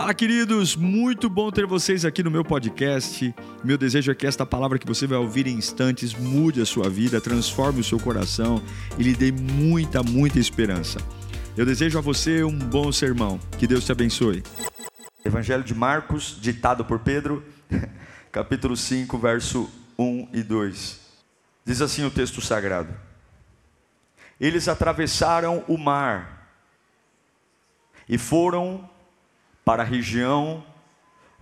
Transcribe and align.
Fala, 0.00 0.14
queridos! 0.14 0.76
Muito 0.76 1.28
bom 1.28 1.50
ter 1.50 1.66
vocês 1.66 2.06
aqui 2.06 2.22
no 2.22 2.30
meu 2.30 2.42
podcast. 2.42 3.34
Meu 3.62 3.76
desejo 3.76 4.10
é 4.10 4.14
que 4.14 4.26
esta 4.26 4.46
palavra 4.46 4.78
que 4.78 4.86
você 4.86 5.06
vai 5.06 5.18
ouvir 5.18 5.46
em 5.46 5.52
instantes 5.52 6.14
mude 6.14 6.58
a 6.62 6.64
sua 6.64 6.88
vida, 6.88 7.20
transforme 7.20 7.80
o 7.80 7.84
seu 7.84 8.00
coração 8.00 8.62
e 8.98 9.02
lhe 9.02 9.14
dê 9.14 9.30
muita, 9.30 10.02
muita 10.02 10.38
esperança. 10.38 10.98
Eu 11.54 11.66
desejo 11.66 11.98
a 11.98 12.00
você 12.00 12.42
um 12.42 12.58
bom 12.58 12.90
sermão. 12.90 13.38
Que 13.58 13.66
Deus 13.66 13.84
te 13.84 13.92
abençoe. 13.92 14.42
Evangelho 15.22 15.62
de 15.62 15.74
Marcos, 15.74 16.38
ditado 16.40 16.82
por 16.82 17.00
Pedro, 17.00 17.44
capítulo 18.32 18.78
5, 18.78 19.18
verso 19.18 19.70
1 19.98 20.28
e 20.32 20.42
2. 20.42 20.98
Diz 21.66 21.82
assim 21.82 22.06
o 22.06 22.10
texto 22.10 22.40
sagrado: 22.40 22.94
Eles 24.40 24.66
atravessaram 24.66 25.62
o 25.68 25.76
mar 25.76 26.48
e 28.08 28.16
foram 28.16 28.88
para 29.70 29.84
a 29.84 29.86
região 29.86 30.66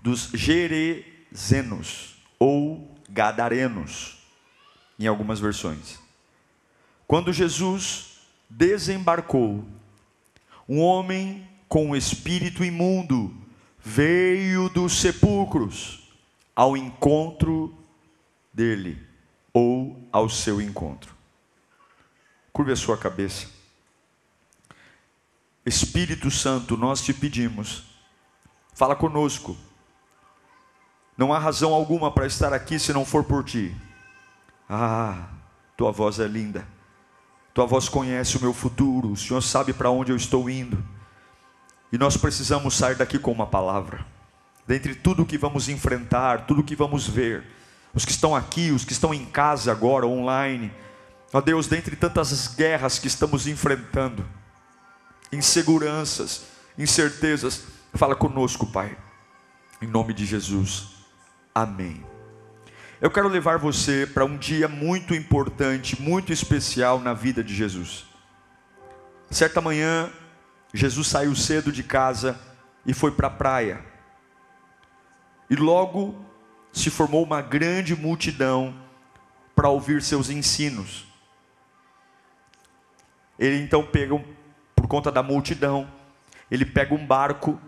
dos 0.02 0.28
Gerezenos 0.34 2.16
ou 2.38 2.94
Gadarenos, 3.08 4.18
em 4.98 5.06
algumas 5.06 5.40
versões. 5.40 5.98
Quando 7.06 7.32
Jesus 7.32 8.18
desembarcou, 8.46 9.64
um 10.68 10.78
homem 10.78 11.48
com 11.70 11.86
um 11.86 11.96
espírito 11.96 12.62
imundo 12.62 13.34
veio 13.82 14.68
dos 14.68 15.00
sepulcros 15.00 16.06
ao 16.54 16.76
encontro 16.76 17.74
dele 18.52 19.02
ou 19.54 20.06
ao 20.12 20.28
seu 20.28 20.60
encontro. 20.60 21.16
Curve 22.52 22.72
a 22.72 22.76
sua 22.76 22.98
cabeça. 22.98 23.46
Espírito 25.64 26.30
Santo, 26.30 26.76
nós 26.76 27.00
te 27.00 27.14
pedimos 27.14 27.87
Fala 28.78 28.94
conosco. 28.94 29.56
Não 31.16 31.32
há 31.32 31.38
razão 31.40 31.74
alguma 31.74 32.12
para 32.12 32.28
estar 32.28 32.52
aqui 32.52 32.78
se 32.78 32.92
não 32.92 33.04
for 33.04 33.24
por 33.24 33.42
ti. 33.42 33.74
Ah, 34.70 35.30
tua 35.76 35.90
voz 35.90 36.20
é 36.20 36.28
linda. 36.28 36.64
Tua 37.52 37.66
voz 37.66 37.88
conhece 37.88 38.36
o 38.36 38.40
meu 38.40 38.54
futuro. 38.54 39.10
O 39.10 39.16
Senhor 39.16 39.42
sabe 39.42 39.72
para 39.72 39.90
onde 39.90 40.12
eu 40.12 40.16
estou 40.16 40.48
indo. 40.48 40.78
E 41.90 41.98
nós 41.98 42.16
precisamos 42.16 42.76
sair 42.76 42.94
daqui 42.94 43.18
com 43.18 43.32
uma 43.32 43.48
palavra. 43.48 44.06
Dentre 44.64 44.94
tudo 44.94 45.26
que 45.26 45.36
vamos 45.36 45.68
enfrentar, 45.68 46.46
tudo 46.46 46.62
que 46.62 46.76
vamos 46.76 47.04
ver, 47.04 47.44
os 47.92 48.04
que 48.04 48.12
estão 48.12 48.36
aqui, 48.36 48.70
os 48.70 48.84
que 48.84 48.92
estão 48.92 49.12
em 49.12 49.24
casa 49.24 49.72
agora, 49.72 50.06
online, 50.06 50.72
ó 51.32 51.40
Deus, 51.40 51.66
dentre 51.66 51.96
tantas 51.96 52.46
guerras 52.54 52.96
que 52.96 53.08
estamos 53.08 53.48
enfrentando, 53.48 54.24
inseguranças, 55.32 56.42
incertezas, 56.78 57.76
Fala 57.94 58.14
conosco, 58.14 58.66
Pai, 58.66 58.96
em 59.80 59.86
nome 59.86 60.12
de 60.12 60.24
Jesus. 60.24 60.88
Amém. 61.54 62.04
Eu 63.00 63.10
quero 63.10 63.28
levar 63.28 63.58
você 63.58 64.06
para 64.06 64.24
um 64.24 64.36
dia 64.36 64.68
muito 64.68 65.14
importante, 65.14 66.00
muito 66.00 66.32
especial 66.32 67.00
na 67.00 67.14
vida 67.14 67.42
de 67.42 67.54
Jesus. 67.54 68.06
Certa 69.30 69.60
manhã, 69.60 70.10
Jesus 70.72 71.08
saiu 71.08 71.34
cedo 71.34 71.72
de 71.72 71.82
casa 71.82 72.38
e 72.84 72.92
foi 72.92 73.10
para 73.10 73.28
a 73.28 73.30
praia. 73.30 73.84
E 75.48 75.56
logo 75.56 76.14
se 76.72 76.90
formou 76.90 77.24
uma 77.24 77.40
grande 77.40 77.96
multidão 77.96 78.74
para 79.56 79.68
ouvir 79.68 80.02
seus 80.02 80.28
ensinos. 80.28 81.06
Ele 83.38 83.62
então 83.62 83.84
pega, 83.84 84.22
por 84.76 84.86
conta 84.86 85.10
da 85.10 85.22
multidão, 85.22 85.90
ele 86.50 86.64
pega 86.64 86.94
um 86.94 87.04
barco 87.06 87.60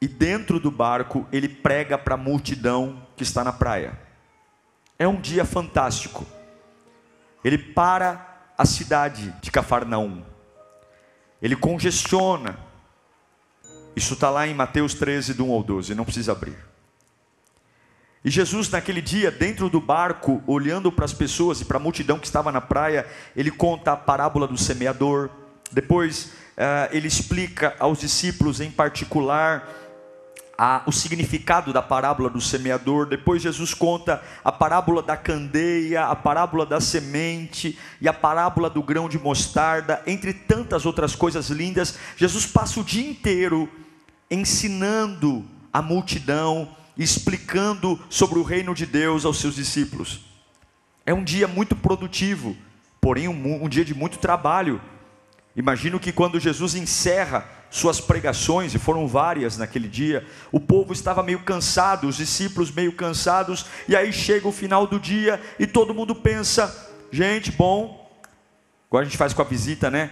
e 0.00 0.08
dentro 0.08 0.58
do 0.58 0.70
barco 0.70 1.26
ele 1.30 1.48
prega 1.48 1.98
para 1.98 2.14
a 2.14 2.18
multidão 2.18 3.06
que 3.16 3.22
está 3.22 3.44
na 3.44 3.52
praia. 3.52 3.98
É 4.98 5.06
um 5.06 5.20
dia 5.20 5.44
fantástico. 5.44 6.26
Ele 7.44 7.58
para 7.58 8.52
a 8.56 8.64
cidade 8.64 9.34
de 9.40 9.50
Cafarnaum. 9.50 10.22
Ele 11.40 11.56
congestiona. 11.56 12.58
Isso 13.96 14.14
está 14.14 14.30
lá 14.30 14.46
em 14.46 14.54
Mateus 14.54 14.94
13, 14.94 15.34
do 15.34 15.46
1 15.46 15.52
ao 15.52 15.62
12, 15.62 15.94
não 15.94 16.04
precisa 16.04 16.32
abrir. 16.32 16.56
E 18.22 18.30
Jesus, 18.30 18.68
naquele 18.68 19.00
dia, 19.00 19.30
dentro 19.30 19.70
do 19.70 19.80
barco, 19.80 20.42
olhando 20.46 20.92
para 20.92 21.06
as 21.06 21.12
pessoas 21.12 21.60
e 21.62 21.64
para 21.64 21.78
a 21.78 21.80
multidão 21.80 22.18
que 22.18 22.26
estava 22.26 22.52
na 22.52 22.60
praia, 22.60 23.06
ele 23.34 23.50
conta 23.50 23.92
a 23.92 23.96
parábola 23.96 24.46
do 24.46 24.58
semeador. 24.58 25.30
Depois, 25.72 26.26
uh, 26.58 26.92
ele 26.92 27.08
explica 27.08 27.74
aos 27.78 27.98
discípulos, 27.98 28.60
em 28.60 28.70
particular, 28.70 29.79
a, 30.62 30.82
o 30.84 30.92
significado 30.92 31.72
da 31.72 31.80
parábola 31.80 32.28
do 32.28 32.38
semeador. 32.38 33.06
Depois 33.06 33.40
Jesus 33.40 33.72
conta 33.72 34.22
a 34.44 34.52
parábola 34.52 35.02
da 35.02 35.16
candeia, 35.16 36.04
a 36.04 36.14
parábola 36.14 36.66
da 36.66 36.78
semente 36.78 37.78
e 37.98 38.06
a 38.06 38.12
parábola 38.12 38.68
do 38.68 38.82
grão 38.82 39.08
de 39.08 39.18
mostarda, 39.18 40.02
entre 40.06 40.34
tantas 40.34 40.84
outras 40.84 41.14
coisas 41.14 41.48
lindas. 41.48 41.98
Jesus 42.14 42.44
passa 42.44 42.78
o 42.78 42.84
dia 42.84 43.08
inteiro 43.08 43.70
ensinando 44.30 45.46
a 45.72 45.80
multidão, 45.80 46.76
explicando 46.94 47.98
sobre 48.10 48.38
o 48.38 48.42
reino 48.42 48.74
de 48.74 48.84
Deus 48.84 49.24
aos 49.24 49.40
seus 49.40 49.54
discípulos. 49.54 50.26
É 51.06 51.14
um 51.14 51.24
dia 51.24 51.48
muito 51.48 51.74
produtivo, 51.74 52.54
porém 53.00 53.28
um, 53.28 53.64
um 53.64 53.68
dia 53.68 53.82
de 53.84 53.94
muito 53.94 54.18
trabalho. 54.18 54.78
Imagino 55.56 55.98
que 55.98 56.12
quando 56.12 56.38
Jesus 56.38 56.74
encerra 56.74 57.59
suas 57.70 58.00
pregações, 58.00 58.74
e 58.74 58.78
foram 58.78 59.06
várias 59.06 59.56
naquele 59.56 59.88
dia, 59.88 60.26
o 60.50 60.58
povo 60.58 60.92
estava 60.92 61.22
meio 61.22 61.40
cansado, 61.40 62.08
os 62.08 62.16
discípulos 62.16 62.72
meio 62.72 62.92
cansados, 62.92 63.64
e 63.88 63.94
aí 63.94 64.12
chega 64.12 64.48
o 64.48 64.52
final 64.52 64.86
do 64.86 64.98
dia 64.98 65.40
e 65.58 65.66
todo 65.66 65.94
mundo 65.94 66.14
pensa: 66.14 66.90
gente, 67.12 67.52
bom, 67.52 68.10
igual 68.88 69.02
a 69.02 69.04
gente 69.04 69.16
faz 69.16 69.32
com 69.32 69.42
a 69.42 69.44
visita, 69.44 69.88
né? 69.88 70.10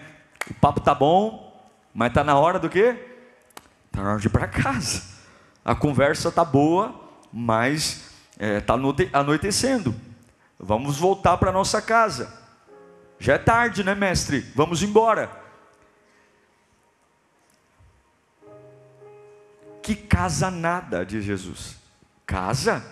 O 0.48 0.54
papo 0.54 0.80
tá 0.80 0.94
bom, 0.94 1.68
mas 1.92 2.12
tá 2.12 2.22
na 2.22 2.38
hora 2.38 2.58
do 2.58 2.70
quê? 2.70 2.96
Tá 3.90 4.02
na 4.02 4.10
hora 4.12 4.20
de 4.20 4.28
ir 4.28 4.30
para 4.30 4.46
casa. 4.46 5.02
A 5.64 5.74
conversa 5.74 6.30
tá 6.30 6.44
boa, 6.44 6.94
mas 7.32 8.12
é, 8.38 8.60
tá 8.60 8.74
anoitecendo. 9.12 9.94
Vamos 10.58 10.96
voltar 10.96 11.36
para 11.36 11.52
nossa 11.52 11.82
casa. 11.82 12.32
Já 13.18 13.34
é 13.34 13.38
tarde, 13.38 13.82
né, 13.82 13.94
mestre? 13.94 14.40
Vamos 14.54 14.82
embora. 14.82 15.30
Que 19.88 19.96
casa 19.96 20.50
nada, 20.50 21.02
diz 21.02 21.24
Jesus. 21.24 21.76
Casa? 22.26 22.84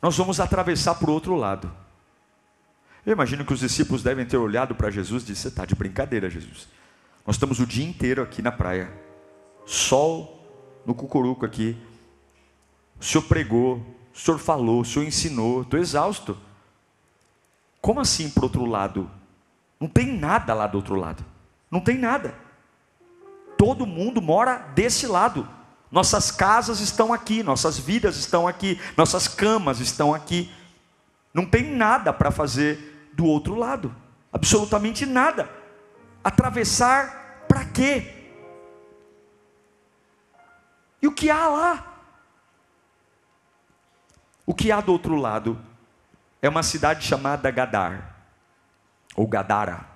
Nós 0.00 0.16
vamos 0.16 0.38
atravessar 0.38 0.94
para 0.94 1.10
o 1.10 1.12
outro 1.12 1.34
lado. 1.34 1.72
Eu 3.04 3.12
imagino 3.12 3.44
que 3.44 3.52
os 3.52 3.58
discípulos 3.58 4.04
devem 4.04 4.24
ter 4.24 4.36
olhado 4.36 4.76
para 4.76 4.90
Jesus 4.90 5.24
e 5.24 5.26
disse: 5.26 5.42
Você 5.42 5.48
está 5.48 5.64
de 5.64 5.74
brincadeira, 5.74 6.30
Jesus. 6.30 6.68
Nós 7.26 7.34
estamos 7.34 7.58
o 7.58 7.66
dia 7.66 7.84
inteiro 7.84 8.22
aqui 8.22 8.40
na 8.42 8.52
praia, 8.52 8.92
sol 9.66 10.40
no 10.86 10.94
cucuruco 10.94 11.44
aqui. 11.44 11.76
O 13.00 13.04
senhor 13.04 13.24
pregou, 13.24 13.78
o 14.14 14.18
senhor 14.18 14.38
falou, 14.38 14.82
o 14.82 14.84
senhor 14.84 15.04
ensinou, 15.04 15.62
estou 15.62 15.80
exausto. 15.80 16.38
Como 17.80 17.98
assim 17.98 18.30
para 18.30 18.44
outro 18.44 18.64
lado? 18.64 19.10
Não 19.80 19.88
tem 19.88 20.06
nada 20.06 20.54
lá 20.54 20.68
do 20.68 20.76
outro 20.76 20.94
lado. 20.94 21.24
Não 21.68 21.80
tem 21.80 21.98
nada 21.98 22.41
todo 23.72 23.86
mundo 23.86 24.20
mora 24.20 24.58
desse 24.74 25.06
lado. 25.06 25.48
Nossas 25.90 26.30
casas 26.30 26.80
estão 26.80 27.10
aqui, 27.10 27.42
nossas 27.42 27.78
vidas 27.78 28.16
estão 28.16 28.46
aqui, 28.46 28.78
nossas 28.98 29.26
camas 29.26 29.80
estão 29.80 30.14
aqui. 30.14 30.52
Não 31.32 31.46
tem 31.46 31.74
nada 31.74 32.12
para 32.12 32.30
fazer 32.30 33.10
do 33.14 33.24
outro 33.24 33.54
lado, 33.54 33.94
absolutamente 34.30 35.06
nada. 35.06 35.48
Atravessar 36.22 37.44
para 37.48 37.64
quê? 37.64 38.14
E 41.00 41.06
o 41.06 41.12
que 41.12 41.30
há 41.30 41.48
lá? 41.48 41.86
O 44.44 44.54
que 44.54 44.70
há 44.70 44.82
do 44.82 44.92
outro 44.92 45.16
lado 45.16 45.58
é 46.42 46.48
uma 46.48 46.62
cidade 46.62 47.06
chamada 47.06 47.50
Gadar, 47.50 48.16
ou 49.16 49.26
Gadara. 49.26 49.86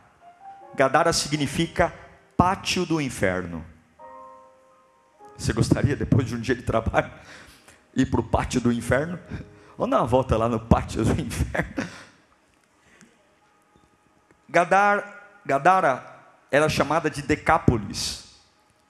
Gadara 0.75 1.13
significa 1.13 1.93
pátio 2.37 2.85
do 2.85 3.01
inferno. 3.01 3.65
Você 5.37 5.53
gostaria, 5.53 5.97
depois 5.97 6.27
de 6.27 6.35
um 6.35 6.41
dia 6.41 6.55
de 6.55 6.63
trabalho, 6.63 7.11
ir 7.95 8.07
para 8.07 8.21
o 8.21 8.25
pátio 8.25 8.61
do 8.61 8.73
inferno? 8.73 9.19
Vamos 9.77 9.91
dar 9.91 10.01
uma 10.01 10.07
volta 10.07 10.37
lá 10.37 10.49
no 10.49 10.61
pátio 10.61 11.05
do 11.05 11.13
inferno. 11.21 11.87
Gadar, 14.49 15.41
Gadara 15.45 16.15
era 16.51 16.69
chamada 16.69 17.11
de 17.11 17.21
Decápolis, 17.21 18.25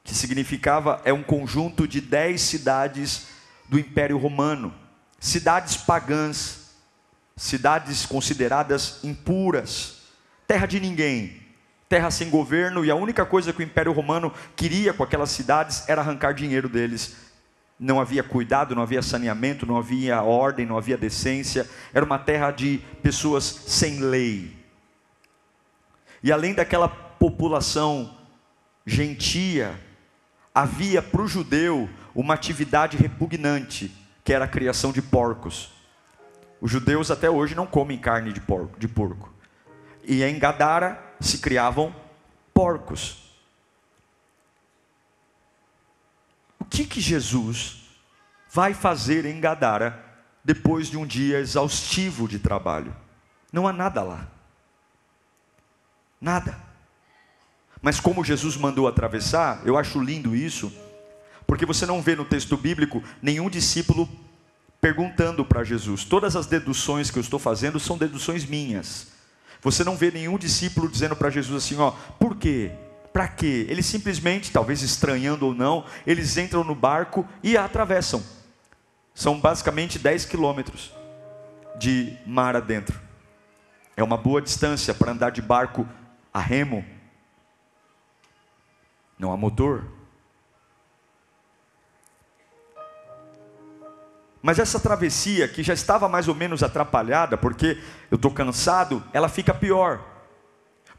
que 0.04 0.14
significava 0.14 1.00
é 1.04 1.12
um 1.12 1.22
conjunto 1.22 1.88
de 1.88 2.00
dez 2.00 2.42
cidades 2.42 3.28
do 3.68 3.78
Império 3.78 4.18
Romano, 4.18 4.72
cidades 5.18 5.76
pagãs, 5.76 6.76
cidades 7.36 8.06
consideradas 8.06 9.02
impuras, 9.02 10.02
terra 10.46 10.66
de 10.66 10.78
ninguém, 10.78 11.45
terra 11.88 12.10
sem 12.10 12.28
governo, 12.28 12.84
e 12.84 12.90
a 12.90 12.96
única 12.96 13.24
coisa 13.24 13.52
que 13.52 13.60
o 13.60 13.62
Império 13.62 13.92
Romano 13.92 14.32
queria 14.54 14.92
com 14.92 15.02
aquelas 15.02 15.30
cidades 15.30 15.88
era 15.88 16.00
arrancar 16.00 16.34
dinheiro 16.34 16.68
deles. 16.68 17.16
Não 17.78 18.00
havia 18.00 18.22
cuidado, 18.22 18.74
não 18.74 18.82
havia 18.82 19.02
saneamento, 19.02 19.66
não 19.66 19.76
havia 19.76 20.22
ordem, 20.22 20.64
não 20.64 20.78
havia 20.78 20.96
decência. 20.96 21.68
Era 21.92 22.04
uma 22.04 22.18
terra 22.18 22.50
de 22.50 22.78
pessoas 23.02 23.44
sem 23.44 24.00
lei. 24.00 24.56
E 26.22 26.32
além 26.32 26.54
daquela 26.54 26.88
população 26.88 28.16
gentia, 28.84 29.78
havia 30.54 31.02
para 31.02 31.20
o 31.20 31.28
judeu 31.28 31.88
uma 32.14 32.32
atividade 32.32 32.96
repugnante, 32.96 33.94
que 34.24 34.32
era 34.32 34.46
a 34.46 34.48
criação 34.48 34.90
de 34.90 35.02
porcos. 35.02 35.70
Os 36.60 36.70
judeus 36.70 37.10
até 37.10 37.28
hoje 37.28 37.54
não 37.54 37.66
comem 37.66 37.98
carne 37.98 38.32
de 38.32 38.40
porco. 38.40 38.78
De 38.78 38.88
porco. 38.88 39.32
E 40.02 40.24
em 40.24 40.38
Gadara 40.38 41.05
se 41.20 41.38
criavam 41.38 41.94
porcos. 42.52 43.18
O 46.58 46.64
que 46.64 46.84
que 46.84 47.00
Jesus 47.00 47.82
vai 48.50 48.74
fazer 48.74 49.24
em 49.24 49.40
Gadara 49.40 50.04
depois 50.44 50.88
de 50.88 50.96
um 50.96 51.06
dia 51.06 51.38
exaustivo 51.38 52.26
de 52.26 52.38
trabalho? 52.38 52.94
Não 53.52 53.68
há 53.68 53.72
nada 53.72 54.02
lá. 54.02 54.28
Nada. 56.20 56.58
Mas 57.80 58.00
como 58.00 58.24
Jesus 58.24 58.56
mandou 58.56 58.88
atravessar, 58.88 59.60
eu 59.64 59.76
acho 59.76 60.02
lindo 60.02 60.34
isso, 60.34 60.72
porque 61.46 61.66
você 61.66 61.86
não 61.86 62.02
vê 62.02 62.16
no 62.16 62.24
texto 62.24 62.56
bíblico 62.56 63.02
nenhum 63.22 63.48
discípulo 63.48 64.08
perguntando 64.80 65.44
para 65.44 65.62
Jesus. 65.62 66.04
Todas 66.04 66.36
as 66.36 66.46
deduções 66.46 67.10
que 67.10 67.18
eu 67.18 67.22
estou 67.22 67.38
fazendo 67.38 67.78
são 67.78 67.96
deduções 67.96 68.44
minhas. 68.44 69.15
Você 69.62 69.82
não 69.82 69.96
vê 69.96 70.10
nenhum 70.10 70.38
discípulo 70.38 70.88
dizendo 70.88 71.16
para 71.16 71.30
Jesus 71.30 71.64
assim, 71.64 71.76
ó, 71.78 71.92
por 72.18 72.36
quê? 72.36 72.72
Para 73.12 73.28
quê? 73.28 73.66
Eles 73.68 73.86
simplesmente, 73.86 74.52
talvez 74.52 74.82
estranhando 74.82 75.46
ou 75.46 75.54
não, 75.54 75.84
eles 76.06 76.36
entram 76.36 76.62
no 76.62 76.74
barco 76.74 77.26
e 77.42 77.56
atravessam. 77.56 78.22
São 79.14 79.40
basicamente 79.40 79.98
10 79.98 80.26
quilômetros 80.26 80.92
de 81.78 82.16
mar 82.26 82.54
adentro. 82.54 83.00
É 83.96 84.02
uma 84.02 84.18
boa 84.18 84.42
distância 84.42 84.92
para 84.92 85.12
andar 85.12 85.30
de 85.30 85.40
barco 85.40 85.88
a 86.32 86.38
remo. 86.38 86.84
Não 89.18 89.32
há 89.32 89.36
motor. 89.36 89.95
Mas 94.42 94.58
essa 94.58 94.78
travessia, 94.78 95.48
que 95.48 95.62
já 95.62 95.74
estava 95.74 96.08
mais 96.08 96.28
ou 96.28 96.34
menos 96.34 96.62
atrapalhada, 96.62 97.36
porque 97.36 97.78
eu 98.10 98.16
estou 98.16 98.30
cansado, 98.30 99.02
ela 99.12 99.28
fica 99.28 99.52
pior. 99.52 100.00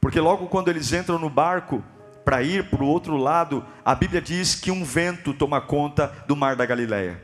Porque 0.02 0.20
logo 0.20 0.48
quando 0.48 0.70
eles 0.70 0.92
entram 0.94 1.18
no 1.18 1.30
barco 1.30 1.84
para 2.26 2.44
ir 2.44 2.70
para 2.70 2.84
o 2.84 2.88
outro 2.88 3.16
lado, 3.16 3.66
a 3.86 3.96
Bíblia 3.96 4.22
diz 4.22 4.54
que 4.54 4.70
um 4.70 4.84
vento 4.84 5.34
toma 5.34 5.62
conta 5.62 6.14
do 6.28 6.36
mar 6.36 6.56
da 6.56 6.66
Galileia. 6.66 7.22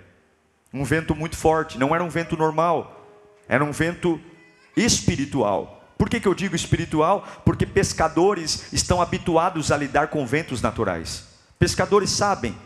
Um 0.74 0.84
vento 0.84 1.14
muito 1.14 1.36
forte, 1.36 1.78
não 1.78 1.94
era 1.94 2.04
um 2.04 2.10
vento 2.10 2.38
normal, 2.38 3.06
era 3.48 3.64
um 3.64 3.72
vento 3.72 4.20
espiritual. 4.76 5.84
Por 5.98 6.10
que, 6.10 6.20
que 6.20 6.28
eu 6.28 6.34
digo 6.34 6.56
espiritual? 6.56 7.28
Porque 7.46 7.66
pescadores 7.66 8.74
estão 8.74 9.02
habituados 9.02 9.72
a 9.72 9.78
lidar 9.78 10.08
com 10.08 10.26
ventos 10.26 10.62
naturais. 10.62 11.28
Pescadores 11.60 12.10
sabem 12.10 12.58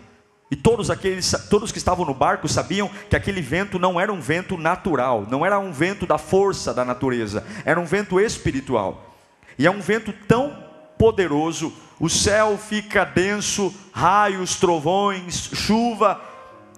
e 0.50 0.56
todos 0.56 0.90
aqueles, 0.90 1.32
todos 1.50 1.72
que 1.72 1.78
estavam 1.78 2.06
no 2.06 2.14
barco 2.14 2.48
sabiam 2.48 2.90
que 3.10 3.16
aquele 3.16 3.42
vento 3.42 3.78
não 3.78 4.00
era 4.00 4.14
um 4.14 4.22
vento 4.22 4.58
natural, 4.58 5.28
não 5.30 5.46
era 5.46 5.60
um 5.60 5.74
vento 5.74 6.06
da 6.06 6.18
força 6.18 6.74
da 6.74 6.86
natureza, 6.86 7.46
era 7.66 7.80
um 7.80 7.86
vento 7.86 8.20
espiritual. 8.20 9.16
E 9.60 9.68
é 9.68 9.72
um 9.72 9.82
vento 9.82 10.14
tão 10.28 10.56
poderoso, 10.98 11.74
o 12.00 12.10
céu 12.10 12.58
fica 12.58 13.04
denso, 13.04 13.74
raios, 13.92 14.56
trovões, 14.56 15.50
chuva, 15.54 16.22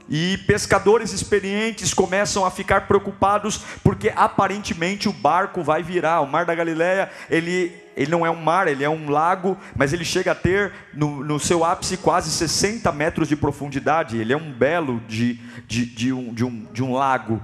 e 0.10 0.38
pescadores 0.40 1.14
experientes 1.14 1.94
começam 1.94 2.44
a 2.44 2.50
ficar 2.50 2.88
preocupados 2.88 3.62
porque 3.84 4.12
aparentemente 4.16 5.08
o 5.08 5.14
barco 5.14 5.62
vai 5.62 5.84
virar. 5.84 6.22
O 6.22 6.28
Mar 6.28 6.46
da 6.46 6.56
Galileia, 6.56 7.12
ele, 7.30 7.72
ele 7.96 8.10
não 8.10 8.26
é 8.26 8.32
um 8.32 8.42
mar, 8.42 8.68
ele 8.68 8.84
é 8.84 8.90
um 8.90 9.10
lago, 9.10 9.56
mas 9.76 9.94
ele 9.94 10.04
chega 10.04 10.32
a 10.32 10.36
ter 10.36 10.74
no, 10.94 11.24
no 11.24 11.40
seu 11.40 11.64
ápice 11.64 11.98
quase 11.98 12.32
60 12.32 12.92
metros 12.92 13.28
de 13.28 13.36
profundidade. 13.36 14.18
Ele 14.18 14.34
é 14.34 14.38
um 14.38 14.52
belo 14.52 15.00
de, 15.08 15.36
de, 15.68 15.86
de, 15.86 16.12
um, 16.12 16.34
de, 16.34 16.44
um, 16.44 16.66
de 16.74 16.84
um 16.84 16.94
lago 16.94 17.40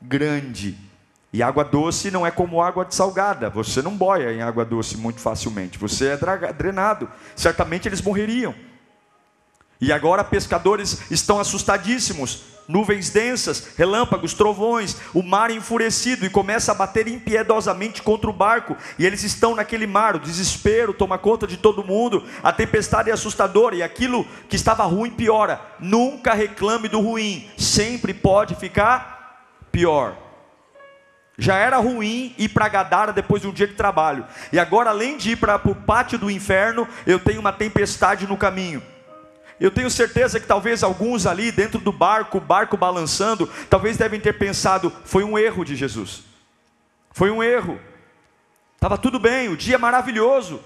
grande. 0.00 0.78
E 1.32 1.42
água 1.42 1.64
doce 1.64 2.12
não 2.12 2.24
é 2.24 2.30
como 2.30 2.62
água 2.62 2.84
de 2.84 2.94
salgada. 2.94 3.50
Você 3.50 3.82
não 3.82 3.96
boia 3.96 4.32
em 4.32 4.40
água 4.40 4.64
doce 4.64 4.96
muito 4.96 5.18
facilmente. 5.18 5.78
Você 5.78 6.10
é 6.10 6.52
drenado. 6.52 7.10
Certamente 7.34 7.88
eles 7.88 8.00
morreriam. 8.00 8.54
E 9.84 9.92
agora 9.92 10.24
pescadores 10.24 11.10
estão 11.10 11.38
assustadíssimos. 11.38 12.44
Nuvens 12.66 13.10
densas, 13.10 13.68
relâmpagos, 13.76 14.32
trovões, 14.32 14.96
o 15.12 15.22
mar 15.22 15.50
enfurecido 15.50 16.24
e 16.24 16.30
começa 16.30 16.72
a 16.72 16.74
bater 16.74 17.06
impiedosamente 17.06 18.00
contra 18.00 18.30
o 18.30 18.32
barco. 18.32 18.74
E 18.98 19.04
eles 19.04 19.22
estão 19.22 19.54
naquele 19.54 19.86
mar, 19.86 20.16
o 20.16 20.18
desespero 20.18 20.94
toma 20.94 21.18
conta 21.18 21.46
de 21.46 21.58
todo 21.58 21.84
mundo, 21.84 22.24
a 22.42 22.50
tempestade 22.50 23.10
é 23.10 23.12
assustadora 23.12 23.76
e 23.76 23.82
aquilo 23.82 24.26
que 24.48 24.56
estava 24.56 24.84
ruim 24.84 25.10
piora. 25.10 25.60
Nunca 25.78 26.32
reclame 26.32 26.88
do 26.88 27.00
ruim, 27.00 27.46
sempre 27.58 28.14
pode 28.14 28.54
ficar 28.54 29.60
pior. 29.70 30.16
Já 31.36 31.56
era 31.56 31.76
ruim 31.76 32.34
ir 32.38 32.48
para 32.48 32.68
Gadara 32.68 33.12
depois 33.12 33.42
de 33.42 33.48
um 33.48 33.52
dia 33.52 33.66
de 33.66 33.74
trabalho, 33.74 34.24
e 34.50 34.58
agora, 34.58 34.88
além 34.88 35.18
de 35.18 35.32
ir 35.32 35.36
para 35.36 35.60
o 35.62 35.74
pátio 35.74 36.18
do 36.18 36.30
inferno, 36.30 36.88
eu 37.06 37.18
tenho 37.18 37.40
uma 37.40 37.52
tempestade 37.52 38.26
no 38.26 38.38
caminho. 38.38 38.93
Eu 39.60 39.70
tenho 39.70 39.90
certeza 39.90 40.40
que 40.40 40.46
talvez 40.46 40.82
alguns 40.82 41.26
ali 41.26 41.52
dentro 41.52 41.78
do 41.78 41.92
barco, 41.92 42.38
o 42.38 42.40
barco 42.40 42.76
balançando, 42.76 43.48
talvez 43.70 43.96
devem 43.96 44.20
ter 44.20 44.32
pensado: 44.34 44.92
foi 45.04 45.22
um 45.22 45.38
erro 45.38 45.64
de 45.64 45.76
Jesus. 45.76 46.22
Foi 47.12 47.30
um 47.30 47.42
erro. 47.42 47.78
Estava 48.74 48.98
tudo 48.98 49.18
bem, 49.18 49.48
o 49.48 49.56
dia 49.56 49.78
maravilhoso. 49.78 50.60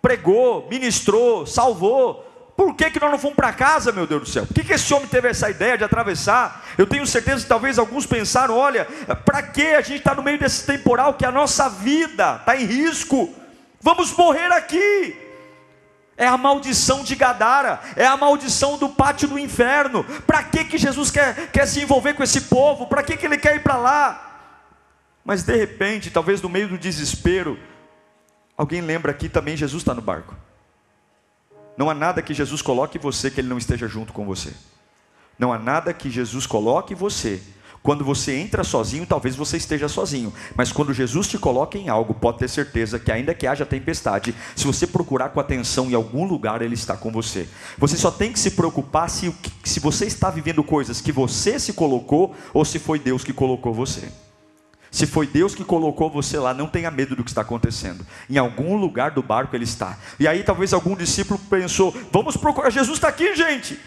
Pregou, 0.00 0.68
ministrou, 0.68 1.46
salvou. 1.46 2.28
Por 2.56 2.74
que, 2.74 2.90
que 2.90 3.00
nós 3.00 3.10
não 3.10 3.18
fomos 3.18 3.36
para 3.36 3.52
casa, 3.52 3.92
meu 3.92 4.06
Deus 4.06 4.22
do 4.22 4.28
céu? 4.28 4.44
Por 4.44 4.54
que, 4.54 4.64
que 4.64 4.72
esse 4.74 4.92
homem 4.92 5.08
teve 5.08 5.28
essa 5.28 5.48
ideia 5.48 5.78
de 5.78 5.84
atravessar? 5.84 6.64
Eu 6.76 6.86
tenho 6.86 7.06
certeza 7.06 7.42
que 7.42 7.48
talvez 7.48 7.78
alguns 7.78 8.04
pensaram: 8.04 8.56
olha, 8.56 8.84
para 9.24 9.42
que 9.42 9.68
a 9.68 9.80
gente 9.80 9.98
está 9.98 10.14
no 10.14 10.22
meio 10.22 10.38
desse 10.38 10.66
temporal 10.66 11.14
que 11.14 11.24
a 11.24 11.32
nossa 11.32 11.68
vida 11.68 12.36
está 12.36 12.56
em 12.56 12.66
risco? 12.66 13.32
Vamos 13.80 14.14
morrer 14.16 14.52
aqui. 14.52 15.16
É 16.22 16.28
a 16.28 16.38
maldição 16.38 17.02
de 17.02 17.16
Gadara, 17.16 17.80
é 17.96 18.06
a 18.06 18.16
maldição 18.16 18.78
do 18.78 18.88
pátio 18.88 19.26
do 19.26 19.36
inferno. 19.36 20.04
Para 20.24 20.44
que, 20.44 20.64
que 20.64 20.78
Jesus 20.78 21.10
quer, 21.10 21.50
quer 21.50 21.66
se 21.66 21.80
envolver 21.80 22.14
com 22.14 22.22
esse 22.22 22.42
povo? 22.42 22.86
Para 22.86 23.02
que, 23.02 23.16
que 23.16 23.26
ele 23.26 23.36
quer 23.36 23.56
ir 23.56 23.62
para 23.64 23.76
lá? 23.76 24.38
Mas 25.24 25.42
de 25.42 25.56
repente, 25.56 26.12
talvez 26.12 26.40
no 26.40 26.48
meio 26.48 26.68
do 26.68 26.78
desespero, 26.78 27.58
alguém 28.56 28.80
lembra 28.80 29.10
aqui 29.10 29.28
também 29.28 29.56
Jesus 29.56 29.80
está 29.80 29.94
no 29.94 30.00
barco. 30.00 30.36
Não 31.76 31.90
há 31.90 31.94
nada 31.94 32.22
que 32.22 32.32
Jesus 32.32 32.62
coloque 32.62 33.00
você 33.00 33.28
que 33.28 33.40
ele 33.40 33.48
não 33.48 33.58
esteja 33.58 33.88
junto 33.88 34.12
com 34.12 34.24
você. 34.24 34.52
Não 35.36 35.52
há 35.52 35.58
nada 35.58 35.92
que 35.92 36.08
Jesus 36.08 36.46
coloque 36.46 36.94
você 36.94 37.42
quando 37.82 38.04
você 38.04 38.36
entra 38.36 38.62
sozinho, 38.62 39.04
talvez 39.04 39.34
você 39.34 39.56
esteja 39.56 39.88
sozinho, 39.88 40.32
mas 40.54 40.70
quando 40.70 40.94
Jesus 40.94 41.26
te 41.26 41.36
coloca 41.36 41.76
em 41.76 41.88
algo, 41.88 42.14
pode 42.14 42.38
ter 42.38 42.48
certeza 42.48 42.98
que 42.98 43.10
ainda 43.10 43.34
que 43.34 43.46
haja 43.46 43.66
tempestade, 43.66 44.34
se 44.54 44.64
você 44.64 44.86
procurar 44.86 45.30
com 45.30 45.40
atenção 45.40 45.90
em 45.90 45.94
algum 45.94 46.24
lugar, 46.24 46.62
ele 46.62 46.74
está 46.74 46.96
com 46.96 47.10
você. 47.10 47.48
Você 47.78 47.96
só 47.96 48.10
tem 48.10 48.32
que 48.32 48.38
se 48.38 48.52
preocupar 48.52 49.10
se, 49.10 49.34
se 49.64 49.80
você 49.80 50.06
está 50.06 50.30
vivendo 50.30 50.62
coisas 50.62 51.00
que 51.00 51.10
você 51.10 51.58
se 51.58 51.72
colocou 51.72 52.36
ou 52.54 52.64
se 52.64 52.78
foi 52.78 53.00
Deus 53.00 53.24
que 53.24 53.32
colocou 53.32 53.74
você. 53.74 54.08
Se 54.88 55.06
foi 55.06 55.26
Deus 55.26 55.54
que 55.54 55.64
colocou 55.64 56.10
você 56.10 56.38
lá, 56.38 56.52
não 56.52 56.68
tenha 56.68 56.90
medo 56.90 57.16
do 57.16 57.24
que 57.24 57.30
está 57.30 57.40
acontecendo. 57.40 58.06
Em 58.28 58.36
algum 58.36 58.76
lugar 58.76 59.10
do 59.10 59.22
barco 59.22 59.56
ele 59.56 59.64
está. 59.64 59.98
E 60.20 60.28
aí 60.28 60.44
talvez 60.44 60.72
algum 60.72 60.94
discípulo 60.94 61.40
pensou: 61.50 61.96
vamos 62.12 62.36
procurar, 62.36 62.70
Jesus 62.70 62.98
está 62.98 63.08
aqui, 63.08 63.34
gente. 63.34 63.80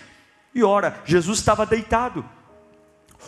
E 0.53 0.63
ora, 0.63 0.99
Jesus 1.05 1.37
estava 1.37 1.65
deitado. 1.65 2.25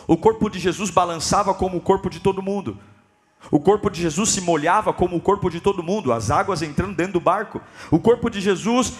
O 0.06 0.16
corpo 0.16 0.48
de 0.48 0.58
Jesus 0.58 0.90
balançava 0.90 1.52
como 1.54 1.76
o 1.76 1.80
corpo 1.80 2.08
de 2.08 2.20
todo 2.20 2.42
mundo. 2.42 2.78
O 3.50 3.60
corpo 3.60 3.88
de 3.88 4.02
Jesus 4.02 4.30
se 4.30 4.40
molhava 4.40 4.92
como 4.92 5.16
o 5.16 5.20
corpo 5.20 5.48
de 5.48 5.60
todo 5.60 5.82
mundo, 5.82 6.12
as 6.12 6.30
águas 6.30 6.60
entrando 6.62 6.94
dentro 6.94 7.14
do 7.14 7.20
barco. 7.20 7.60
O 7.90 7.98
corpo 7.98 8.28
de 8.28 8.40
Jesus 8.40 8.94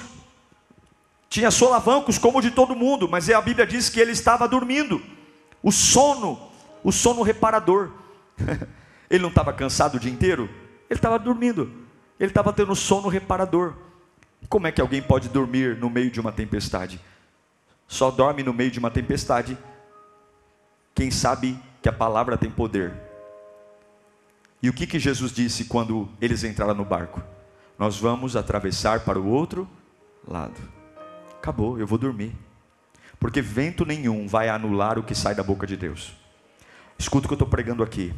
tinha 1.29 1.51
solavancos 1.51 2.19
como 2.19 2.39
o 2.39 2.43
de 2.43 2.51
todo 2.51 2.75
mundo, 2.75 3.09
mas 3.09 3.29
a 3.29 3.41
Bíblia 3.41 3.67
diz 3.67 3.89
que 3.89 4.01
ele 4.01 4.13
estava 4.13 4.49
dormindo. 4.49 5.03
O 5.63 5.71
sono, 5.71 6.39
o 6.83 6.93
sono 6.93 7.23
reparador. 7.23 7.91
ele 9.11 9.23
não 9.23 9.29
estava 9.29 9.53
cansado 9.53 9.97
o 9.97 10.01
dia 10.01 10.11
inteiro? 10.11 10.49
Ele 10.89 10.99
estava 10.99 11.19
dormindo. 11.19 11.71
Ele 12.19 12.31
estava 12.31 12.53
tendo 12.53 12.75
sono 12.75 13.09
reparador. 13.09 13.75
Como 14.49 14.67
é 14.67 14.73
que 14.73 14.81
alguém 14.81 15.03
pode 15.03 15.29
dormir 15.29 15.77
no 15.77 15.91
meio 15.91 16.11
de 16.11 16.21
uma 16.21 16.33
tempestade? 16.33 17.01
Só 17.87 18.11
dorme 18.11 18.43
no 18.43 18.55
meio 18.55 18.71
de 18.71 18.79
uma 18.79 18.91
tempestade 18.91 19.59
quem 20.99 21.11
sabe 21.11 21.59
que 21.81 21.89
a 21.89 21.93
palavra 21.93 22.37
tem 22.37 22.51
poder. 22.51 22.93
E 24.63 24.69
o 24.69 24.73
que, 24.73 24.87
que 24.87 24.99
Jesus 24.99 25.33
disse 25.33 25.65
quando 25.65 26.09
eles 26.21 26.45
entraram 26.45 26.75
no 26.75 26.85
barco? 26.85 27.23
nós 27.79 27.97
vamos 27.97 28.35
atravessar 28.35 29.01
para 29.01 29.21
o 29.21 29.27
outro 29.29 29.69
lado. 30.27 30.61
Acabou, 31.37 31.79
eu 31.79 31.87
vou 31.87 31.97
dormir. 31.97 32.35
Porque 33.21 33.41
vento 33.41 33.87
nenhum 33.87 34.27
vai 34.27 34.49
anular 34.49 34.99
o 34.99 35.03
que 35.03 35.15
sai 35.15 35.35
da 35.35 35.43
boca 35.43 35.67
de 35.67 35.77
Deus. 35.77 36.13
Escuta 36.99 37.27
o 37.27 37.29
que 37.29 37.35
eu 37.35 37.37
estou 37.37 37.49
pregando 37.49 37.83
aqui. 37.85 38.13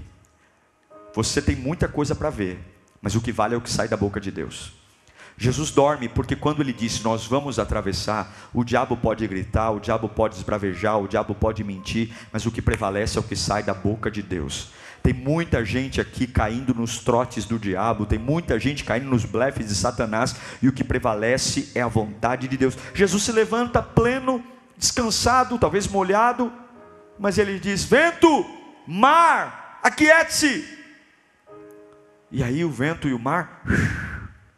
Você 1.15 1.43
tem 1.43 1.55
muita 1.55 1.87
coisa 1.87 2.15
para 2.15 2.31
ver, 2.31 2.59
mas 3.03 3.15
o 3.15 3.21
que 3.21 3.33
vale 3.33 3.55
é 3.55 3.59
o 3.59 3.61
que 3.61 3.71
sai 3.71 3.87
da 3.87 3.97
boca 3.97 4.19
de 4.19 4.31
Deus. 4.31 4.73
Jesus 5.41 5.71
dorme 5.71 6.07
porque 6.07 6.37
quando 6.37 6.61
ele 6.61 6.71
disse 6.71 7.03
nós 7.03 7.27
vamos 7.27 7.59
atravessar, 7.59 8.31
o 8.53 8.63
diabo 8.63 8.95
pode 8.95 9.27
gritar, 9.27 9.71
o 9.71 9.81
diabo 9.81 10.07
pode 10.07 10.37
esbravejar, 10.37 10.99
o 10.99 11.09
diabo 11.09 11.35
pode 11.35 11.65
mentir, 11.65 12.13
mas 12.31 12.45
o 12.45 12.51
que 12.51 12.61
prevalece 12.61 13.17
é 13.17 13.21
o 13.21 13.25
que 13.25 13.35
sai 13.35 13.63
da 13.63 13.73
boca 13.73 14.11
de 14.11 14.21
Deus. 14.21 14.69
Tem 15.03 15.15
muita 15.15 15.65
gente 15.65 15.99
aqui 15.99 16.27
caindo 16.27 16.75
nos 16.75 16.99
trotes 16.99 17.47
do 17.47 17.59
diabo, 17.59 18.05
tem 18.05 18.19
muita 18.19 18.61
gente 18.61 18.85
caindo 18.85 19.09
nos 19.09 19.25
blefes 19.25 19.67
de 19.67 19.75
Satanás, 19.75 20.37
e 20.61 20.69
o 20.69 20.73
que 20.75 20.85
prevalece 20.85 21.73
é 21.75 21.81
a 21.81 21.89
vontade 21.89 22.47
de 22.47 22.59
Deus. 22.59 22.77
Jesus 22.93 23.23
se 23.23 23.33
levanta 23.33 23.83
pleno, 23.83 24.45
descansado, 24.77 25.59
talvez 25.59 25.89
molhado, 25.89 26.53
mas 27.19 27.39
ele 27.39 27.59
diz: 27.59 27.83
Vento, 27.83 28.45
mar, 28.87 29.81
aquiete-se. 29.83 30.69
E 32.31 32.43
aí 32.43 32.63
o 32.63 32.71
vento 32.71 33.09
e 33.09 33.15
o 33.15 33.19
mar 33.19 33.63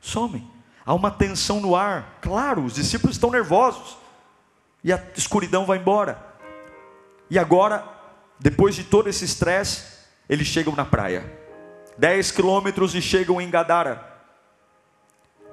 somem. 0.01 0.51
Há 0.85 0.95
uma 0.95 1.11
tensão 1.11 1.61
no 1.61 1.77
ar. 1.77 2.19
Claro, 2.21 2.65
os 2.65 2.75
discípulos 2.75 3.17
estão 3.17 3.31
nervosos. 3.31 3.97
E 4.83 4.93
a 4.93 5.01
escuridão 5.17 5.65
vai 5.65 5.79
embora. 5.79 6.19
E 7.31 7.39
agora, 7.39 7.87
depois 8.39 8.75
de 8.75 8.85
todo 8.85 9.09
esse 9.09 9.25
estresse, 9.25 9.85
eles 10.29 10.47
chegam 10.47 10.75
na 10.75 10.85
praia. 10.85 11.41
Dez 11.97 12.31
quilômetros 12.31 12.95
e 12.95 13.03
chegam 13.03 13.41
em 13.41 13.49
Gadara. 13.51 14.11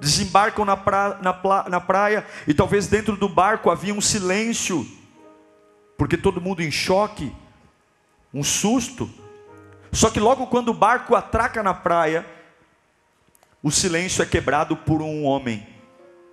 Desembarcam 0.00 0.64
na, 0.64 0.76
pra, 0.76 1.18
na, 1.20 1.68
na 1.68 1.80
praia 1.80 2.26
e 2.46 2.54
talvez 2.54 2.86
dentro 2.86 3.16
do 3.16 3.28
barco 3.28 3.70
havia 3.70 3.94
um 3.94 4.00
silêncio, 4.00 4.86
porque 5.98 6.16
todo 6.16 6.40
mundo 6.40 6.62
em 6.62 6.70
choque, 6.70 7.30
um 8.32 8.42
susto. 8.42 9.10
Só 9.92 10.08
que 10.08 10.18
logo 10.18 10.46
quando 10.46 10.70
o 10.70 10.74
barco 10.74 11.14
atraca 11.14 11.62
na 11.62 11.74
praia, 11.74 12.24
o 13.62 13.70
silêncio 13.70 14.22
é 14.22 14.26
quebrado 14.26 14.76
por 14.76 15.02
um 15.02 15.24
homem 15.24 15.66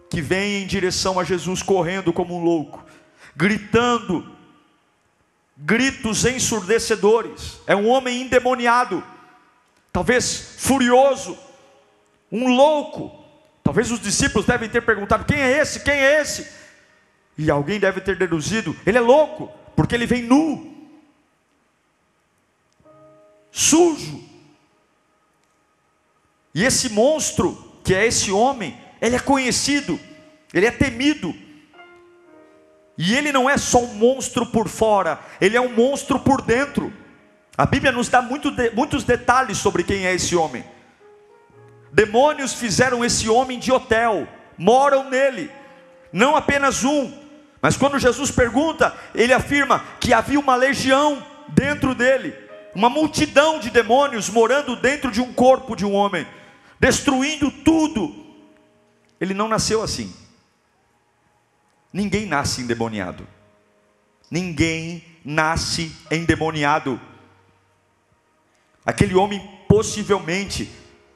que 0.10 0.22
vem 0.22 0.64
em 0.64 0.68
direção 0.68 1.20
a 1.20 1.24
Jesus 1.24 1.62
correndo 1.62 2.14
como 2.14 2.38
um 2.38 2.44
louco, 2.44 2.86
gritando, 3.36 4.36
gritos 5.58 6.26
ensurdecedores. 6.26 7.60
É 7.68 7.76
um 7.76 7.88
homem 7.88 8.22
endemoniado, 8.22 9.04
talvez 9.92 10.56
furioso, 10.58 11.38
um 12.32 12.48
louco. 12.56 13.26
Talvez 13.64 13.92
os 13.92 14.00
discípulos 14.00 14.48
devem 14.48 14.70
ter 14.70 14.82
perguntado: 14.82 15.26
quem 15.26 15.40
é 15.40 15.60
esse? 15.60 15.82
Quem 15.82 15.94
é 15.94 16.22
esse? 16.22 16.48
E 17.38 17.52
alguém 17.52 17.80
deve 17.80 18.00
ter 18.00 18.16
deduzido: 18.16 18.76
ele 18.86 18.98
é 18.98 19.02
louco, 19.02 19.52
porque 19.76 19.94
ele 19.94 20.06
vem 20.06 20.24
nu, 20.24 20.90
sujo, 23.52 24.27
e 26.58 26.66
esse 26.66 26.90
monstro, 26.90 27.56
que 27.84 27.94
é 27.94 28.08
esse 28.08 28.32
homem, 28.32 28.76
ele 29.00 29.16
é 29.16 29.20
conhecido, 29.20 30.00
ele 30.52 30.66
é 30.66 30.72
temido. 30.72 31.32
E 32.98 33.16
ele 33.16 33.32
não 33.32 33.48
é 33.48 33.60
só 33.60 33.78
um 33.78 33.94
monstro 33.94 34.44
por 34.44 34.68
fora, 34.68 35.20
ele 35.40 35.56
é 35.56 35.62
um 35.62 35.72
monstro 35.72 36.18
por 36.18 36.42
dentro. 36.42 36.92
A 37.56 37.64
Bíblia 37.64 37.92
nos 37.92 38.10
dá 38.10 38.24
muito 38.24 38.50
de, 38.50 38.72
muitos 38.72 39.04
detalhes 39.04 39.60
sobre 39.60 39.84
quem 39.84 40.08
é 40.08 40.16
esse 40.16 40.36
homem. 40.36 40.66
Demônios 41.92 42.56
fizeram 42.56 43.06
esse 43.06 43.30
homem 43.30 43.60
de 43.60 43.72
hotel, 43.72 44.28
moram 44.58 45.12
nele, 45.12 45.52
não 46.12 46.36
apenas 46.36 46.84
um, 46.84 47.14
mas 47.62 47.78
quando 47.78 48.00
Jesus 48.00 48.32
pergunta, 48.32 48.96
ele 49.14 49.32
afirma 49.32 49.86
que 50.00 50.12
havia 50.12 50.40
uma 50.40 50.56
legião 50.56 51.24
dentro 51.50 51.94
dele, 51.94 52.34
uma 52.74 52.90
multidão 52.90 53.60
de 53.60 53.70
demônios 53.70 54.28
morando 54.28 54.76
dentro 54.76 55.12
de 55.12 55.22
um 55.22 55.32
corpo 55.32 55.76
de 55.76 55.86
um 55.86 55.94
homem 55.94 56.26
destruindo 56.80 57.52
tudo. 57.52 58.26
Ele 59.20 59.34
não 59.34 59.48
nasceu 59.48 59.82
assim. 59.82 60.14
Ninguém 61.92 62.26
nasce 62.26 62.62
endemoniado. 62.62 63.28
Ninguém 64.30 65.04
nasce 65.24 65.96
endemoniado. 66.12 67.00
Aquele 68.86 69.16
homem 69.16 69.42
possivelmente, 69.68 70.72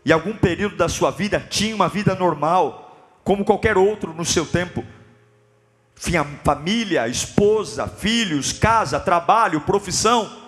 em 0.06 0.12
algum 0.12 0.36
período 0.36 0.75
da 0.75 0.89
sua 0.89 1.12
vida, 1.12 1.39
tinha 1.39 1.75
uma 1.75 1.88
vida 1.88 2.15
normal, 2.15 3.20
como 3.24 3.46
qualquer 3.46 3.77
outro 3.77 4.13
no 4.13 4.25
seu 4.25 4.46
tempo. 4.46 4.84
Tinha 6.00 6.24
família, 6.44 7.08
esposa, 7.08 7.88
filhos, 7.88 8.51
casa, 8.51 9.00
trabalho, 9.00 9.62
profissão 9.62 10.40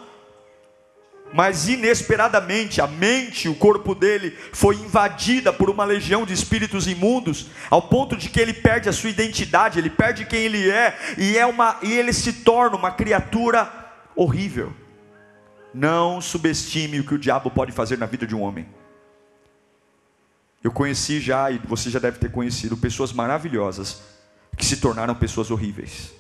mas 1.34 1.68
inesperadamente 1.68 2.80
a 2.80 2.86
mente, 2.86 3.50
o 3.50 3.56
corpo 3.56 3.96
dele 3.96 4.38
foi 4.54 4.76
invadida 4.76 5.52
por 5.52 5.68
uma 5.68 5.84
legião 5.84 6.26
de 6.26 6.34
espíritos 6.34 6.88
imundos, 6.88 7.48
ao 7.72 7.82
ponto 7.82 8.16
de 8.16 8.30
que 8.30 8.40
ele 8.40 8.54
perde 8.54 8.88
a 8.88 8.94
sua 8.94 9.10
identidade, 9.10 9.80
ele 9.80 9.90
perde 9.90 10.26
quem 10.26 10.42
ele 10.42 10.70
é 10.70 10.96
e 11.18 11.36
é 11.36 11.46
uma 11.46 11.80
e 11.82 11.92
ele 11.92 12.14
se 12.14 12.32
torna 12.34 12.78
uma 12.78 12.92
criatura 12.92 13.68
horrível. 14.16 14.72
Não 15.74 16.22
subestime 16.22 17.00
o 17.00 17.04
que 17.04 17.16
o 17.16 17.20
diabo 17.20 17.50
pode 17.50 17.72
fazer 17.72 17.98
na 17.98 18.06
vida 18.06 18.28
de 18.28 18.36
um 18.36 18.42
homem. 18.42 18.68
Eu 20.64 20.72
conheci 20.72 21.20
já 21.20 21.50
e 21.50 21.58
você 21.58 21.90
já 21.90 21.98
deve 21.98 22.20
ter 22.20 22.32
conhecido 22.32 22.78
pessoas 22.78 23.12
maravilhosas 23.12 24.04
que 24.56 24.64
se 24.64 24.78
tornaram 24.78 25.16
pessoas 25.16 25.50
horríveis. 25.50 26.14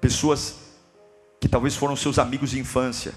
Pessoas 0.00 0.65
que 1.46 1.50
talvez 1.52 1.76
foram 1.76 1.94
seus 1.94 2.18
amigos 2.18 2.50
de 2.50 2.58
infância, 2.58 3.14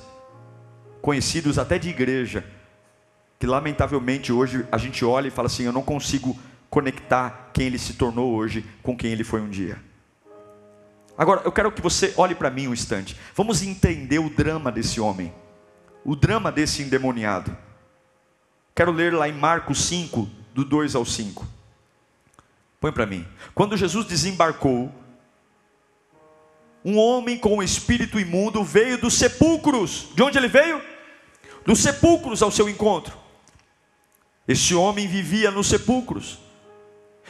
conhecidos 1.02 1.58
até 1.58 1.80
de 1.80 1.90
igreja, 1.90 2.46
que 3.40 3.48
lamentavelmente 3.48 4.32
hoje 4.32 4.68
a 4.72 4.78
gente 4.78 5.04
olha 5.04 5.30
e 5.30 5.32
fala 5.32 5.48
assim: 5.48 5.64
eu 5.64 5.74
não 5.74 5.82
consigo 5.82 6.38
conectar 6.70 7.50
quem 7.52 7.66
ele 7.66 7.80
se 7.80 7.94
tornou 7.96 8.36
hoje 8.36 8.64
com 8.84 8.96
quem 8.96 9.12
ele 9.12 9.24
foi 9.24 9.42
um 9.42 9.50
dia. 9.50 9.80
Agora, 11.18 11.42
eu 11.44 11.52
quero 11.52 11.72
que 11.72 11.82
você 11.82 12.14
olhe 12.18 12.36
para 12.36 12.52
mim 12.52 12.68
um 12.68 12.74
instante. 12.74 13.18
Vamos 13.34 13.64
entender 13.64 14.20
o 14.20 14.30
drama 14.30 14.72
desse 14.72 15.02
homem, 15.02 15.34
o 16.06 16.16
drama 16.16 16.52
desse 16.52 16.84
endemoniado. 16.84 17.58
Quero 18.76 18.92
ler 18.92 19.12
lá 19.12 19.28
em 19.28 19.34
Marcos 19.34 19.84
5, 19.86 20.30
do 20.54 20.64
2 20.64 20.94
ao 20.94 21.04
5. 21.04 21.48
Põe 22.80 22.92
para 22.92 23.08
mim. 23.08 23.26
Quando 23.56 23.76
Jesus 23.76 24.06
desembarcou, 24.06 24.94
um 26.84 26.98
homem 26.98 27.38
com 27.38 27.58
um 27.58 27.64
espírito 27.64 28.20
imundo 28.20 28.64
veio 28.64 28.98
dos 28.98 29.16
sepulcros. 29.16 30.08
De 30.16 30.24
onde 30.24 30.38
ele 30.38 30.48
veio? 30.48 30.82
Dos 31.66 31.80
sepulcros 31.80 32.42
ao 32.42 32.52
seu 32.52 32.70
encontro. 32.70 33.18
Esse 34.48 34.74
homem 34.74 35.08
vivia 35.08 35.52
nos 35.52 35.68
sepulcros. 35.68 36.40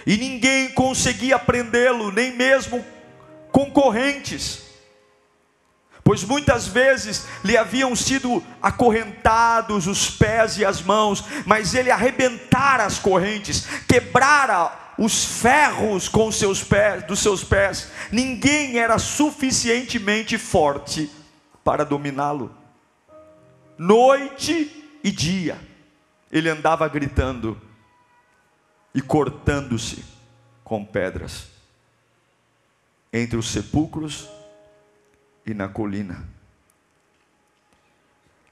E 0.05 0.15
ninguém 0.17 0.69
conseguia 0.69 1.37
prendê-lo, 1.37 2.11
nem 2.11 2.35
mesmo 2.35 2.85
concorrentes. 3.51 4.69
Pois 6.03 6.23
muitas 6.23 6.67
vezes 6.67 7.25
lhe 7.43 7.57
haviam 7.57 7.95
sido 7.95 8.43
acorrentados 8.61 9.85
os 9.85 10.09
pés 10.09 10.57
e 10.57 10.65
as 10.65 10.81
mãos, 10.81 11.23
mas 11.45 11.73
ele 11.75 11.91
arrebentara 11.91 12.85
as 12.85 12.97
correntes, 12.97 13.67
quebrara 13.87 14.88
os 14.99 15.23
ferros 15.23 16.09
com 16.09 16.29
seus 16.29 16.61
pés, 16.61 17.05
dos 17.05 17.19
seus 17.19 17.41
pés, 17.41 17.89
ninguém 18.11 18.77
era 18.77 18.99
suficientemente 18.99 20.37
forte 20.37 21.09
para 21.63 21.85
dominá-lo. 21.85 22.53
Noite 23.77 24.99
e 25.01 25.09
dia, 25.09 25.57
ele 26.29 26.49
andava 26.49 26.85
gritando 26.89 27.59
e 28.93 29.01
cortando-se 29.01 30.03
com 30.65 30.83
pedras 30.83 31.47
entre 33.13 33.37
os 33.37 33.49
sepulcros 33.49 34.27
e 35.45 35.53
na 35.53 35.69
colina. 35.69 36.27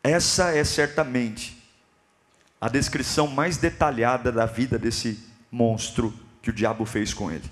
Essa 0.02 0.56
é 0.56 0.64
certamente 0.64 1.62
a 2.62 2.70
descrição 2.70 3.28
mais 3.28 3.58
detalhada 3.58 4.32
da 4.32 4.46
vida 4.46 4.80
desse 4.80 5.28
monstro 5.52 6.27
que 6.48 6.52
o 6.52 6.54
diabo 6.54 6.86
fez 6.86 7.14
com 7.14 7.30
ele. 7.30 7.52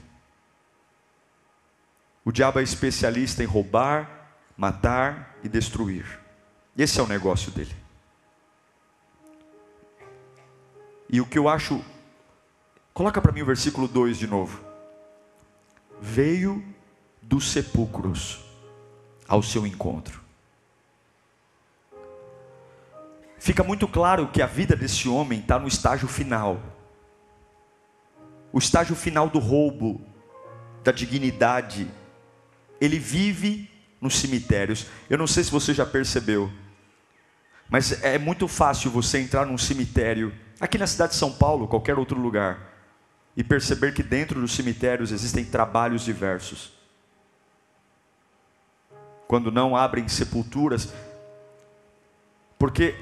O 2.23 2.31
diabo 2.31 2.59
é 2.59 2.63
especialista 2.63 3.43
em 3.43 3.45
roubar, 3.45 4.31
matar 4.55 5.35
e 5.43 5.49
destruir. 5.49 6.05
Esse 6.77 7.01
é 7.01 7.03
o 7.03 7.07
negócio 7.07 7.51
dele. 7.51 7.75
E 11.09 11.19
o 11.19 11.25
que 11.25 11.37
eu 11.37 11.49
acho. 11.49 11.83
Coloca 12.93 13.21
para 13.21 13.33
mim 13.33 13.41
o 13.41 13.45
versículo 13.45 13.85
2 13.85 14.17
de 14.17 14.27
novo. 14.27 14.63
Veio 15.99 16.63
dos 17.21 17.51
sepulcros 17.51 18.45
ao 19.27 19.43
seu 19.43 19.67
encontro. 19.67 20.23
fica 23.37 23.63
muito 23.63 23.87
claro 23.87 24.29
que 24.29 24.41
a 24.41 24.47
vida 24.47 24.75
desse 24.75 25.07
homem 25.07 25.39
está 25.39 25.59
no 25.59 25.67
estágio 25.67 26.07
final 26.07 26.74
o 28.55 28.57
estágio 28.57 28.95
final 28.95 29.29
do 29.29 29.37
roubo, 29.37 30.01
da 30.81 30.93
dignidade. 30.93 31.91
Ele 32.79 32.97
vive 32.97 33.69
nos 33.99 34.15
cemitérios. 34.15 34.87
Eu 35.09 35.17
não 35.17 35.27
sei 35.27 35.43
se 35.43 35.51
você 35.51 35.73
já 35.73 35.85
percebeu, 35.85 36.49
mas 37.67 38.01
é 38.01 38.17
muito 38.17 38.47
fácil 38.47 38.89
você 38.89 39.19
entrar 39.19 39.45
num 39.45 39.57
cemitério, 39.57 40.33
aqui 40.57 40.77
na 40.77 40.87
cidade 40.87 41.11
de 41.11 41.17
São 41.17 41.33
Paulo, 41.33 41.67
qualquer 41.67 41.99
outro 41.99 42.17
lugar, 42.17 42.57
e 43.35 43.43
perceber 43.43 43.93
que 43.93 44.01
dentro 44.01 44.39
dos 44.39 44.55
cemitérios 44.55 45.11
existem 45.11 45.43
trabalhos 45.43 46.05
diversos. 46.05 46.71
Quando 49.27 49.51
não 49.51 49.75
abrem 49.75 50.07
sepulturas, 50.07 50.93
porque 52.57 52.95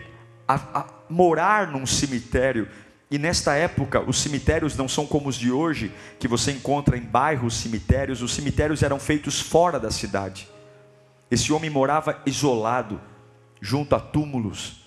a, 0.48 0.56
a, 0.56 0.88
morar 1.08 1.68
num 1.68 1.86
cemitério, 1.86 2.68
e 3.14 3.20
nesta 3.20 3.54
época 3.54 4.02
os 4.02 4.20
cemitérios 4.20 4.76
não 4.76 4.88
são 4.88 5.06
como 5.06 5.30
os 5.30 5.36
de 5.36 5.52
hoje, 5.52 5.94
que 6.18 6.28
você 6.28 6.52
encontra 6.52 6.98
em 6.98 7.02
bairros 7.02 7.56
cemitérios, 7.58 8.24
os 8.24 8.34
cemitérios 8.34 8.82
eram 8.82 9.00
feitos 9.00 9.40
fora 9.40 9.80
da 9.80 9.92
cidade. 9.92 10.50
Esse 11.30 11.54
homem 11.54 11.70
morava 11.70 12.20
isolado, 12.26 13.00
junto 13.62 13.96
a 13.96 14.00
túmulos. 14.00 14.82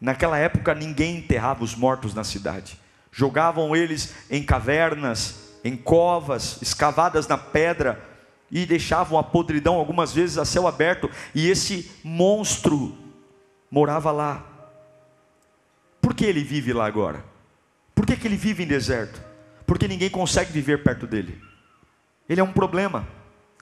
Naquela 0.00 0.38
época 0.38 0.74
ninguém 0.74 1.18
enterrava 1.18 1.62
os 1.62 1.76
mortos 1.76 2.14
na 2.14 2.24
cidade. 2.24 2.76
Jogavam 3.12 3.76
eles 3.76 4.14
em 4.28 4.42
cavernas, 4.42 5.54
em 5.62 5.76
covas, 5.76 6.60
escavadas 6.60 7.28
na 7.28 7.38
pedra, 7.38 8.04
e 8.50 8.66
deixavam 8.66 9.20
a 9.20 9.22
podridão 9.22 9.76
algumas 9.76 10.12
vezes 10.12 10.36
a 10.36 10.44
céu 10.44 10.66
aberto, 10.66 11.08
e 11.32 11.48
esse 11.48 11.92
monstro 12.02 12.98
morava 13.70 14.10
lá. 14.10 14.57
Por 16.08 16.14
que 16.14 16.24
ele 16.24 16.42
vive 16.42 16.72
lá 16.72 16.86
agora? 16.86 17.22
Por 17.94 18.06
que, 18.06 18.16
que 18.16 18.26
ele 18.26 18.38
vive 18.38 18.62
em 18.62 18.66
deserto? 18.66 19.20
Porque 19.66 19.86
ninguém 19.86 20.08
consegue 20.08 20.50
viver 20.50 20.82
perto 20.82 21.06
dele. 21.06 21.38
Ele 22.26 22.40
é 22.40 22.42
um 22.42 22.50
problema. 22.50 23.06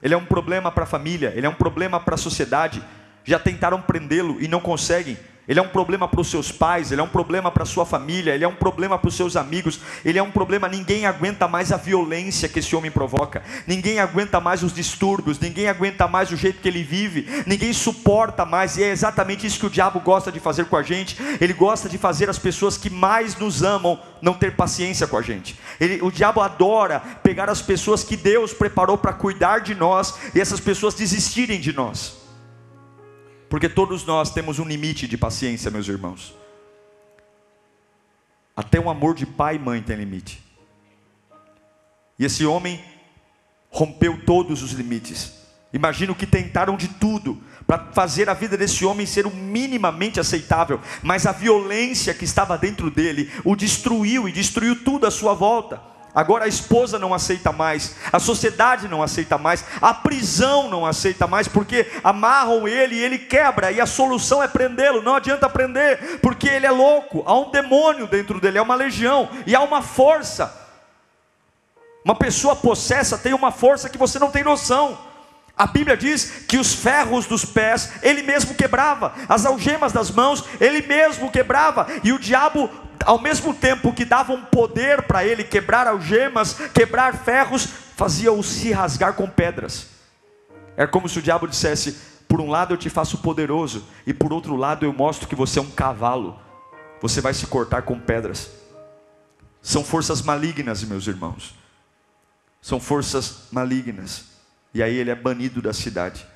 Ele 0.01 0.13
é 0.13 0.17
um 0.17 0.23
problema 0.23 0.71
para 0.71 0.85
a 0.85 0.87
família, 0.87 1.33
ele 1.35 1.45
é 1.45 1.49
um 1.49 1.53
problema 1.53 1.99
para 1.99 2.15
a 2.15 2.17
sociedade. 2.17 2.81
Já 3.25 3.37
tentaram 3.37 3.81
prendê-lo 3.81 4.37
e 4.39 4.47
não 4.47 4.61
conseguem 4.61 5.17
ele 5.47 5.59
é 5.59 5.63
um 5.63 5.69
problema 5.69 6.07
para 6.07 6.19
os 6.19 6.29
seus 6.29 6.51
pais, 6.51 6.91
ele 6.91 6.99
é 6.99 7.03
um 7.03 7.07
problema 7.07 7.49
para 7.49 7.63
a 7.63 7.65
sua 7.65 7.85
família, 7.85 8.35
ele 8.35 8.43
é 8.43 8.47
um 8.47 8.55
problema 8.55 8.99
para 8.99 9.07
os 9.07 9.15
seus 9.15 9.37
amigos, 9.37 9.79
ele 10.03 10.19
é 10.19 10.23
um 10.23 10.29
problema. 10.29 10.67
Ninguém 10.67 11.05
aguenta 11.05 11.47
mais 11.47 11.71
a 11.71 11.77
violência 11.77 12.49
que 12.49 12.59
esse 12.59 12.75
homem 12.75 12.91
provoca, 12.91 13.41
ninguém 13.65 13.99
aguenta 13.99 14.41
mais 14.41 14.61
os 14.61 14.73
distúrbios, 14.73 15.39
ninguém 15.39 15.69
aguenta 15.69 16.07
mais 16.07 16.31
o 16.31 16.35
jeito 16.35 16.59
que 16.59 16.67
ele 16.67 16.83
vive, 16.83 17.43
ninguém 17.45 17.71
suporta 17.71 18.45
mais, 18.45 18.75
e 18.77 18.83
é 18.83 18.89
exatamente 18.89 19.47
isso 19.47 19.59
que 19.59 19.65
o 19.65 19.69
diabo 19.69 20.01
gosta 20.01 20.31
de 20.31 20.39
fazer 20.39 20.65
com 20.65 20.75
a 20.75 20.83
gente. 20.83 21.17
Ele 21.39 21.53
gosta 21.53 21.87
de 21.87 21.97
fazer 21.97 22.29
as 22.29 22.37
pessoas 22.37 22.77
que 22.77 22.89
mais 22.89 23.37
nos 23.37 23.63
amam 23.63 23.99
não 24.21 24.33
ter 24.33 24.55
paciência 24.55 25.07
com 25.07 25.17
a 25.17 25.21
gente. 25.21 25.57
Ele, 25.79 25.99
o 26.01 26.11
diabo 26.11 26.41
adora 26.41 26.99
pegar 27.23 27.49
as 27.49 27.61
pessoas 27.61 28.03
que 28.03 28.17
Deus 28.17 28.53
preparou 28.53 28.97
para 28.97 29.13
cuidar 29.13 29.59
de 29.59 29.73
nós 29.73 30.15
e 30.35 30.41
essas 30.41 30.59
pessoas 30.59 30.93
desistirem 30.93 31.59
de 31.59 31.71
nós. 31.71 32.26
Porque 33.49 33.69
todos 33.69 34.05
nós 34.05 34.31
temos 34.31 34.59
um 34.59 34.65
limite 34.65 35.07
de 35.07 35.17
paciência, 35.17 35.71
meus 35.71 35.87
irmãos. 35.87 36.35
Até 38.55 38.79
o 38.79 38.89
amor 38.89 39.13
de 39.13 39.25
pai 39.25 39.55
e 39.55 39.59
mãe 39.59 39.81
tem 39.81 39.95
limite. 39.95 40.43
E 42.17 42.25
esse 42.25 42.45
homem 42.45 42.83
rompeu 43.69 44.25
todos 44.25 44.63
os 44.63 44.71
limites. 44.71 45.33
Imagino 45.71 46.15
que 46.15 46.25
tentaram 46.25 46.75
de 46.75 46.87
tudo 46.87 47.41
para 47.65 47.91
fazer 47.91 48.29
a 48.29 48.33
vida 48.33 48.57
desse 48.57 48.85
homem 48.85 49.05
ser 49.05 49.27
o 49.27 49.35
minimamente 49.35 50.19
aceitável, 50.19 50.79
mas 51.03 51.25
a 51.25 51.31
violência 51.31 52.13
que 52.13 52.23
estava 52.25 52.57
dentro 52.57 52.89
dele 52.89 53.31
o 53.43 53.55
destruiu 53.55 54.27
e 54.27 54.31
destruiu 54.31 54.83
tudo 54.83 55.05
à 55.05 55.11
sua 55.11 55.33
volta. 55.33 55.81
Agora 56.17 56.45
a 56.45 56.47
esposa 56.47 56.97
não 56.97 57.13
aceita 57.13 57.51
mais, 57.51 57.93
a 58.11 58.17
sociedade 58.17 58.87
não 58.87 59.03
aceita 59.03 59.37
mais, 59.37 59.63
a 59.79 59.93
prisão 59.93 60.67
não 60.67 60.83
aceita 60.83 61.27
mais, 61.27 61.47
porque 61.47 61.85
amarram 62.03 62.67
ele 62.67 62.95
e 62.95 63.03
ele 63.03 63.19
quebra, 63.19 63.71
e 63.71 63.79
a 63.79 63.85
solução 63.85 64.41
é 64.41 64.47
prendê-lo. 64.47 65.03
Não 65.03 65.13
adianta 65.13 65.47
prender, 65.47 66.19
porque 66.19 66.49
ele 66.49 66.65
é 66.65 66.71
louco, 66.71 67.21
há 67.23 67.37
um 67.37 67.51
demônio 67.51 68.07
dentro 68.07 68.41
dele, 68.41 68.57
é 68.57 68.61
uma 68.63 68.73
legião, 68.73 69.29
e 69.45 69.55
há 69.55 69.61
uma 69.61 69.83
força. 69.83 70.51
Uma 72.03 72.15
pessoa 72.15 72.55
possessa 72.55 73.15
tem 73.15 73.35
uma 73.35 73.51
força 73.51 73.87
que 73.87 73.97
você 73.99 74.17
não 74.17 74.31
tem 74.31 74.43
noção. 74.43 74.97
A 75.55 75.67
Bíblia 75.67 75.95
diz 75.95 76.45
que 76.47 76.57
os 76.57 76.73
ferros 76.73 77.27
dos 77.27 77.45
pés 77.45 77.91
ele 78.01 78.23
mesmo 78.23 78.55
quebrava, 78.55 79.13
as 79.29 79.45
algemas 79.45 79.93
das 79.93 80.09
mãos 80.09 80.43
ele 80.59 80.81
mesmo 80.81 81.29
quebrava, 81.29 81.85
e 82.03 82.11
o 82.11 82.17
diabo 82.17 82.71
ao 83.07 83.17
mesmo 83.17 83.53
tempo 83.53 83.93
que 83.93 84.03
davam 84.03 84.43
poder 84.43 85.03
para 85.03 85.25
ele 85.25 85.41
quebrar 85.41 85.87
algemas, 85.87 86.53
quebrar 86.73 87.15
ferros, 87.15 87.65
fazia-o 87.95 88.43
se 88.43 88.73
rasgar 88.73 89.13
com 89.13 89.29
pedras. 89.29 89.87
É 90.75 90.85
como 90.85 91.07
se 91.07 91.17
o 91.17 91.21
diabo 91.21 91.47
dissesse: 91.47 91.97
por 92.27 92.41
um 92.41 92.49
lado 92.49 92.73
eu 92.73 92.77
te 92.77 92.89
faço 92.89 93.19
poderoso, 93.19 93.85
e 94.05 94.13
por 94.13 94.33
outro 94.33 94.57
lado 94.57 94.85
eu 94.85 94.91
mostro 94.91 95.25
que 95.25 95.35
você 95.35 95.57
é 95.57 95.61
um 95.61 95.71
cavalo, 95.71 96.37
você 97.01 97.21
vai 97.21 97.33
se 97.33 97.47
cortar 97.47 97.83
com 97.83 97.97
pedras. 97.97 98.51
São 99.61 99.85
forças 99.85 100.21
malignas, 100.21 100.83
meus 100.83 101.07
irmãos. 101.07 101.55
São 102.61 102.77
forças 102.79 103.47
malignas. 103.51 104.25
E 104.73 104.83
aí 104.83 104.95
ele 104.95 105.11
é 105.11 105.15
banido 105.15 105.61
da 105.61 105.71
cidade. 105.71 106.27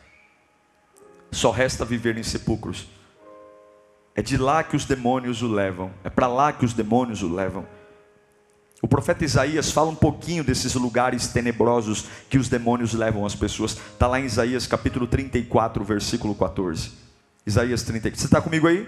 Só 1.32 1.52
resta 1.52 1.84
viver 1.84 2.18
em 2.18 2.24
sepulcros. 2.24 2.88
É 4.16 4.22
de 4.22 4.38
lá 4.38 4.64
que 4.64 4.76
os 4.76 4.86
demônios 4.86 5.42
o 5.42 5.48
levam, 5.48 5.92
é 6.04 6.10
para 6.10 6.28
lá 6.28 6.52
que 6.52 6.66
os 6.66 6.74
demônios 6.74 7.24
o 7.24 7.34
levam. 7.34 7.66
O 8.82 8.88
profeta 8.88 9.24
Isaías 9.24 9.72
fala 9.72 9.90
um 9.90 9.96
pouquinho 9.96 10.44
desses 10.44 10.74
lugares 10.74 11.28
tenebrosos 11.28 12.06
que 12.30 12.38
os 12.38 12.50
demônios 12.50 12.94
levam 12.94 13.26
as 13.26 13.36
pessoas. 13.36 13.74
Está 13.74 14.08
lá 14.08 14.20
em 14.20 14.26
Isaías 14.26 14.66
capítulo 14.66 15.06
34, 15.06 15.84
versículo 15.84 16.34
14. 16.34 16.92
Isaías 17.46 17.84
34. 17.84 18.20
Você 18.20 18.26
está 18.26 18.42
comigo 18.42 18.68
aí? 18.68 18.88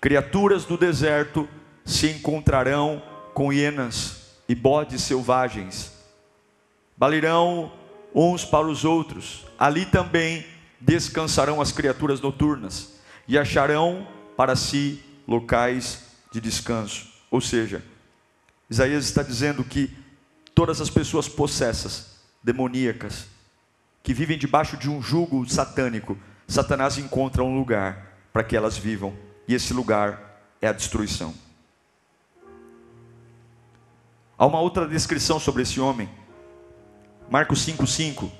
Criaturas 0.00 0.64
do 0.64 0.78
deserto 0.78 1.48
se 1.84 2.08
encontrarão 2.08 3.02
com 3.34 3.52
hienas 3.52 4.38
e 4.48 4.54
bodes 4.54 5.02
selvagens, 5.02 5.92
balirão 6.96 7.72
uns 8.14 8.44
para 8.44 8.66
os 8.66 8.84
outros. 8.84 9.46
Ali 9.58 9.84
também 9.84 10.46
descansarão 10.80 11.60
as 11.60 11.72
criaturas 11.72 12.20
noturnas 12.20 12.97
e 13.28 13.38
acharão 13.38 14.08
para 14.36 14.56
si 14.56 15.04
locais 15.26 16.04
de 16.32 16.40
descanso. 16.40 17.06
Ou 17.30 17.40
seja, 17.40 17.84
Isaías 18.70 19.04
está 19.04 19.22
dizendo 19.22 19.62
que 19.62 19.94
todas 20.54 20.80
as 20.80 20.88
pessoas 20.88 21.28
possessas, 21.28 22.16
demoníacas, 22.42 23.26
que 24.02 24.14
vivem 24.14 24.38
debaixo 24.38 24.76
de 24.78 24.88
um 24.88 25.02
jugo 25.02 25.48
satânico, 25.48 26.16
Satanás 26.46 26.96
encontra 26.96 27.44
um 27.44 27.58
lugar 27.58 28.16
para 28.32 28.42
que 28.42 28.56
elas 28.56 28.78
vivam, 28.78 29.14
e 29.46 29.54
esse 29.54 29.74
lugar 29.74 30.40
é 30.62 30.68
a 30.68 30.72
destruição. 30.72 31.34
Há 34.38 34.46
uma 34.46 34.60
outra 34.60 34.86
descrição 34.88 35.38
sobre 35.38 35.62
esse 35.62 35.78
homem, 35.80 36.08
Marcos 37.30 37.66
5,5, 37.66 38.30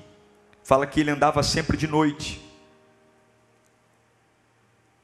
fala 0.62 0.86
que 0.86 1.00
ele 1.00 1.10
andava 1.10 1.42
sempre 1.42 1.76
de 1.76 1.86
noite, 1.86 2.40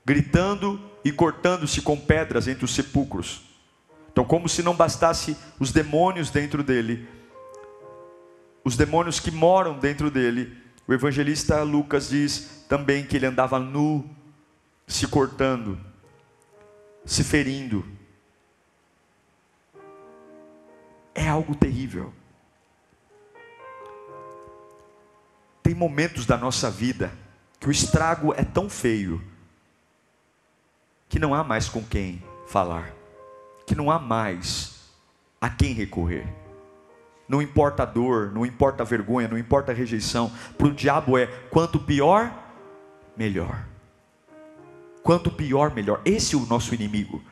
gritando 0.05 0.81
e 1.05 1.11
cortando-se 1.11 1.81
com 1.81 1.97
pedras 1.97 2.47
entre 2.47 2.65
os 2.65 2.75
sepulcros. 2.75 3.43
Então, 4.13 4.25
como 4.25 4.49
se 4.49 4.63
não 4.63 4.77
bastasse 4.77 5.37
os 5.59 5.73
demônios 5.73 6.31
dentro 6.31 6.63
dele, 6.63 7.09
os 8.63 8.77
demônios 8.77 9.19
que 9.19 9.31
moram 9.31 9.79
dentro 9.79 10.11
dele, 10.11 10.57
o 10.87 10.93
evangelista 10.93 11.63
Lucas 11.63 12.11
diz 12.11 12.65
também 12.69 13.05
que 13.05 13.17
ele 13.17 13.27
andava 13.27 13.59
nu, 13.59 14.09
se 14.87 15.07
cortando, 15.07 15.79
se 17.05 17.25
ferindo. 17.25 17.85
É 21.15 21.29
algo 21.29 21.55
terrível. 21.55 22.13
Tem 25.63 25.75
momentos 25.75 26.27
da 26.27 26.37
nossa 26.37 26.71
vida 26.71 27.13
que 27.59 27.69
o 27.69 27.71
estrago 27.71 28.35
é 28.35 28.45
tão 28.45 28.69
feio 28.69 29.34
que 31.15 31.21
não 31.21 31.33
há 31.33 31.45
mais 31.45 31.69
com 31.69 31.81
quem 31.81 32.21
falar, 32.45 32.93
que 33.65 33.77
não 33.77 33.89
há 33.89 34.01
mais 34.01 34.91
a 35.41 35.49
quem 35.49 35.73
recorrer. 35.73 36.27
Não 37.29 37.41
importa 37.41 37.85
a 37.85 37.87
dor, 37.87 38.33
não 38.33 38.45
importa 38.45 38.83
a 38.83 38.85
vergonha, 38.85 39.29
não 39.29 39.39
importa 39.39 39.71
a 39.71 39.75
rejeição. 39.77 40.33
Para 40.59 40.67
o 40.67 40.75
diabo 40.75 41.17
é 41.17 41.29
quanto 41.51 41.79
pior, 41.79 42.35
melhor. 43.17 43.65
Quanto 45.05 45.31
pior, 45.31 45.73
melhor. 45.73 46.01
Esse 46.05 46.35
é 46.35 46.39
o 46.39 46.47
nosso 46.47 46.75
inimigo. 46.75 47.23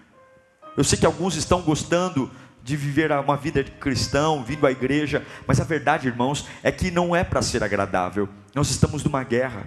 Eu 0.76 0.84
sei 0.84 0.96
que 0.96 1.04
alguns 1.04 1.34
estão 1.34 1.60
gostando 1.60 2.30
de 2.62 2.76
viver 2.76 3.10
uma 3.10 3.36
vida 3.36 3.64
de 3.64 3.72
cristão, 3.72 4.44
vindo 4.44 4.64
à 4.64 4.70
igreja, 4.70 5.26
mas 5.44 5.60
a 5.60 5.64
verdade, 5.64 6.06
irmãos, 6.06 6.46
é 6.62 6.70
que 6.70 6.92
não 6.92 7.16
é 7.16 7.24
para 7.24 7.42
ser 7.42 7.64
agradável. 7.64 8.28
Nós 8.54 8.70
estamos 8.70 9.02
numa 9.02 9.24
guerra, 9.24 9.66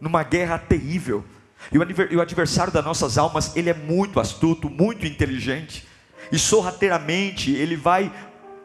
numa 0.00 0.22
guerra 0.22 0.56
terrível 0.56 1.22
E 1.70 1.78
o 2.16 2.20
adversário 2.20 2.72
das 2.72 2.84
nossas 2.84 3.18
almas, 3.18 3.54
ele 3.56 3.70
é 3.70 3.74
muito 3.74 4.20
astuto, 4.20 4.70
muito 4.70 5.06
inteligente. 5.06 5.86
E 6.30 6.38
sorrateiramente 6.38 7.52
ele 7.52 7.76
vai 7.76 8.12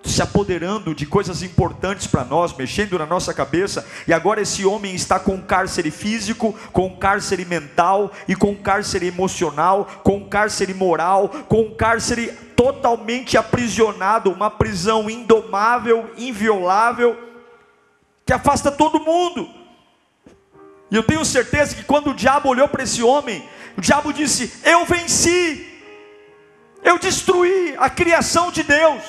se 0.03 0.21
apoderando 0.21 0.93
de 0.93 1.05
coisas 1.05 1.41
importantes 1.41 2.07
para 2.07 2.25
nós, 2.25 2.55
mexendo 2.55 2.99
na 2.99 3.05
nossa 3.05 3.33
cabeça, 3.33 3.87
e 4.05 4.13
agora 4.13 4.41
esse 4.41 4.65
homem 4.65 4.93
está 4.93 5.17
com 5.17 5.41
cárcere 5.41 5.89
físico, 5.91 6.53
com 6.73 6.97
cárcere 6.97 7.45
mental 7.45 8.11
e 8.27 8.35
com 8.35 8.53
cárcere 8.53 9.07
emocional, 9.07 9.85
com 10.03 10.27
cárcere 10.27 10.73
moral, 10.73 11.29
com 11.47 11.71
cárcere 11.71 12.27
totalmente 12.55 13.37
aprisionado, 13.37 14.31
uma 14.31 14.51
prisão 14.51 15.09
indomável, 15.09 16.11
inviolável, 16.17 17.17
que 18.25 18.33
afasta 18.33 18.71
todo 18.71 18.99
mundo. 18.99 19.62
E 20.93 20.95
eu 20.95 21.01
tenho 21.01 21.25
certeza 21.25 21.75
que 21.75 21.83
quando 21.83 22.11
o 22.11 22.13
diabo 22.13 22.47
olhou 22.47 22.67
para 22.67 22.83
esse 22.83 23.01
homem, 23.01 23.49
o 23.75 23.81
diabo 23.81 24.13
disse: 24.13 24.53
Eu 24.63 24.85
venci, 24.85 25.81
eu 26.83 26.99
destruí 26.99 27.73
a 27.79 27.89
criação 27.89 28.51
de 28.51 28.61
Deus. 28.61 29.01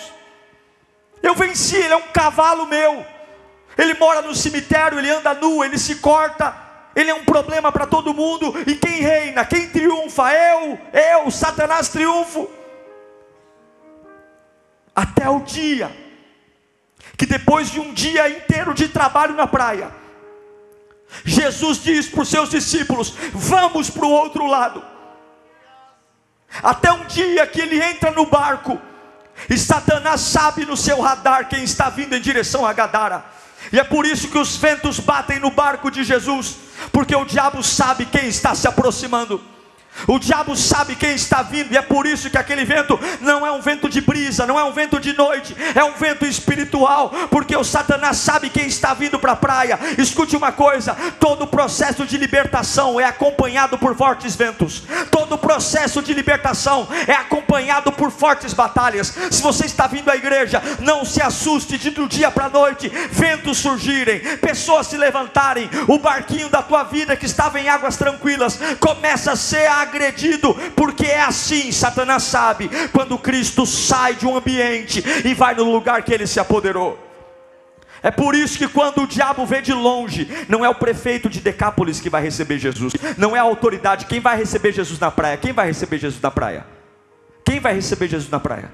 Eu 1.23 1.35
venci, 1.35 1.77
ele 1.77 1.93
é 1.93 1.97
um 1.97 2.09
cavalo 2.11 2.67
meu. 2.67 3.05
Ele 3.77 3.93
mora 3.93 4.23
no 4.23 4.35
cemitério, 4.35 4.99
ele 4.99 5.11
anda 5.11 5.35
nu, 5.35 5.63
ele 5.63 5.77
se 5.77 5.97
corta. 5.97 6.57
Ele 6.97 7.11
é 7.11 7.15
um 7.15 7.25
problema 7.27 7.71
para 7.71 7.87
todo 7.87 8.15
mundo. 8.15 8.55
E 8.67 8.77
quem 8.77 9.03
reina? 9.03 9.45
Quem 9.45 9.69
triunfa? 9.69 10.33
Eu, 10.33 10.79
eu, 10.91 11.31
Satanás 11.31 11.91
triunfo. 11.91 12.49
Até 14.97 15.29
o 15.29 15.41
dia 15.41 15.95
que 17.19 17.27
depois 17.27 17.71
de 17.71 17.79
um 17.79 17.93
dia 17.93 18.27
inteiro 18.31 18.73
de 18.73 18.89
trabalho 18.89 19.35
na 19.35 19.47
praia, 19.47 20.04
Jesus 21.25 21.83
diz 21.83 22.09
para 22.09 22.23
os 22.23 22.29
seus 22.29 22.51
discípulos: 22.51 23.15
Vamos 23.33 23.91
para 23.91 24.07
o 24.07 24.11
outro 24.11 24.47
lado. 24.47 24.83
Até 26.63 26.93
um 26.93 27.05
dia 27.07 27.47
que 27.47 27.61
ele 27.61 27.83
entra 27.83 28.11
no 28.11 28.27
barco 28.27 28.81
e 29.49 29.59
Satanás 29.59 30.21
sabe 30.21 30.65
no 30.65 30.77
seu 30.77 31.01
radar 31.01 31.49
quem 31.49 31.65
está 31.65 31.91
vindo 31.91 32.15
em 32.15 32.21
direção 32.21 32.65
a 32.65 32.73
Gadara. 32.73 33.25
E 33.73 33.79
é 33.79 33.85
por 33.85 34.07
isso 34.07 34.29
que 34.29 34.39
os 34.39 34.57
ventos 34.57 35.01
batem 35.01 35.39
no 35.39 35.51
barco 35.51 35.91
de 35.91 36.05
Jesus, 36.05 36.57
porque 36.93 37.15
o 37.15 37.25
diabo 37.25 37.63
sabe 37.63 38.07
quem 38.07 38.29
está 38.29 38.55
se 38.55 38.69
aproximando. 38.69 39.43
O 40.07 40.19
diabo 40.19 40.55
sabe 40.57 40.95
quem 40.95 41.15
está 41.15 41.43
vindo, 41.43 41.73
e 41.73 41.77
é 41.77 41.83
por 41.83 42.07
isso 42.07 42.29
que 42.29 42.37
aquele 42.37 42.65
vento 42.65 42.99
não 43.21 43.47
é 43.47 43.51
um 43.51 43.61
vento 43.61 43.89
de 43.89 44.01
brisa, 44.01 44.47
não 44.47 44.59
é 44.59 44.65
um 44.65 44.73
vento 44.73 45.01
de 45.01 45.13
noite, 45.13 45.57
é 45.75 45.83
um 45.83 45.93
vento 45.93 46.27
espiritual, 46.27 47.11
porque 47.31 47.57
o 47.57 47.65
Satanás 47.65 48.19
sabe 48.19 48.51
quem 48.51 48.67
está 48.67 48.93
vindo 48.93 49.19
para 49.19 49.33
a 49.33 49.37
praia. 49.37 49.79
Escute 49.97 50.37
uma 50.37 50.53
coisa: 50.53 50.95
todo 51.19 51.47
processo 51.47 52.05
de 52.05 52.19
libertação 52.19 53.01
é 53.01 53.05
acompanhado 53.05 53.79
por 53.79 53.97
fortes 53.97 54.37
ventos, 54.37 54.83
todo 55.11 55.39
processo 55.39 56.03
de 56.03 56.13
libertação 56.13 56.87
é 57.07 57.13
acompanhado 57.13 57.91
por 57.93 58.11
fortes 58.11 58.53
batalhas. 58.53 59.15
Se 59.31 59.43
você 59.43 59.65
está 59.67 59.87
vindo 59.87 60.11
à 60.11 60.17
igreja, 60.17 60.63
não 60.81 61.05
se 61.05 61.23
assuste 61.23 61.79
de 61.79 61.91
do 61.91 62.09
dia 62.09 62.31
para 62.31 62.47
a 62.47 62.51
noite 62.51 62.89
ventos 63.11 63.59
surgirem, 63.59 64.21
pessoas 64.39 64.89
se 64.89 64.97
levantarem, 64.97 65.71
o 65.87 65.99
barquinho 65.99 66.49
da 66.49 66.63
tua 66.63 66.83
vida 66.83 67.17
que 67.17 67.27
estava 67.27 67.61
em 67.61 67.69
águas 67.69 67.97
tranquilas 67.97 68.59
começa 68.81 69.33
a 69.33 69.37
ser 69.37 69.67
a 69.67 69.84
agredido, 69.85 70.55
porque 70.75 71.07
é 71.07 71.21
assim, 71.21 71.71
Satanás 71.71 72.25
sabe, 72.25 72.69
quando 72.93 73.19
Cristo 73.19 73.65
sai 73.65 74.15
de 74.15 74.27
um 74.27 74.37
ambiente 74.37 75.03
e 75.25 75.35
vai 75.35 75.55
no 75.55 75.65
lugar 75.65 76.03
que 76.03 76.13
ele 76.13 76.27
se 76.27 76.41
apoderou. 76.41 76.99
É 78.03 78.11
por 78.11 78.35
isso 78.35 78.59
que 78.59 78.69
quando 78.69 79.03
o 79.03 79.07
diabo 79.07 79.47
vê 79.47 79.63
de 79.63 79.73
longe, 79.73 80.29
não 80.47 80.63
é 80.63 80.69
o 80.69 80.75
prefeito 80.75 81.31
de 81.31 81.41
Decápolis 81.41 82.01
que 82.01 82.11
vai 82.11 82.23
receber 82.23 82.59
Jesus, 82.59 82.93
não 83.17 83.35
é 83.35 83.39
a 83.39 83.43
autoridade, 83.43 84.05
quem 84.05 84.21
vai 84.21 84.37
receber 84.37 84.73
Jesus 84.73 84.99
na 84.99 85.11
praia? 85.11 85.39
Quem 85.39 85.55
vai 85.55 85.69
receber 85.69 85.97
Jesus 85.99 86.21
na 86.21 86.31
praia? 86.31 86.67
Quem 87.47 87.61
vai 87.61 87.75
receber 87.75 88.09
Jesus 88.09 88.31
na 88.31 88.39
praia? 88.39 88.71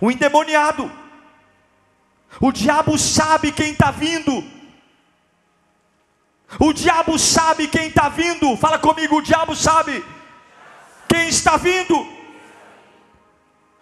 O 0.00 0.12
endemoniado. 0.12 0.90
O 2.40 2.52
diabo 2.52 2.96
sabe 2.96 3.50
quem 3.50 3.72
está 3.72 3.90
vindo. 3.90 4.44
O 6.58 6.72
diabo 6.72 7.18
sabe 7.18 7.66
quem 7.66 7.88
está 7.88 8.08
vindo. 8.08 8.56
Fala 8.56 8.78
comigo, 8.78 9.16
o 9.16 9.22
diabo 9.22 9.56
sabe 9.56 10.04
quem 11.12 11.28
está 11.28 11.58
vindo. 11.58 12.06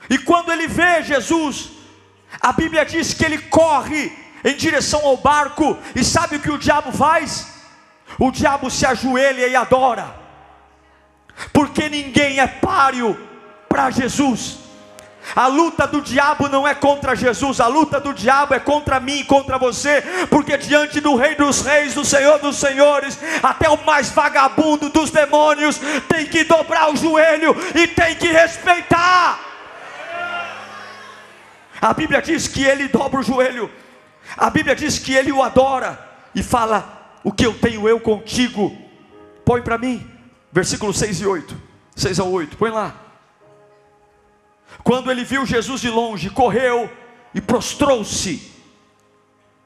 E 0.09 0.19
quando 0.19 0.51
ele 0.51 0.67
vê 0.67 1.03
Jesus, 1.03 1.71
a 2.41 2.53
Bíblia 2.53 2.85
diz 2.85 3.15
que 3.15 3.25
ele 3.25 3.39
corre 3.39 4.13
em 4.43 4.57
direção 4.57 5.05
ao 5.07 5.17
barco, 5.17 5.79
e 5.95 6.03
sabe 6.03 6.37
o 6.37 6.41
que 6.41 6.51
o 6.51 6.59
diabo 6.59 6.91
faz? 6.91 7.47
O 8.19 8.33
diabo 8.33 8.71
se 8.71 8.85
ajoelha 8.85 9.47
e 9.47 9.55
adora, 9.55 10.19
porque 11.53 11.89
ninguém 11.89 12.41
é 12.41 12.47
páreo 12.47 13.17
para 13.69 13.91
Jesus. 13.91 14.59
A 15.35 15.47
luta 15.47 15.87
do 15.87 16.01
diabo 16.01 16.49
não 16.49 16.67
é 16.67 16.75
contra 16.75 17.15
Jesus, 17.15 17.61
a 17.61 17.67
luta 17.67 18.01
do 18.01 18.13
diabo 18.13 18.55
é 18.55 18.59
contra 18.59 18.99
mim 18.99 19.25
contra 19.25 19.59
você, 19.59 20.03
porque 20.29 20.59
diante 20.59 21.01
do 21.01 21.15
Rei 21.15 21.35
dos 21.35 21.63
Reis, 21.63 21.95
do 21.95 22.05
Senhor 22.05 22.39
dos 22.39 22.57
Senhores, 22.57 23.19
até 23.43 23.69
o 23.69 23.85
mais 23.85 24.11
vagabundo 24.11 24.89
dos 24.89 25.11
demônios 25.11 25.81
tem 26.09 26.27
que 26.27 26.45
dobrar 26.45 26.93
o 26.93 26.97
joelho 26.97 27.55
e 27.75 27.87
tem 27.87 28.15
que 28.17 28.29
respeitar. 28.29 29.39
A 31.81 31.95
Bíblia 31.95 32.21
diz 32.21 32.47
que 32.47 32.65
ele 32.65 32.89
dobra 32.89 33.21
o 33.21 33.23
joelho, 33.23 33.71
a 34.37 34.51
Bíblia 34.51 34.75
diz 34.75 34.99
que 34.99 35.15
ele 35.15 35.33
o 35.33 35.43
adora 35.43 35.99
e 36.35 36.43
fala: 36.43 37.19
O 37.23 37.33
que 37.33 37.47
eu 37.47 37.55
tenho 37.55 37.89
eu 37.89 38.01
contigo, 38.01 38.77
põe 39.45 39.63
para 39.63 39.79
mim, 39.79 40.07
versículo 40.53 40.93
6 40.93 41.21
e 41.21 41.27
8, 41.27 41.57
6 41.95 42.21
a 42.21 42.25
8, 42.25 42.57
põe 42.57 42.71
lá. 42.71 43.10
Quando 44.83 45.11
ele 45.11 45.25
viu 45.25 45.45
Jesus 45.47 45.81
de 45.81 45.89
longe, 45.89 46.31
correu 46.31 46.91
e 47.35 47.41
prostrou-se, 47.41 48.51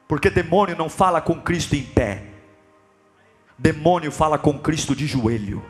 porque 0.06 0.28
demônio 0.28 0.76
não 0.76 0.88
fala 0.88 1.20
com 1.20 1.40
Cristo 1.40 1.74
em 1.74 1.82
pé, 1.82 2.24
demônio 3.58 4.10
fala 4.10 4.38
com 4.38 4.58
Cristo 4.58 4.94
de 4.94 5.06
joelho. 5.06 5.64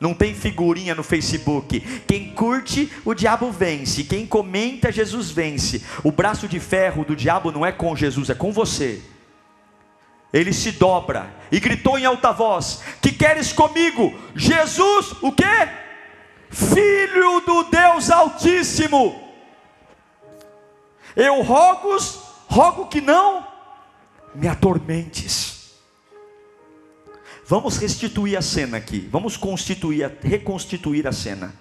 Não 0.00 0.14
tem 0.14 0.32
figurinha 0.32 0.94
no 0.94 1.02
Facebook. 1.02 1.80
Quem 2.06 2.30
curte, 2.30 2.88
o 3.04 3.14
diabo 3.14 3.50
vence. 3.50 4.04
Quem 4.04 4.26
comenta, 4.26 4.92
Jesus 4.92 5.30
vence. 5.30 5.84
O 6.04 6.12
braço 6.12 6.46
de 6.46 6.60
ferro 6.60 7.04
do 7.04 7.16
diabo 7.16 7.50
não 7.50 7.66
é 7.66 7.72
com 7.72 7.96
Jesus, 7.96 8.30
é 8.30 8.34
com 8.34 8.52
você. 8.52 9.02
Ele 10.32 10.52
se 10.52 10.72
dobra 10.72 11.34
e 11.50 11.58
gritou 11.58 11.98
em 11.98 12.04
alta 12.04 12.30
voz: 12.30 12.80
Que 13.02 13.10
queres 13.10 13.52
comigo? 13.52 14.14
Jesus, 14.36 15.14
o 15.20 15.32
que? 15.32 15.44
Filho 16.50 17.40
do 17.40 17.64
Deus 17.64 18.10
Altíssimo, 18.10 19.28
eu 21.14 21.42
rogo, 21.42 21.96
rogo 22.46 22.86
que 22.86 23.00
não 23.00 23.46
me 24.34 24.48
atormentes. 24.48 25.74
Vamos 27.46 27.78
restituir 27.78 28.36
a 28.36 28.42
cena 28.42 28.76
aqui, 28.76 29.08
vamos 29.10 29.36
constituir, 29.36 30.18
reconstituir 30.22 31.06
a 31.06 31.12
cena. 31.12 31.54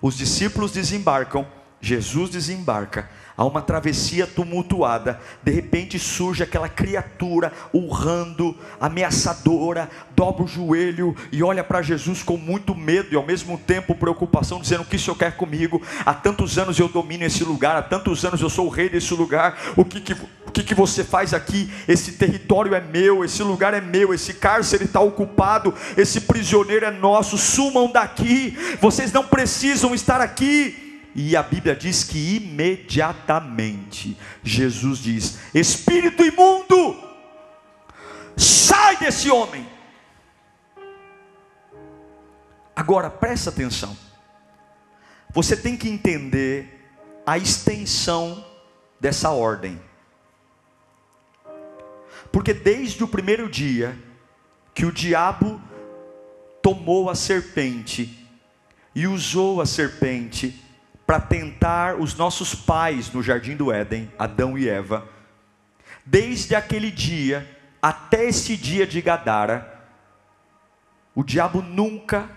Os 0.00 0.16
discípulos 0.16 0.72
desembarcam, 0.72 1.46
Jesus 1.84 2.30
desembarca, 2.30 3.10
há 3.36 3.44
uma 3.44 3.60
travessia 3.60 4.26
tumultuada, 4.26 5.20
de 5.42 5.52
repente 5.52 5.98
surge 5.98 6.42
aquela 6.42 6.66
criatura 6.66 7.52
urrando, 7.74 8.56
ameaçadora, 8.80 9.90
dobra 10.16 10.44
o 10.44 10.48
joelho 10.48 11.14
e 11.30 11.42
olha 11.42 11.62
para 11.62 11.82
Jesus 11.82 12.22
com 12.22 12.38
muito 12.38 12.74
medo 12.74 13.08
e 13.12 13.16
ao 13.16 13.26
mesmo 13.26 13.58
tempo 13.58 13.94
preocupação, 13.94 14.62
dizendo: 14.62 14.80
O 14.80 14.86
que 14.86 14.96
o 14.96 14.98
Senhor 14.98 15.14
quer 15.14 15.36
comigo? 15.36 15.82
Há 16.06 16.14
tantos 16.14 16.56
anos 16.56 16.78
eu 16.78 16.88
domino 16.88 17.24
esse 17.24 17.44
lugar, 17.44 17.76
há 17.76 17.82
tantos 17.82 18.24
anos 18.24 18.40
eu 18.40 18.48
sou 18.48 18.66
o 18.66 18.70
rei 18.70 18.88
desse 18.88 19.12
lugar, 19.12 19.74
o 19.76 19.84
que, 19.84 20.00
que, 20.00 20.14
o 20.46 20.50
que, 20.50 20.62
que 20.62 20.74
você 20.74 21.04
faz 21.04 21.34
aqui? 21.34 21.70
Esse 21.86 22.12
território 22.12 22.74
é 22.74 22.80
meu, 22.80 23.22
esse 23.22 23.42
lugar 23.42 23.74
é 23.74 23.80
meu, 23.82 24.14
esse 24.14 24.32
cárcere 24.32 24.84
está 24.84 25.00
ocupado, 25.00 25.74
esse 25.98 26.22
prisioneiro 26.22 26.86
é 26.86 26.90
nosso, 26.90 27.36
sumam 27.36 27.92
daqui, 27.92 28.56
vocês 28.80 29.12
não 29.12 29.26
precisam 29.26 29.94
estar 29.94 30.22
aqui. 30.22 30.83
E 31.14 31.36
a 31.36 31.42
Bíblia 31.42 31.76
diz 31.76 32.02
que 32.02 32.36
imediatamente 32.36 34.18
Jesus 34.42 34.98
diz: 34.98 35.38
Espírito 35.54 36.24
imundo, 36.24 36.96
sai 38.36 38.96
desse 38.96 39.30
homem. 39.30 39.64
Agora 42.74 43.08
presta 43.08 43.50
atenção. 43.50 43.96
Você 45.30 45.56
tem 45.56 45.76
que 45.76 45.88
entender 45.88 46.80
a 47.24 47.38
extensão 47.38 48.44
dessa 49.00 49.30
ordem. 49.30 49.80
Porque 52.32 52.52
desde 52.52 53.04
o 53.04 53.08
primeiro 53.08 53.48
dia 53.48 53.96
que 54.74 54.84
o 54.84 54.90
diabo 54.90 55.60
tomou 56.60 57.08
a 57.08 57.14
serpente 57.14 58.26
e 58.94 59.06
usou 59.06 59.60
a 59.60 59.66
serpente 59.66 60.63
para 61.06 61.20
tentar 61.20 61.96
os 61.96 62.14
nossos 62.14 62.54
pais 62.54 63.12
no 63.12 63.22
jardim 63.22 63.56
do 63.56 63.70
Éden, 63.72 64.10
Adão 64.18 64.56
e 64.56 64.68
Eva, 64.68 65.06
desde 66.04 66.54
aquele 66.54 66.90
dia 66.90 67.48
até 67.80 68.24
esse 68.24 68.56
dia 68.56 68.86
de 68.86 69.00
Gadara, 69.02 69.72
O 71.14 71.22
diabo 71.22 71.62
nunca, 71.62 72.28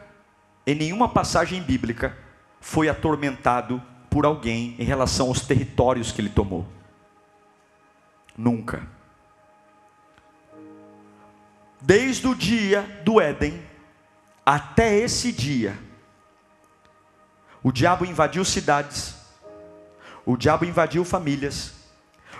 em 0.66 0.76
nenhuma 0.76 1.10
passagem 1.10 1.62
bíblica, 1.64 2.16
foi 2.62 2.88
atormentado 2.88 3.82
por 4.10 4.26
alguém 4.26 4.76
em 4.78 4.84
relação 4.84 5.30
aos 5.30 5.42
territórios 5.42 6.12
que 6.12 6.22
ele 6.22 6.30
tomou. 6.30 6.68
Nunca. 8.38 8.88
Desde 11.82 12.28
o 12.28 12.36
dia 12.36 12.82
do 13.04 13.20
Éden 13.20 13.60
até 14.46 14.96
esse 14.96 15.32
dia, 15.32 15.78
o 17.68 17.72
diabo 17.74 18.06
invadiu 18.06 18.46
cidades, 18.46 19.14
o 20.26 20.38
diabo 20.38 20.64
invadiu 20.64 21.04
famílias, 21.04 21.74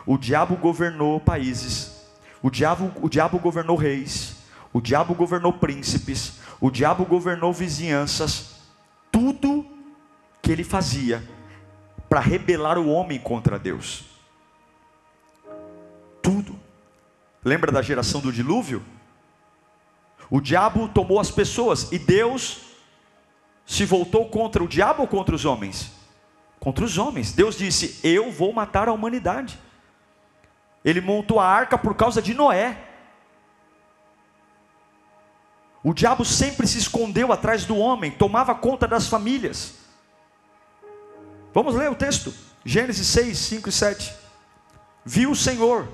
o 0.06 0.18
diabo 0.18 0.56
governou 0.56 1.20
países, 1.20 2.08
o 2.42 2.50
diabo, 2.50 2.94
o 3.02 3.10
diabo 3.10 3.38
governou 3.38 3.76
reis, 3.76 4.38
o 4.72 4.80
diabo 4.80 5.14
governou 5.14 5.52
príncipes, 5.52 6.40
o 6.62 6.72
diabo 6.72 7.04
governou 7.04 7.52
vizinhanças, 7.52 8.62
tudo 9.12 9.66
que 10.42 10.50
ele 10.50 10.64
fazia 10.64 11.22
para 12.08 12.22
rebelar 12.22 12.78
o 12.78 12.88
homem 12.88 13.20
contra 13.20 13.60
Deus. 13.60 14.06
Tudo. 16.22 16.58
Lembra 17.44 17.70
da 17.70 17.82
geração 17.82 18.22
do 18.22 18.32
dilúvio? 18.32 18.82
O 20.30 20.40
diabo 20.40 20.88
tomou 20.88 21.20
as 21.20 21.30
pessoas 21.30 21.92
e 21.92 22.00
Deus 22.00 22.67
se 23.68 23.84
voltou 23.84 24.30
contra 24.30 24.64
o 24.64 24.68
diabo 24.68 25.02
ou 25.02 25.08
contra 25.08 25.36
os 25.36 25.44
homens? 25.44 25.92
Contra 26.58 26.86
os 26.86 26.98
homens. 26.98 27.34
Deus 27.34 27.58
disse: 27.58 28.00
Eu 28.02 28.32
vou 28.32 28.54
matar 28.54 28.88
a 28.88 28.94
humanidade. 28.94 29.60
Ele 30.86 31.02
montou 31.02 31.38
a 31.38 31.46
arca 31.46 31.78
por 31.78 31.94
causa 31.94 32.22
de 32.22 32.34
Noé. 32.34 32.82
O 35.84 35.94
diabo 35.94 36.24
sempre 36.24 36.66
se 36.66 36.78
escondeu 36.78 37.32
atrás 37.32 37.66
do 37.66 37.78
homem, 37.78 38.10
tomava 38.10 38.56
conta 38.56 38.88
das 38.88 39.08
famílias. 39.08 39.76
Vamos 41.54 41.76
ler 41.76 41.92
o 41.92 41.96
texto, 41.96 42.34
Gênesis 42.64 43.08
6, 43.08 43.38
5 43.38 43.70
e 43.70 43.72
7. 43.72 44.14
Viu 45.04 45.32
o 45.32 45.36
Senhor 45.36 45.88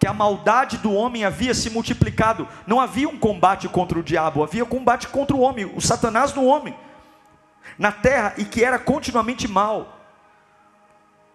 que 0.00 0.06
a 0.06 0.14
maldade 0.14 0.78
do 0.78 0.94
homem 0.94 1.26
havia 1.26 1.52
se 1.52 1.68
multiplicado, 1.68 2.48
não 2.66 2.80
havia 2.80 3.06
um 3.06 3.18
combate 3.18 3.68
contra 3.68 3.98
o 3.98 4.02
diabo, 4.02 4.42
havia 4.42 4.64
combate 4.64 5.06
contra 5.06 5.36
o 5.36 5.40
homem, 5.40 5.70
o 5.76 5.80
Satanás 5.80 6.32
no 6.32 6.46
homem, 6.46 6.74
na 7.78 7.92
terra, 7.92 8.32
e 8.38 8.46
que 8.46 8.64
era 8.64 8.78
continuamente 8.78 9.46
mal. 9.46 10.00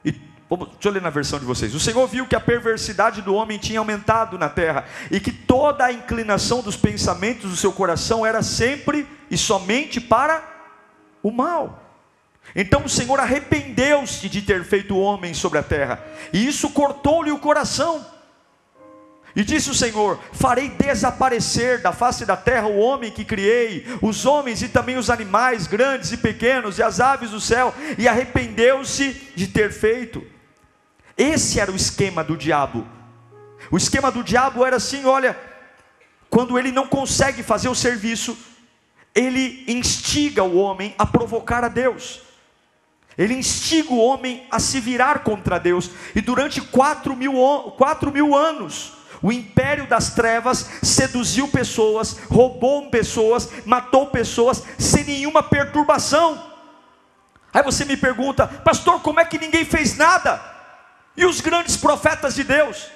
E, 0.04 0.12
deixa 0.12 0.74
eu 0.84 0.92
ler 0.92 1.02
na 1.04 1.12
versão 1.12 1.38
de 1.38 1.46
vocês. 1.46 1.76
O 1.76 1.80
Senhor 1.80 2.08
viu 2.08 2.26
que 2.26 2.36
a 2.36 2.40
perversidade 2.40 3.22
do 3.22 3.36
homem 3.36 3.60
tinha 3.60 3.78
aumentado 3.78 4.36
na 4.36 4.50
terra, 4.50 4.86
e 5.12 5.20
que 5.20 5.32
toda 5.32 5.86
a 5.86 5.94
inclinação 5.94 6.64
dos 6.64 6.76
pensamentos 6.76 7.52
do 7.52 7.56
seu 7.56 7.72
coração 7.72 8.26
era 8.26 8.42
sempre 8.42 9.08
e 9.30 9.38
somente 9.38 10.02
para 10.02 10.44
o 11.22 11.30
mal. 11.30 11.84
Então 12.56 12.84
o 12.86 12.90
Senhor 12.90 13.20
arrependeu-se 13.20 14.28
de 14.28 14.42
ter 14.42 14.64
feito 14.64 14.96
o 14.96 15.00
homem 15.00 15.36
sobre 15.36 15.60
a 15.60 15.64
terra, 15.64 16.04
e 16.34 16.48
isso 16.48 16.72
cortou-lhe 16.72 17.32
o 17.32 17.38
coração. 17.38 18.15
E 19.36 19.44
disse 19.44 19.70
o 19.70 19.76
Senhor: 19.76 20.20
Farei 20.32 20.70
desaparecer 20.70 21.82
da 21.82 21.92
face 21.92 22.26
da 22.26 22.38
terra 22.38 22.68
o 22.68 22.78
homem 22.78 23.12
que 23.12 23.26
criei, 23.26 23.86
os 24.02 24.26
homens 24.26 24.62
e 24.62 24.70
também 24.70 24.98
os 24.98 25.10
animais, 25.10 25.68
grandes 25.68 26.12
e 26.14 26.18
pequenos, 26.18 26.80
e 26.80 26.84
as 26.84 27.00
aves 27.00 27.32
do 27.32 27.42
céu, 27.42 27.74
e 27.98 28.08
arrependeu-se 28.08 29.12
de 29.36 29.48
ter 29.48 29.72
feito. 29.74 30.26
Esse 31.18 31.60
era 31.60 31.72
o 31.72 31.76
esquema 31.76 32.24
do 32.24 32.38
diabo. 32.38 32.88
O 33.70 33.78
esquema 33.78 34.10
do 34.10 34.24
diabo 34.24 34.66
era 34.66 34.78
assim: 34.78 35.06
olha, 35.06 35.38
quando 36.30 36.58
ele 36.58 36.72
não 36.72 36.88
consegue 36.88 37.44
fazer 37.44 37.68
o 37.68 37.76
serviço, 37.76 38.38
ele 39.14 39.66
instiga 39.68 40.44
o 40.44 40.58
homem 40.58 40.96
a 40.98 41.06
provocar 41.06 41.64
a 41.64 41.68
Deus. 41.70 42.22
Ele 43.18 43.34
instiga 43.34 43.94
o 43.94 44.00
homem 44.00 44.46
a 44.52 44.60
se 44.60 44.80
virar 44.80 45.24
contra 45.24 45.58
Deus. 45.58 45.90
E 46.14 46.20
durante 46.20 46.60
quatro 46.60 47.16
mil, 47.16 47.34
quatro 47.78 48.12
mil 48.12 48.36
anos, 48.36 48.95
o 49.22 49.32
império 49.32 49.88
das 49.88 50.14
trevas 50.14 50.66
seduziu 50.82 51.48
pessoas, 51.48 52.18
roubou 52.30 52.90
pessoas, 52.90 53.50
matou 53.66 54.08
pessoas, 54.08 54.64
sem 54.78 55.04
nenhuma 55.04 55.44
perturbação. 55.44 56.52
Aí 57.54 57.64
você 57.64 57.86
me 57.86 57.96
pergunta, 57.96 58.48
pastor, 58.48 59.02
como 59.02 59.20
é 59.20 59.26
que 59.26 59.40
ninguém 59.40 59.64
fez 59.64 59.96
nada? 59.96 60.42
E 61.16 61.26
os 61.26 61.40
grandes 61.40 61.78
profetas 61.78 62.36
de 62.36 62.44
Deus? 62.44 62.88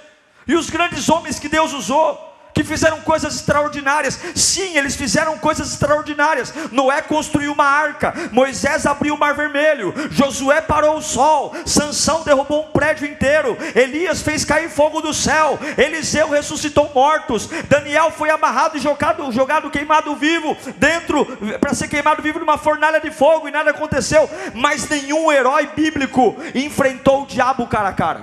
E 0.46 0.56
os 0.56 0.70
grandes 0.70 1.08
homens 1.10 1.40
que 1.40 1.48
Deus 1.48 1.74
usou? 1.74 2.29
Que 2.54 2.64
fizeram 2.64 3.02
coisas 3.02 3.36
extraordinárias. 3.36 4.20
Sim, 4.36 4.78
eles 4.78 4.96
fizeram 4.96 5.38
coisas 5.38 5.72
extraordinárias. 5.72 6.54
Noé 6.72 7.02
construiu 7.02 7.54
uma 7.54 7.66
arca, 7.66 8.14
Moisés 8.32 8.86
abriu 8.86 9.16
o 9.16 9.18
mar 9.18 9.34
vermelho, 9.34 9.94
Josué 10.12 10.62
parou 10.62 10.98
o 10.98 11.02
sol, 11.02 11.54
Sansão 11.66 12.24
derrubou 12.24 12.66
um 12.66 12.72
prédio 12.72 13.08
inteiro, 13.08 13.58
Elias 13.76 14.22
fez 14.22 14.44
cair 14.44 14.70
fogo 14.70 15.02
do 15.02 15.14
céu, 15.14 15.60
Eliseu 15.78 16.30
ressuscitou 16.30 16.92
mortos, 16.94 17.48
Daniel 17.68 18.12
foi 18.12 18.30
amarrado 18.30 18.78
e 18.78 18.82
jogado, 18.82 19.32
jogado 19.32 19.70
queimado 19.70 20.16
vivo 20.16 20.56
dentro 20.78 21.26
para 21.60 21.74
ser 21.74 21.88
queimado 21.88 22.22
vivo 22.22 22.40
numa 22.40 22.58
fornalha 22.58 23.00
de 23.00 23.12
fogo 23.12 23.48
e 23.48 23.52
nada 23.52 23.72
aconteceu. 23.72 24.30
Mas 24.54 24.88
nenhum 24.90 25.32
herói 25.32 25.70
bíblico 25.76 26.36
enfrentou 26.54 27.24
o 27.24 27.26
diabo 27.26 27.68
cara 27.68 27.90
a 27.90 27.94
cara. 27.94 28.22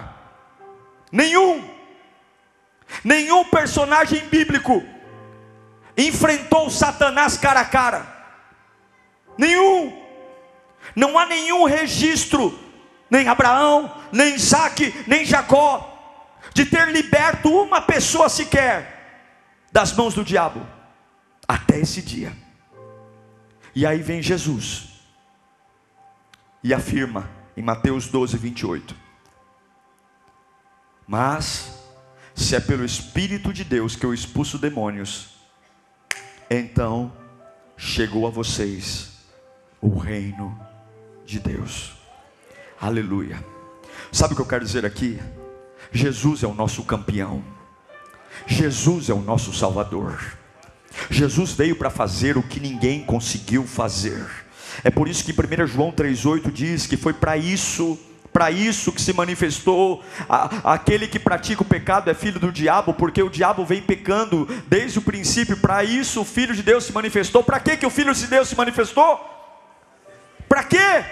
Nenhum. 1.10 1.75
Nenhum 3.02 3.44
personagem 3.44 4.26
bíblico 4.28 4.82
enfrentou 5.96 6.70
Satanás 6.70 7.36
cara 7.36 7.60
a 7.60 7.64
cara. 7.64 8.06
Nenhum. 9.38 10.04
Não 10.94 11.18
há 11.18 11.26
nenhum 11.26 11.64
registro, 11.64 12.58
nem 13.10 13.28
Abraão, 13.28 13.92
nem 14.12 14.34
Isaac, 14.34 15.04
nem 15.06 15.24
Jacó, 15.24 15.92
de 16.54 16.64
ter 16.64 16.88
liberto 16.88 17.50
uma 17.50 17.80
pessoa 17.80 18.28
sequer 18.28 18.94
das 19.72 19.92
mãos 19.92 20.14
do 20.14 20.24
diabo, 20.24 20.66
até 21.46 21.78
esse 21.78 22.00
dia. 22.00 22.32
E 23.74 23.84
aí 23.84 24.00
vem 24.00 24.22
Jesus 24.22 24.88
e 26.62 26.72
afirma 26.72 27.28
em 27.56 27.62
Mateus 27.62 28.08
12, 28.08 28.38
28. 28.38 28.96
Mas 31.06 31.75
se 32.36 32.54
é 32.54 32.60
pelo 32.60 32.84
Espírito 32.84 33.52
de 33.52 33.64
Deus 33.64 33.96
que 33.96 34.04
eu 34.04 34.12
expulso 34.12 34.58
demônios, 34.58 35.30
então 36.50 37.10
chegou 37.76 38.26
a 38.26 38.30
vocês 38.30 39.12
o 39.80 39.96
reino 39.96 40.56
de 41.24 41.40
Deus. 41.40 41.94
Aleluia. 42.78 43.42
Sabe 44.12 44.34
o 44.34 44.36
que 44.36 44.42
eu 44.42 44.46
quero 44.46 44.64
dizer 44.64 44.84
aqui? 44.84 45.18
Jesus 45.90 46.42
é 46.42 46.46
o 46.46 46.54
nosso 46.54 46.84
campeão. 46.84 47.42
Jesus 48.46 49.08
é 49.08 49.14
o 49.14 49.22
nosso 49.22 49.52
Salvador. 49.52 50.36
Jesus 51.10 51.52
veio 51.52 51.74
para 51.74 51.90
fazer 51.90 52.36
o 52.36 52.42
que 52.42 52.60
ninguém 52.60 53.02
conseguiu 53.02 53.66
fazer. 53.66 54.24
É 54.84 54.90
por 54.90 55.08
isso 55.08 55.24
que 55.24 55.32
em 55.32 55.62
1 55.62 55.66
João 55.66 55.90
3,8 55.90 56.52
diz 56.52 56.86
que 56.86 56.98
foi 56.98 57.14
para 57.14 57.36
isso 57.36 57.98
para 58.36 58.50
isso 58.50 58.92
que 58.92 59.00
se 59.00 59.14
manifestou. 59.14 60.04
aquele 60.62 61.08
que 61.08 61.18
pratica 61.18 61.62
o 61.62 61.64
pecado 61.64 62.10
é 62.10 62.12
filho 62.12 62.38
do 62.38 62.52
diabo, 62.52 62.92
porque 62.92 63.22
o 63.22 63.30
diabo 63.30 63.64
vem 63.64 63.80
pecando 63.80 64.44
desde 64.66 64.98
o 64.98 65.02
princípio. 65.02 65.56
Para 65.56 65.82
isso 65.82 66.20
o 66.20 66.24
filho 66.24 66.54
de 66.54 66.62
Deus 66.62 66.84
se 66.84 66.92
manifestou. 66.92 67.42
Para 67.42 67.58
que 67.58 67.78
que 67.78 67.86
o 67.86 67.90
filho 67.90 68.12
de 68.12 68.26
Deus 68.26 68.50
se 68.50 68.54
manifestou? 68.54 69.18
Para 70.46 70.62
quê? 70.64 71.02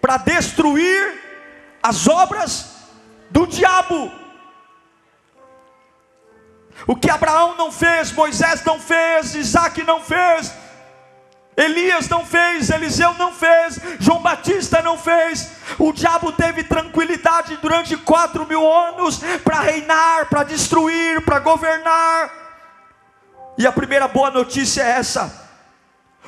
Para 0.00 0.16
destruir 0.16 1.22
as 1.80 2.08
obras 2.08 2.88
do 3.30 3.46
diabo. 3.46 4.10
O 6.88 6.96
que 6.96 7.10
Abraão 7.10 7.56
não 7.56 7.70
fez, 7.70 8.10
Moisés 8.10 8.64
não 8.64 8.80
fez, 8.80 9.36
Isaac 9.36 9.84
não 9.84 10.00
fez, 10.00 10.52
Elias 11.56 12.08
não 12.08 12.26
fez, 12.26 12.68
Eliseu 12.68 13.14
não 13.14 13.32
fez, 13.32 13.78
João 14.00 14.20
Batista 14.20 14.82
não 14.82 14.98
fez. 14.98 15.52
O 15.78 15.92
diabo 15.92 16.32
teve 16.32 16.64
tranquilidade 16.64 17.56
durante 17.62 17.96
quatro 17.96 18.46
mil 18.46 18.70
anos 18.70 19.20
para 19.44 19.60
reinar, 19.60 20.26
para 20.26 20.42
destruir, 20.42 21.24
para 21.24 21.38
governar. 21.38 22.30
E 23.56 23.66
a 23.66 23.72
primeira 23.72 24.08
boa 24.08 24.30
notícia 24.30 24.82
é 24.82 24.90
essa: 24.90 25.48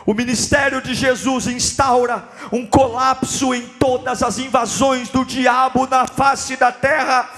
o 0.07 0.15
ministério 0.15 0.81
de 0.81 0.95
Jesus 0.95 1.49
instaura 1.49 2.29
um 2.53 2.65
colapso 2.65 3.53
em 3.53 3.67
todas 3.67 4.23
as 4.23 4.39
invasões 4.39 5.09
do 5.09 5.25
diabo 5.25 5.89
na 5.89 6.07
face 6.07 6.55
da 6.55 6.71
terra. 6.71 7.29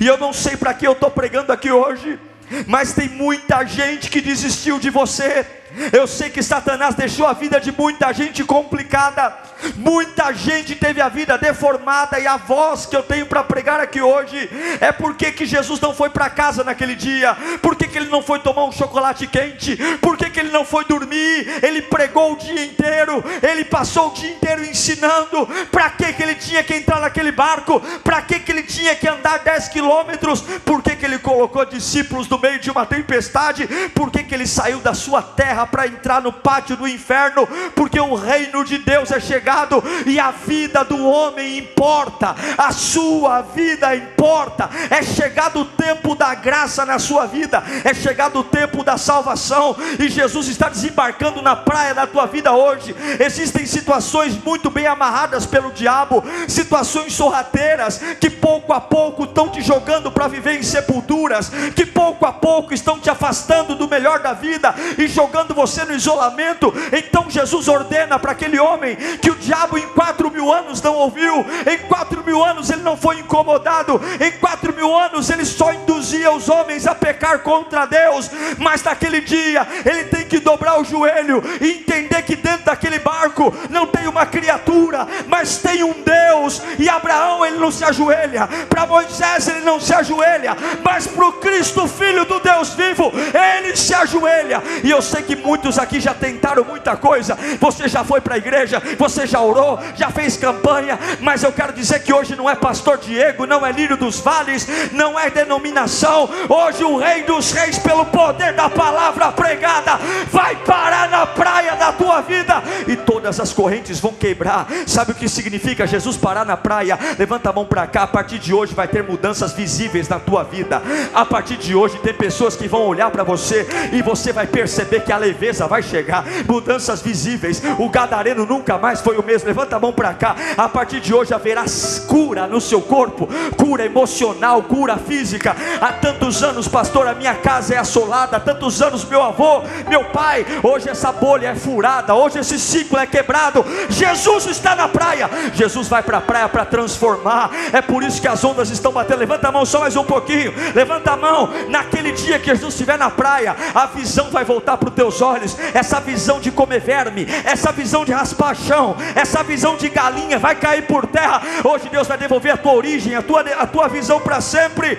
E 0.00 0.06
eu 0.06 0.16
não 0.16 0.32
sei 0.32 0.56
para 0.56 0.72
que 0.72 0.86
eu 0.86 0.92
estou 0.92 1.10
pregando 1.10 1.52
aqui 1.52 1.70
hoje, 1.70 2.18
mas 2.66 2.94
tem 2.94 3.10
muita 3.10 3.66
gente 3.66 4.08
que 4.08 4.22
desistiu 4.22 4.78
de 4.78 4.88
você 4.88 5.46
eu 5.92 6.06
sei 6.06 6.30
que 6.30 6.42
Satanás 6.42 6.94
deixou 6.94 7.26
a 7.26 7.32
vida 7.32 7.60
de 7.60 7.72
muita 7.72 8.12
gente 8.12 8.44
complicada, 8.44 9.36
Muita 9.76 10.32
gente 10.32 10.74
teve 10.74 11.00
a 11.00 11.08
vida 11.08 11.36
deformada 11.38 12.18
e 12.18 12.26
a 12.26 12.36
voz 12.36 12.86
que 12.86 12.96
eu 12.96 13.02
tenho 13.02 13.26
para 13.26 13.42
pregar 13.42 13.80
aqui 13.80 14.00
hoje 14.00 14.48
é 14.80 14.92
porque 14.92 15.32
que 15.32 15.46
Jesus 15.46 15.80
não 15.80 15.94
foi 15.94 16.10
para 16.10 16.30
casa 16.30 16.64
naquele 16.64 16.94
dia, 16.94 17.36
porque 17.62 17.88
que 17.88 17.98
ele 17.98 18.10
não 18.10 18.22
foi 18.22 18.38
tomar 18.38 18.64
um 18.64 18.72
chocolate 18.72 19.26
quente, 19.26 19.76
porque 20.00 20.30
que 20.30 20.40
ele 20.40 20.50
não 20.50 20.64
foi 20.64 20.84
dormir, 20.84 21.60
ele 21.62 21.82
pregou 21.82 22.32
o 22.32 22.36
dia 22.36 22.64
inteiro, 22.64 23.24
ele 23.42 23.64
passou 23.64 24.08
o 24.08 24.14
dia 24.14 24.30
inteiro 24.30 24.64
ensinando, 24.64 25.46
para 25.70 25.90
que 25.90 26.12
que 26.12 26.22
ele 26.22 26.34
tinha 26.34 26.62
que 26.62 26.74
entrar 26.74 27.00
naquele 27.00 27.32
barco, 27.32 27.80
para 28.02 28.22
que 28.22 28.40
que 28.40 28.52
ele 28.52 28.62
tinha 28.62 28.94
que 28.94 29.08
andar 29.08 29.38
10 29.38 29.68
quilômetros, 29.68 30.40
por 30.64 30.82
que 30.82 31.04
ele 31.04 31.18
colocou 31.18 31.64
discípulos 31.64 32.28
no 32.28 32.38
meio 32.38 32.58
de 32.58 32.70
uma 32.70 32.86
tempestade, 32.86 33.66
por 33.94 34.10
que 34.10 34.34
ele 34.34 34.46
saiu 34.46 34.80
da 34.80 34.94
sua 34.94 35.22
terra 35.22 35.66
para 35.66 35.86
entrar 35.86 36.20
no 36.20 36.32
pátio 36.32 36.76
do 36.76 36.88
inferno, 36.88 37.46
porque 37.74 38.00
o 38.00 38.14
reino 38.14 38.64
de 38.64 38.78
Deus 38.78 39.10
é 39.10 39.20
chegado 39.54 39.84
e 40.04 40.18
a 40.18 40.32
vida 40.32 40.84
do 40.84 41.06
homem 41.06 41.58
importa, 41.58 42.34
a 42.58 42.72
sua 42.72 43.40
vida 43.42 43.94
importa. 43.94 44.68
É 44.90 45.02
chegado 45.02 45.60
o 45.60 45.64
tempo 45.64 46.14
da 46.16 46.34
graça 46.34 46.84
na 46.84 46.98
sua 46.98 47.26
vida, 47.26 47.62
é 47.84 47.94
chegado 47.94 48.40
o 48.40 48.44
tempo 48.44 48.82
da 48.82 48.98
salvação, 48.98 49.76
e 49.98 50.08
Jesus 50.08 50.48
está 50.48 50.68
desembarcando 50.68 51.40
na 51.40 51.54
praia 51.54 51.94
da 51.94 52.06
tua 52.06 52.26
vida 52.26 52.52
hoje. 52.52 52.94
Existem 53.20 53.64
situações 53.64 54.36
muito 54.42 54.70
bem 54.70 54.86
amarradas 54.86 55.46
pelo 55.46 55.70
diabo, 55.70 56.24
situações 56.48 57.12
sorrateiras 57.12 58.00
que 58.20 58.28
pouco 58.28 58.72
a 58.72 58.80
pouco 58.80 59.24
estão 59.24 59.48
te 59.48 59.62
jogando 59.62 60.10
para 60.10 60.26
viver 60.26 60.58
em 60.58 60.62
sepulturas, 60.62 61.50
que 61.76 61.86
pouco 61.86 62.26
a 62.26 62.32
pouco 62.32 62.74
estão 62.74 62.98
te 62.98 63.08
afastando 63.08 63.74
do 63.76 63.88
melhor 63.88 64.18
da 64.20 64.32
vida 64.32 64.74
e 64.98 65.06
jogando 65.06 65.54
você 65.54 65.84
no 65.84 65.94
isolamento. 65.94 66.72
Então 66.92 67.26
Jesus 67.28 67.68
ordena 67.68 68.18
para 68.18 68.32
aquele 68.32 68.58
homem 68.58 68.96
que 69.20 69.30
o 69.30 69.43
diabo 69.44 69.78
em 69.78 69.86
quatro 69.88 70.30
mil 70.30 70.52
anos 70.52 70.80
não 70.80 70.94
ouviu, 70.94 71.44
em 71.70 71.78
quatro 71.86 72.24
mil 72.24 72.42
anos 72.42 72.70
ele 72.70 72.82
não 72.82 72.96
foi 72.96 73.18
incomodado, 73.18 74.00
em 74.20 74.32
quatro 74.32 74.74
mil 74.74 74.94
anos 74.96 75.28
ele 75.30 75.44
só 75.44 75.72
induzia 75.72 76.30
os 76.32 76.48
homens 76.48 76.86
a 76.86 76.94
pecar 76.94 77.40
contra 77.40 77.86
Deus, 77.86 78.30
mas 78.58 78.82
naquele 78.82 79.20
dia 79.20 79.66
ele 79.84 80.04
tem 80.04 80.24
que 80.24 80.40
dobrar 80.40 80.80
o 80.80 80.84
joelho 80.84 81.42
e 81.60 81.72
entender 81.72 82.22
que 82.22 82.36
dentro 82.36 82.64
daquele 82.64 82.98
barco 82.98 83.54
não 83.68 83.86
tem 83.86 84.08
uma 84.08 84.24
criatura, 84.24 85.06
mas 85.28 85.58
tem 85.58 85.84
um 85.84 85.94
Deus, 86.02 86.62
e 86.78 86.88
Abraão 86.88 87.44
ele 87.44 87.58
não 87.58 87.70
se 87.70 87.84
ajoelha, 87.84 88.48
para 88.68 88.86
Moisés 88.86 89.48
ele 89.48 89.60
não 89.60 89.78
se 89.78 89.92
ajoelha, 89.92 90.56
mas 90.82 91.06
para 91.06 91.26
o 91.26 91.32
Cristo, 91.34 91.86
Filho 91.86 92.24
do 92.24 92.40
Deus 92.40 92.74
vivo, 92.74 93.12
ele 93.58 93.76
se 93.76 93.94
ajoelha, 93.94 94.62
e 94.82 94.90
eu 94.90 95.02
sei 95.02 95.22
que 95.22 95.36
muitos 95.36 95.78
aqui 95.78 96.00
já 96.00 96.14
tentaram 96.14 96.64
muita 96.64 96.96
coisa, 96.96 97.36
você 97.60 97.88
já 97.88 98.02
foi 98.04 98.20
para 98.20 98.34
a 98.34 98.38
igreja, 98.38 98.82
você 98.98 99.23
já 99.26 99.40
orou, 99.40 99.78
já 99.96 100.10
fez 100.10 100.36
campanha, 100.36 100.98
mas 101.20 101.42
eu 101.42 101.52
quero 101.52 101.72
dizer 101.72 102.02
que 102.02 102.12
hoje 102.12 102.36
não 102.36 102.48
é 102.48 102.54
pastor 102.54 102.98
Diego, 102.98 103.46
não 103.46 103.64
é 103.64 103.72
lírio 103.72 103.96
dos 103.96 104.20
vales, 104.20 104.66
não 104.92 105.18
é 105.18 105.30
denominação, 105.30 106.28
hoje 106.48 106.84
o 106.84 106.96
rei 106.96 107.22
dos 107.22 107.52
reis, 107.52 107.78
pelo 107.78 108.04
poder 108.06 108.52
da 108.54 108.68
palavra 108.68 109.32
pregada, 109.32 109.98
vai 110.30 110.56
parar 110.56 111.08
na 111.08 111.26
praia 111.26 111.74
da 111.76 111.92
tua 111.92 112.20
vida, 112.20 112.62
e 112.86 112.96
todas 112.96 113.40
as 113.40 113.52
correntes 113.52 114.00
vão 114.00 114.12
quebrar, 114.12 114.66
sabe 114.86 115.12
o 115.12 115.14
que 115.14 115.28
significa 115.28 115.86
Jesus 115.86 116.16
parar 116.16 116.44
na 116.44 116.56
praia? 116.56 116.98
Levanta 117.18 117.50
a 117.50 117.52
mão 117.52 117.64
para 117.64 117.86
cá, 117.86 118.02
a 118.02 118.06
partir 118.06 118.38
de 118.38 118.52
hoje 118.52 118.74
vai 118.74 118.88
ter 118.88 119.02
mudanças 119.02 119.52
visíveis 119.52 120.08
na 120.08 120.18
tua 120.18 120.42
vida, 120.42 120.82
a 121.14 121.24
partir 121.24 121.56
de 121.56 121.74
hoje 121.74 121.98
tem 121.98 122.14
pessoas 122.14 122.56
que 122.56 122.68
vão 122.68 122.82
olhar 122.82 123.10
para 123.10 123.24
você, 123.24 123.66
e 123.92 124.02
você 124.02 124.32
vai 124.32 124.46
perceber 124.46 125.00
que 125.00 125.12
a 125.12 125.16
leveza 125.16 125.66
vai 125.66 125.82
chegar, 125.82 126.24
mudanças 126.46 127.00
visíveis, 127.02 127.62
o 127.78 127.88
gadareno 127.88 128.46
nunca 128.46 128.78
mais 128.78 129.00
foi 129.00 129.13
o 129.16 129.22
mesmo. 129.22 129.48
Levanta 129.48 129.76
a 129.76 129.80
mão 129.80 129.92
para 129.92 130.14
cá. 130.14 130.36
A 130.56 130.68
partir 130.68 131.00
de 131.00 131.14
hoje 131.14 131.34
haverá 131.34 131.64
cura 132.06 132.46
no 132.46 132.60
seu 132.60 132.80
corpo, 132.80 133.28
cura 133.56 133.84
emocional, 133.84 134.62
cura 134.62 134.96
física. 134.96 135.56
Há 135.80 135.92
tantos 135.92 136.42
anos, 136.42 136.68
pastor, 136.68 137.06
a 137.06 137.14
minha 137.14 137.34
casa 137.34 137.74
é 137.74 137.78
assolada. 137.78 138.36
Há 138.36 138.40
tantos 138.40 138.80
anos, 138.82 139.04
meu 139.04 139.22
avô, 139.22 139.62
meu 139.88 140.04
pai. 140.06 140.46
Hoje 140.62 140.88
essa 140.88 141.12
bolha 141.12 141.48
é 141.48 141.54
furada. 141.54 142.14
Hoje 142.14 142.38
esse 142.38 142.58
ciclo 142.58 142.98
é 142.98 143.06
quebrado. 143.06 143.64
Jesus 143.88 144.46
está 144.46 144.74
na 144.74 144.88
praia. 144.88 145.28
Jesus 145.54 145.88
vai 145.88 146.02
para 146.02 146.18
a 146.18 146.20
praia 146.20 146.48
para 146.48 146.64
transformar. 146.64 147.50
É 147.72 147.80
por 147.80 148.02
isso 148.02 148.20
que 148.20 148.28
as 148.28 148.42
ondas 148.44 148.70
estão 148.70 148.92
batendo. 148.92 149.20
Levanta 149.20 149.48
a 149.48 149.52
mão 149.52 149.64
só 149.64 149.80
mais 149.80 149.96
um 149.96 150.04
pouquinho. 150.04 150.52
Levanta 150.74 151.12
a 151.12 151.16
mão. 151.16 151.50
Naquele 151.68 152.12
dia 152.12 152.38
que 152.38 152.46
Jesus 152.46 152.74
estiver 152.74 152.98
na 152.98 153.10
praia, 153.10 153.56
a 153.74 153.86
visão 153.86 154.30
vai 154.30 154.44
voltar 154.44 154.76
para 154.76 154.88
os 154.88 154.94
teus 154.94 155.20
olhos. 155.20 155.56
Essa 155.72 156.00
visão 156.00 156.40
de 156.40 156.50
comer 156.50 156.80
verme, 156.80 157.26
essa 157.44 157.72
visão 157.72 158.04
de 158.04 158.12
raspar 158.12 158.54
chão, 158.54 158.96
essa 159.14 159.42
visão 159.42 159.76
de 159.76 159.88
galinha 159.88 160.38
vai 160.38 160.54
cair 160.54 160.86
por 160.86 161.06
terra. 161.06 161.42
Hoje 161.64 161.88
Deus 161.88 162.06
vai 162.06 162.18
devolver 162.18 162.52
a 162.52 162.56
tua 162.56 162.72
origem, 162.74 163.14
a 163.14 163.22
tua, 163.22 163.40
a 163.40 163.66
tua 163.66 163.88
visão 163.88 164.20
para 164.20 164.40
sempre. 164.40 164.98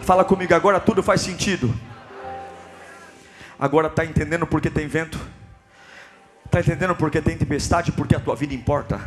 Fala 0.00 0.24
comigo 0.24 0.54
agora, 0.54 0.80
tudo 0.80 1.02
faz 1.02 1.20
sentido. 1.20 1.72
Agora 3.58 3.88
está 3.88 4.04
entendendo 4.04 4.46
porque 4.46 4.70
tem 4.70 4.86
vento? 4.86 5.20
Está 6.46 6.60
entendendo 6.60 6.96
porque 6.96 7.20
tem 7.20 7.36
tempestade? 7.36 7.92
Porque 7.92 8.16
a 8.16 8.20
tua 8.20 8.34
vida 8.34 8.54
importa. 8.54 9.00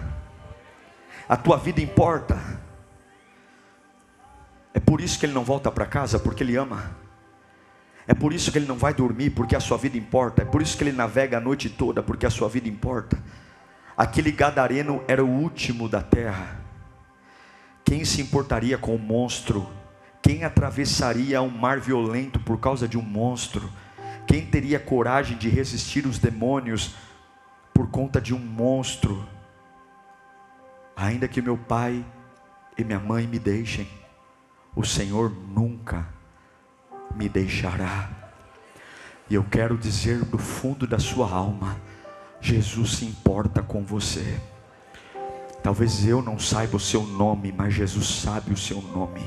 A 1.27 1.36
tua 1.36 1.58
vida 1.58 1.82
importa. 1.82 2.39
É 4.73 4.79
por 4.79 5.01
isso 5.01 5.19
que 5.19 5.25
ele 5.25 5.34
não 5.34 5.43
volta 5.43 5.71
para 5.71 5.86
casa, 5.86 6.17
porque 6.19 6.43
ele 6.43 6.56
ama. 6.56 6.91
É 8.08 8.13
por 8.13 8.34
isso 8.34 8.51
que 8.51 8.58
ele 8.58 8.65
não 8.65 8.77
vai 8.77 8.93
dormir, 8.93 9.29
porque 9.32 9.56
a 9.56 9.60
sua 9.60 9.77
vida 9.77 9.97
importa. 9.97 10.41
É 10.41 10.45
por 10.45 10.62
isso 10.62 10.77
que 10.77 10.84
ele 10.84 10.91
navega 10.91 11.38
a 11.38 11.41
noite 11.41 11.69
toda, 11.69 12.03
porque 12.03 12.25
a 12.25 12.29
sua 12.29 12.49
vida 12.49 12.67
importa. 12.67 13.17
Aquele 13.95 14.32
gadareno 14.32 15.03
era 15.08 15.23
o 15.23 15.29
último 15.29 15.88
da 15.88 16.01
terra. 16.01 16.60
Quem 17.86 18.03
se 18.06 18.21
importaria 18.21 18.77
com 18.77 18.95
o 18.95 18.99
monstro? 18.99 19.67
Quem 20.21 20.43
atravessaria 20.43 21.41
um 21.41 21.49
mar 21.49 21.79
violento 21.79 22.39
por 22.39 22.60
causa 22.60 22.88
de 22.88 22.97
um 22.97 23.01
monstro? 23.01 23.69
Quem 24.25 24.45
teria 24.45 24.79
coragem 24.79 25.38
de 25.38 25.49
resistir 25.49 26.08
os 26.08 26.17
demônios 26.17 26.95
por 27.73 27.89
conta 27.89 28.19
de 28.19 28.34
um 28.34 28.39
monstro? 28.39 29.27
Ainda 30.95 31.27
que 31.27 31.41
meu 31.41 31.58
pai 31.58 32.03
e 32.77 32.84
minha 32.84 32.99
mãe 32.99 33.27
me 33.27 33.38
deixem, 33.38 33.88
o 34.75 34.84
Senhor 34.84 35.29
nunca 35.29 36.08
me 37.15 37.29
deixará. 37.29 38.10
E 39.29 39.36
eu 39.36 39.43
quero 39.43 39.77
dizer 39.77 40.23
do 40.25 40.38
fundo 40.38 40.88
da 40.88 40.99
sua 40.99 41.29
alma: 41.29 41.77
Jesus 42.43 42.97
se 42.97 43.06
importa 43.06 43.62
com 43.62 43.84
você. 43.84 44.38
Talvez 45.63 46.06
eu 46.06 46.21
não 46.21 46.38
saiba 46.38 46.75
o 46.75 46.79
seu 46.79 47.03
nome, 47.03 47.53
mas 47.58 47.73
Jesus 47.73 48.06
sabe 48.06 48.51
o 48.51 48.58
seu 48.58 48.82
nome. 48.82 49.21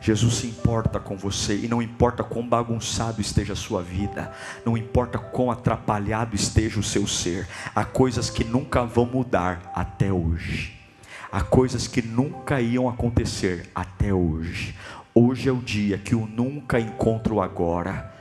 Jesus 0.00 0.36
se 0.36 0.46
importa 0.46 0.98
com 0.98 1.14
você 1.14 1.56
e 1.56 1.68
não 1.68 1.82
importa 1.82 2.24
quão 2.24 2.48
bagunçado 2.48 3.20
esteja 3.20 3.52
a 3.52 3.56
sua 3.56 3.82
vida, 3.82 4.32
não 4.64 4.78
importa 4.78 5.18
quão 5.18 5.50
atrapalhado 5.50 6.34
esteja 6.34 6.80
o 6.80 6.82
seu 6.82 7.06
ser, 7.06 7.46
há 7.74 7.84
coisas 7.84 8.30
que 8.30 8.44
nunca 8.44 8.82
vão 8.82 9.04
mudar 9.04 9.70
até 9.74 10.10
hoje. 10.10 10.74
Há 11.30 11.42
coisas 11.42 11.86
que 11.86 12.00
nunca 12.00 12.62
iam 12.62 12.88
acontecer 12.88 13.68
até 13.74 14.14
hoje. 14.14 14.74
Hoje 15.14 15.50
é 15.50 15.52
o 15.52 15.58
dia 15.58 15.98
que 15.98 16.14
o 16.14 16.26
nunca 16.26 16.80
encontra 16.80 17.34
o 17.34 17.42
agora. 17.42 18.13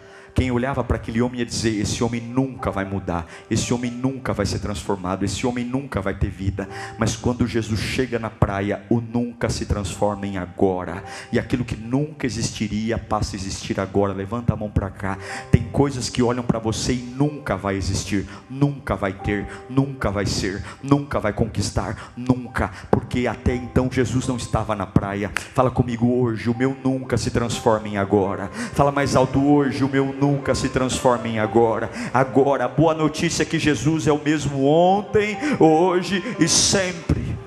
Quem 0.43 0.51
olhava 0.51 0.83
para 0.83 0.97
aquele 0.97 1.21
homem 1.21 1.39
ia 1.39 1.45
dizer: 1.45 1.79
Esse 1.79 2.03
homem 2.03 2.19
nunca 2.19 2.69
vai 2.69 2.83
mudar, 2.83 3.25
esse 3.49 3.73
homem 3.73 3.89
nunca 3.89 4.33
vai 4.33 4.45
ser 4.45 4.59
transformado, 4.59 5.23
esse 5.23 5.47
homem 5.47 5.63
nunca 5.63 6.01
vai 6.01 6.13
ter 6.13 6.29
vida. 6.29 6.67
Mas 6.99 7.15
quando 7.15 7.47
Jesus 7.47 7.79
chega 7.79 8.19
na 8.19 8.29
praia, 8.29 8.83
o 8.89 8.99
nunca 8.99 9.49
se 9.49 9.65
transforma 9.65 10.27
em 10.27 10.37
agora, 10.37 11.01
e 11.31 11.39
aquilo 11.39 11.63
que 11.63 11.77
nunca 11.77 12.25
existiria 12.25 12.97
passa 12.97 13.37
a 13.37 13.39
existir 13.39 13.79
agora. 13.79 14.11
Levanta 14.11 14.51
a 14.51 14.57
mão 14.57 14.69
para 14.69 14.89
cá. 14.89 15.17
Tem 15.49 15.63
coisas 15.71 16.09
que 16.09 16.21
olham 16.21 16.43
para 16.43 16.59
você 16.59 16.91
e 16.91 16.97
nunca 16.97 17.55
vai 17.55 17.77
existir, 17.77 18.27
nunca 18.49 18.97
vai 18.97 19.13
ter, 19.13 19.47
nunca 19.69 20.11
vai 20.11 20.25
ser, 20.25 20.61
nunca 20.83 21.21
vai 21.21 21.31
conquistar, 21.31 22.11
nunca, 22.17 22.69
porque 22.91 23.27
até 23.27 23.55
então 23.55 23.89
Jesus 23.89 24.27
não 24.27 24.35
estava 24.35 24.75
na 24.75 24.85
praia. 24.85 25.31
Fala 25.55 25.71
comigo 25.71 26.21
hoje: 26.21 26.49
o 26.49 26.57
meu 26.57 26.75
nunca 26.83 27.15
se 27.15 27.31
transforma 27.31 27.87
em 27.87 27.97
agora. 27.97 28.49
Fala 28.73 28.91
mais 28.91 29.15
alto 29.15 29.41
hoje: 29.41 29.85
o 29.85 29.89
meu 29.89 30.13
nunca 30.13 30.32
se 30.55 30.69
transforma 30.69 31.27
em 31.27 31.39
agora. 31.39 31.89
Agora, 32.13 32.65
a 32.65 32.67
boa 32.67 32.93
notícia 32.93 33.43
é 33.43 33.45
que 33.45 33.59
Jesus 33.59 34.07
é 34.07 34.11
o 34.11 34.17
mesmo 34.17 34.65
ontem, 34.65 35.37
hoje 35.59 36.23
e 36.39 36.47
sempre. 36.47 37.37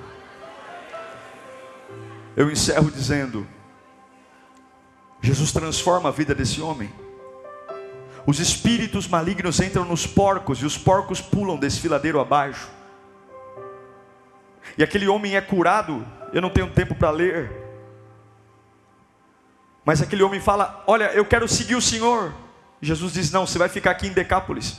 Eu 2.36 2.50
encerro 2.50 2.90
dizendo: 2.90 3.46
Jesus 5.22 5.52
transforma 5.52 6.10
a 6.10 6.12
vida 6.12 6.34
desse 6.34 6.60
homem. 6.60 6.92
Os 8.26 8.40
espíritos 8.40 9.06
malignos 9.08 9.60
entram 9.60 9.84
nos 9.84 10.06
porcos 10.06 10.58
e 10.58 10.66
os 10.66 10.76
porcos 10.76 11.20
pulam 11.20 11.56
desfiladeiro 11.56 12.20
abaixo. 12.20 12.68
E 14.76 14.82
aquele 14.82 15.08
homem 15.08 15.36
é 15.36 15.40
curado. 15.40 16.06
Eu 16.32 16.42
não 16.42 16.50
tenho 16.50 16.68
tempo 16.70 16.94
para 16.94 17.10
ler. 17.10 17.50
Mas 19.84 20.02
aquele 20.02 20.22
homem 20.22 20.40
fala: 20.40 20.82
Olha, 20.86 21.04
eu 21.12 21.24
quero 21.24 21.46
seguir 21.48 21.76
o 21.76 21.80
Senhor. 21.80 22.34
Jesus 22.80 23.12
diz: 23.12 23.30
Não, 23.30 23.46
você 23.46 23.58
vai 23.58 23.68
ficar 23.68 23.92
aqui 23.92 24.06
em 24.06 24.12
Decápolis. 24.12 24.78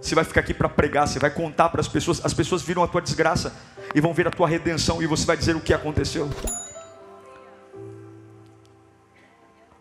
Você 0.00 0.14
vai 0.14 0.24
ficar 0.24 0.40
aqui 0.40 0.52
para 0.52 0.68
pregar, 0.68 1.08
você 1.08 1.18
vai 1.18 1.30
contar 1.30 1.70
para 1.70 1.80
as 1.80 1.88
pessoas, 1.88 2.22
as 2.22 2.34
pessoas 2.34 2.60
viram 2.60 2.82
a 2.82 2.86
tua 2.86 3.00
desgraça 3.00 3.54
e 3.94 4.02
vão 4.02 4.12
ver 4.12 4.28
a 4.28 4.30
tua 4.30 4.46
redenção 4.46 5.02
e 5.02 5.06
você 5.06 5.24
vai 5.24 5.34
dizer 5.34 5.56
o 5.56 5.60
que 5.60 5.72
aconteceu. 5.72 6.28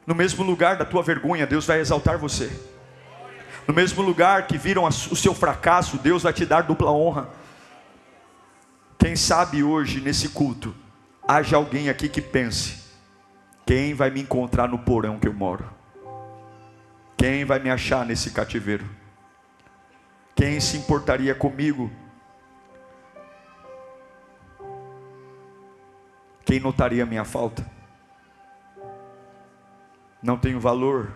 No 0.07 0.15
mesmo 0.15 0.43
lugar 0.43 0.77
da 0.77 0.85
tua 0.85 1.03
vergonha, 1.03 1.45
Deus 1.45 1.65
vai 1.65 1.81
exaltar 1.81 2.17
você. 2.17 2.49
No 3.67 3.73
mesmo 3.73 4.01
lugar 4.01 4.47
que 4.47 4.57
viram 4.57 4.85
o 4.85 4.91
seu 4.91 5.33
fracasso, 5.33 5.97
Deus 5.97 6.23
vai 6.23 6.31
te 6.31 6.45
dar 6.45 6.61
dupla 6.61 6.91
honra. 6.91 7.29
Quem 8.97 9.17
sabe 9.17 9.61
hoje, 9.61 9.99
nesse 9.99 10.29
culto, 10.29 10.73
haja 11.27 11.57
alguém 11.57 11.89
aqui 11.89 12.07
que 12.07 12.21
pense: 12.21 12.81
quem 13.65 13.93
vai 13.93 14.09
me 14.09 14.21
encontrar 14.21 14.69
no 14.69 14.79
porão 14.79 15.19
que 15.19 15.27
eu 15.27 15.33
moro? 15.33 15.82
Quem 17.17 17.45
vai 17.45 17.59
me 17.59 17.69
achar 17.69 18.05
nesse 18.05 18.31
cativeiro? 18.31 18.85
Quem 20.35 20.59
se 20.59 20.77
importaria 20.77 21.33
comigo? 21.33 21.91
Quem 26.45 26.59
notaria 26.59 27.05
minha 27.05 27.23
falta? 27.23 27.65
Não 30.21 30.37
tenho 30.37 30.59
valor. 30.59 31.11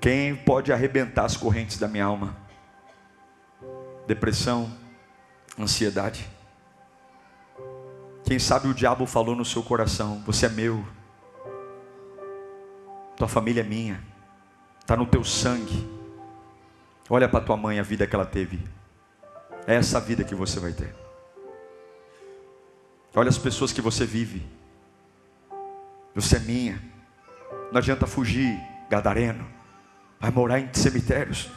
Quem 0.00 0.36
pode 0.36 0.72
arrebentar 0.72 1.24
as 1.24 1.36
correntes 1.36 1.78
da 1.78 1.88
minha 1.88 2.04
alma? 2.04 2.36
Depressão, 4.06 4.70
ansiedade. 5.58 6.28
Quem 8.24 8.38
sabe 8.38 8.68
o 8.68 8.74
diabo 8.74 9.06
falou 9.06 9.34
no 9.34 9.44
seu 9.44 9.62
coração: 9.62 10.22
Você 10.26 10.46
é 10.46 10.48
meu, 10.48 10.84
tua 13.16 13.26
família 13.26 13.62
é 13.62 13.64
minha, 13.64 14.00
está 14.80 14.96
no 14.96 15.06
teu 15.06 15.24
sangue. 15.24 15.88
Olha 17.08 17.28
para 17.28 17.44
tua 17.44 17.56
mãe 17.56 17.78
a 17.78 17.82
vida 17.82 18.06
que 18.06 18.14
ela 18.14 18.26
teve, 18.26 18.60
é 19.66 19.74
essa 19.74 20.00
vida 20.00 20.24
que 20.24 20.34
você 20.34 20.60
vai 20.60 20.72
ter. 20.72 20.94
Olha 23.14 23.28
as 23.28 23.38
pessoas 23.38 23.72
que 23.72 23.80
você 23.80 24.04
vive, 24.04 24.46
você 26.14 26.36
é 26.36 26.40
minha, 26.40 26.82
não 27.72 27.78
adianta 27.78 28.06
fugir, 28.06 28.60
gadareno, 28.90 29.46
vai 30.20 30.30
morar 30.30 30.60
em 30.60 30.72
cemitérios, 30.72 31.48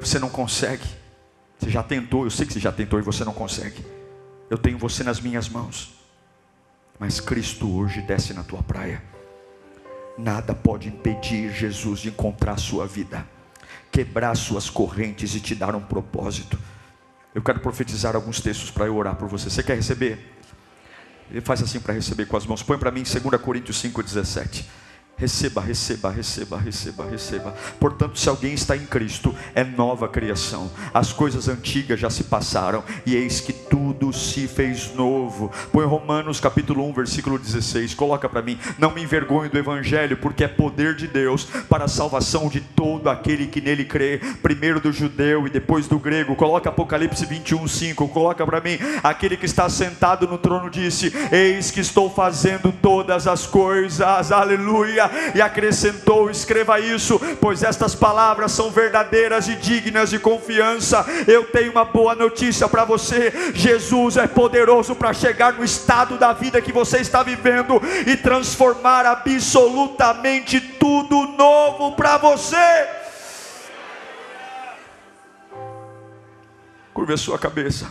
você 0.00 0.18
não 0.18 0.30
consegue, 0.30 0.86
você 1.58 1.70
já 1.70 1.82
tentou, 1.82 2.24
eu 2.24 2.30
sei 2.30 2.46
que 2.46 2.52
você 2.52 2.60
já 2.60 2.72
tentou 2.72 2.98
e 2.98 3.02
você 3.02 3.24
não 3.24 3.32
consegue. 3.32 3.84
Eu 4.50 4.58
tenho 4.58 4.78
você 4.78 5.04
nas 5.04 5.20
minhas 5.20 5.48
mãos, 5.48 5.94
mas 6.98 7.20
Cristo 7.20 7.70
hoje 7.76 8.00
desce 8.02 8.32
na 8.32 8.42
tua 8.42 8.62
praia. 8.62 9.11
Nada 10.16 10.54
pode 10.54 10.88
impedir 10.88 11.52
Jesus 11.52 12.00
de 12.00 12.08
encontrar 12.08 12.52
a 12.52 12.56
sua 12.56 12.86
vida, 12.86 13.26
quebrar 13.90 14.34
suas 14.36 14.68
correntes 14.68 15.34
e 15.34 15.40
te 15.40 15.54
dar 15.54 15.74
um 15.74 15.80
propósito. 15.80 16.58
Eu 17.34 17.42
quero 17.42 17.60
profetizar 17.60 18.14
alguns 18.14 18.40
textos 18.40 18.70
para 18.70 18.86
eu 18.86 18.96
orar 18.96 19.16
por 19.16 19.26
você. 19.26 19.48
Você 19.48 19.62
quer 19.62 19.76
receber? 19.76 20.36
Ele 21.30 21.40
faz 21.40 21.62
assim 21.62 21.80
para 21.80 21.94
receber 21.94 22.26
com 22.26 22.36
as 22.36 22.44
mãos. 22.44 22.62
Põe 22.62 22.78
para 22.78 22.90
mim 22.90 23.02
2 23.02 23.40
Coríntios 23.40 23.82
5,17. 23.82 24.64
Receba, 25.22 25.60
receba, 25.60 26.10
receba, 26.10 26.58
receba, 26.58 27.08
receba. 27.08 27.54
Portanto, 27.78 28.18
se 28.18 28.28
alguém 28.28 28.54
está 28.54 28.76
em 28.76 28.84
Cristo, 28.84 29.32
é 29.54 29.62
nova 29.62 30.08
criação. 30.08 30.68
As 30.92 31.12
coisas 31.12 31.46
antigas 31.46 32.00
já 32.00 32.10
se 32.10 32.24
passaram 32.24 32.82
e 33.06 33.14
eis 33.14 33.40
que 33.40 33.52
tudo 33.52 34.12
se 34.12 34.48
fez 34.48 34.92
novo. 34.96 35.52
Põe 35.70 35.86
Romanos 35.86 36.40
capítulo 36.40 36.84
1, 36.88 36.92
versículo 36.92 37.38
16. 37.38 37.94
Coloca 37.94 38.28
para 38.28 38.42
mim: 38.42 38.58
Não 38.80 38.92
me 38.92 39.00
envergonhe 39.00 39.48
do 39.48 39.56
evangelho, 39.56 40.16
porque 40.16 40.42
é 40.42 40.48
poder 40.48 40.96
de 40.96 41.06
Deus 41.06 41.44
para 41.68 41.84
a 41.84 41.88
salvação 41.88 42.48
de 42.48 42.60
todo 42.60 43.08
aquele 43.08 43.46
que 43.46 43.60
nele 43.60 43.84
crê, 43.84 44.20
primeiro 44.42 44.80
do 44.80 44.90
judeu 44.90 45.46
e 45.46 45.50
depois 45.50 45.86
do 45.86 46.00
grego. 46.00 46.34
Coloca 46.34 46.68
Apocalipse 46.68 47.24
21, 47.26 47.68
5. 47.68 48.08
Coloca 48.08 48.44
para 48.44 48.60
mim: 48.60 48.76
Aquele 49.04 49.36
que 49.36 49.46
está 49.46 49.68
sentado 49.68 50.26
no 50.26 50.36
trono 50.36 50.68
disse: 50.68 51.12
Eis 51.30 51.70
que 51.70 51.78
estou 51.78 52.10
fazendo 52.10 52.72
todas 52.72 53.28
as 53.28 53.46
coisas. 53.46 54.32
Aleluia 54.32 55.11
e 55.34 55.40
acrescentou: 55.40 56.30
Escreva 56.30 56.80
isso, 56.80 57.20
pois 57.40 57.62
estas 57.62 57.94
palavras 57.94 58.52
são 58.52 58.70
verdadeiras 58.70 59.48
e 59.48 59.56
dignas 59.56 60.10
de 60.10 60.18
confiança. 60.18 61.04
Eu 61.26 61.44
tenho 61.44 61.72
uma 61.72 61.84
boa 61.84 62.14
notícia 62.14 62.68
para 62.68 62.84
você: 62.84 63.52
Jesus 63.54 64.16
é 64.16 64.26
poderoso 64.26 64.94
para 64.94 65.12
chegar 65.12 65.54
no 65.54 65.64
estado 65.64 66.16
da 66.18 66.32
vida 66.32 66.60
que 66.60 66.72
você 66.72 66.98
está 66.98 67.22
vivendo 67.22 67.80
e 68.06 68.16
transformar 68.16 69.06
absolutamente 69.06 70.60
tudo 70.60 71.26
novo 71.36 71.92
para 71.96 72.16
você. 72.18 72.88
Curva 76.92 77.14
a 77.14 77.16
sua 77.16 77.38
cabeça. 77.38 77.88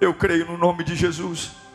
Eu 0.00 0.14
creio 0.14 0.46
no 0.46 0.56
nome 0.56 0.84
de 0.84 0.94
Jesus. 0.94 1.67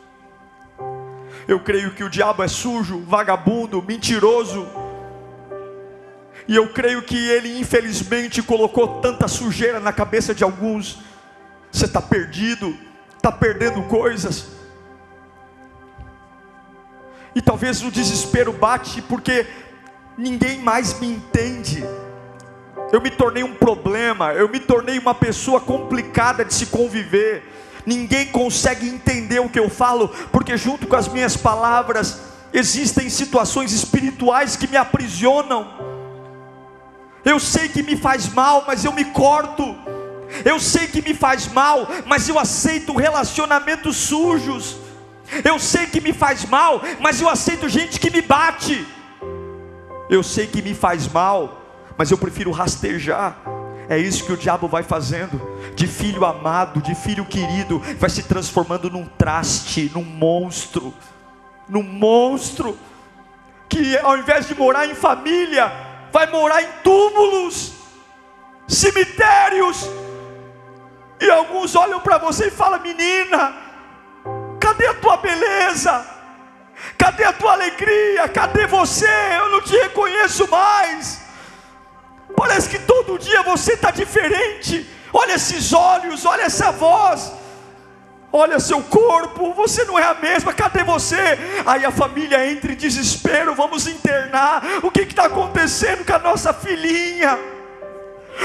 Eu 1.48 1.60
creio 1.60 1.92
que 1.92 2.04
o 2.04 2.10
diabo 2.10 2.44
é 2.44 2.48
sujo, 2.48 3.02
vagabundo, 3.02 3.82
mentiroso. 3.82 4.68
E 6.48 6.56
eu 6.56 6.70
creio 6.70 7.02
que 7.02 7.18
ele, 7.30 7.60
infelizmente, 7.60 8.42
colocou 8.42 9.02
tanta 9.02 9.28
sujeira 9.28 9.80
na 9.80 9.92
cabeça 9.92 10.34
de 10.34 10.44
alguns. 10.44 11.00
Você 11.72 11.86
está 11.86 12.02
perdido, 12.02 12.78
está 13.16 13.32
perdendo 13.32 13.82
coisas. 13.84 14.48
E 17.36 17.42
talvez 17.42 17.82
o 17.82 17.92
desespero 17.92 18.54
bate 18.54 19.02
porque 19.02 19.48
ninguém 20.18 20.60
mais 20.60 21.00
me 21.00 21.08
entende. 21.08 21.84
Eu 22.92 23.02
me 23.02 23.10
tornei 23.10 23.44
um 23.44 23.56
problema, 23.56 24.34
eu 24.34 24.48
me 24.48 24.60
tornei 24.60 25.00
uma 25.00 25.16
pessoa 25.16 25.60
complicada 25.60 26.46
de 26.46 26.54
se 26.54 26.68
conviver 26.68 27.44
ninguém 27.86 28.28
consegue 28.28 28.88
entender 28.88 29.40
o 29.40 29.50
que 29.50 29.60
eu 29.60 29.70
falo, 29.70 30.10
porque 30.32 30.58
junto 30.58 30.88
com 30.88 30.96
as 30.96 31.08
minhas 31.08 31.36
palavras 31.36 32.22
existem 32.54 33.10
situações 33.10 33.72
espirituais 33.72 34.56
que 34.56 34.68
me 34.68 34.78
aprisionam. 34.78 35.68
Eu 37.26 37.40
sei 37.40 37.70
que 37.70 37.82
me 37.82 37.96
faz 37.96 38.28
mal, 38.30 38.64
mas 38.68 38.84
eu 38.84 38.92
me 38.92 39.06
corto. 39.06 39.76
Eu 40.44 40.60
sei 40.60 40.88
que 40.88 41.02
me 41.02 41.14
faz 41.14 41.48
mal, 41.48 41.88
mas 42.06 42.28
eu 42.28 42.38
aceito 42.38 42.96
relacionamentos 42.96 43.96
sujos. 43.96 44.78
Eu 45.44 45.58
sei 45.58 45.88
que 45.88 46.02
me 46.02 46.12
faz 46.12 46.46
mal, 46.46 46.82
mas 47.00 47.22
eu 47.22 47.30
aceito 47.30 47.70
gente 47.70 48.00
que 48.00 48.10
me 48.10 48.22
bate. 48.22 48.86
Eu 50.10 50.22
sei 50.22 50.46
que 50.48 50.62
me 50.62 50.74
faz 50.74 51.08
mal, 51.08 51.62
mas 51.98 52.12
eu 52.12 52.18
prefiro 52.18 52.52
rastejar. 52.52 53.38
É 53.90 53.98
isso 53.98 54.26
que 54.26 54.34
o 54.34 54.38
diabo 54.38 54.68
vai 54.68 54.84
fazendo. 54.84 55.42
De 55.76 55.88
filho 55.88 56.26
amado, 56.26 56.82
de 56.82 56.94
filho 56.96 57.26
querido, 57.26 57.80
vai 58.00 58.10
se 58.10 58.24
transformando 58.24 58.90
num 58.90 59.06
traste, 59.06 59.92
num 59.94 60.04
monstro. 60.04 60.94
Num 61.68 61.84
monstro. 61.84 62.78
Que 63.70 63.98
ao 63.98 64.18
invés 64.18 64.48
de 64.48 64.56
morar 64.56 64.88
em 64.88 64.94
família, 64.94 65.72
vai 66.12 66.30
morar 66.30 66.62
em 66.62 66.68
túmulos, 66.84 67.74
cemitérios. 68.68 69.90
E 71.20 71.30
alguns 71.30 71.76
olham 71.76 72.00
para 72.00 72.18
você 72.18 72.48
e 72.48 72.52
falam: 72.52 72.80
Menina, 72.82 73.54
cadê 74.60 74.86
a 74.88 74.94
tua 74.94 75.18
beleza? 75.18 76.06
Cadê 76.98 77.24
a 77.24 77.34
tua 77.34 77.54
alegria? 77.54 78.28
Cadê 78.30 78.68
você? 78.68 79.08
Eu 79.38 79.50
não 79.50 79.62
te 79.62 79.76
reconheço 79.76 80.48
mais. 80.50 81.22
Parece 82.36 82.70
que 82.70 82.80
todo 82.80 83.18
dia 83.18 83.42
você 83.44 83.74
está 83.74 83.92
diferente. 83.92 84.88
Olha 85.14 85.34
esses 85.34 85.72
olhos, 85.72 86.26
olha 86.26 86.44
essa 86.44 86.72
voz. 86.72 87.32
Olha 88.36 88.60
seu 88.60 88.82
corpo, 88.82 89.54
você 89.54 89.86
não 89.86 90.00
é 90.00 90.04
a 90.04 90.16
mesma, 90.16 90.52
cadê 90.52 90.84
você? 90.84 91.38
Aí 91.68 91.86
a 91.86 91.92
família 91.92 92.50
entra 92.50 92.72
em 92.72 92.76
desespero, 92.76 93.54
vamos 93.54 93.86
internar. 93.86 94.64
O 94.82 94.90
que 94.90 95.02
está 95.02 95.26
acontecendo 95.26 96.04
com 96.04 96.16
a 96.16 96.18
nossa 96.18 96.52
filhinha? 96.52 97.38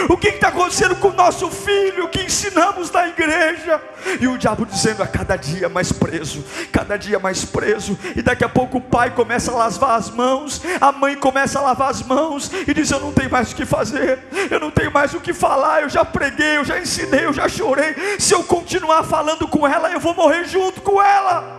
O 0.09 0.17
que 0.17 0.29
está 0.29 0.49
acontecendo 0.49 0.97
com 0.97 1.09
o 1.09 1.13
nosso 1.13 1.51
filho 1.51 2.09
que 2.09 2.23
ensinamos 2.23 2.91
na 2.91 3.09
igreja? 3.09 3.81
E 4.21 4.29
o 4.29 4.37
diabo 4.37 4.67
dizendo 4.67 5.03
a 5.03 5.07
cada 5.07 5.37
dia 5.37 5.69
mais 5.69 5.91
preso, 5.93 6.45
cada 6.71 6.97
dia 6.97 7.19
mais 7.19 7.45
preso. 7.45 7.99
E 8.15 8.23
daqui 8.23 8.45
a 8.45 8.49
pouco 8.49 8.79
o 8.79 8.81
pai 8.81 9.15
começa 9.15 9.51
a 9.51 9.55
lavar 9.55 9.99
as 9.99 10.11
mãos, 10.11 10.63
a 10.81 10.93
mãe 10.93 11.17
começa 11.17 11.59
a 11.59 11.63
lavar 11.63 11.91
as 11.91 12.03
mãos 12.03 12.51
e 12.67 12.75
diz: 12.75 12.91
Eu 12.91 13.01
não 13.01 13.13
tenho 13.13 13.31
mais 13.31 13.53
o 13.53 13.57
que 13.57 13.65
fazer, 13.65 14.19
eu 14.51 14.61
não 14.61 14.71
tenho 14.71 14.93
mais 14.93 15.15
o 15.15 15.21
que 15.21 15.33
falar. 15.33 15.83
Eu 15.83 15.89
já 15.89 16.05
preguei, 16.05 16.59
eu 16.59 16.65
já 16.65 16.79
ensinei, 16.79 17.25
eu 17.25 17.33
já 17.33 17.49
chorei. 17.49 17.95
Se 18.19 18.35
eu 18.35 18.45
continuar 18.45 19.05
falando 19.05 19.49
com 19.49 19.67
ela, 19.67 19.91
eu 19.91 20.01
vou 20.01 20.15
morrer 20.15 20.45
junto 20.45 20.81
com 20.83 21.03
ela. 21.03 21.57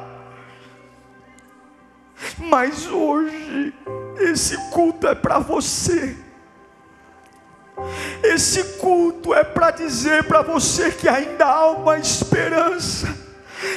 Mas 2.38 2.88
hoje, 2.88 3.74
esse 4.20 4.58
culto 4.72 5.08
é 5.08 5.16
para 5.16 5.40
você 5.40 6.16
esse 8.24 8.64
culto 8.78 9.34
é 9.34 9.44
para 9.44 9.72
dizer 9.72 10.24
para 10.24 10.42
você 10.42 10.92
que 10.92 11.08
ainda 11.08 11.46
há 11.46 11.72
uma 11.72 11.98
esperança. 11.98 13.30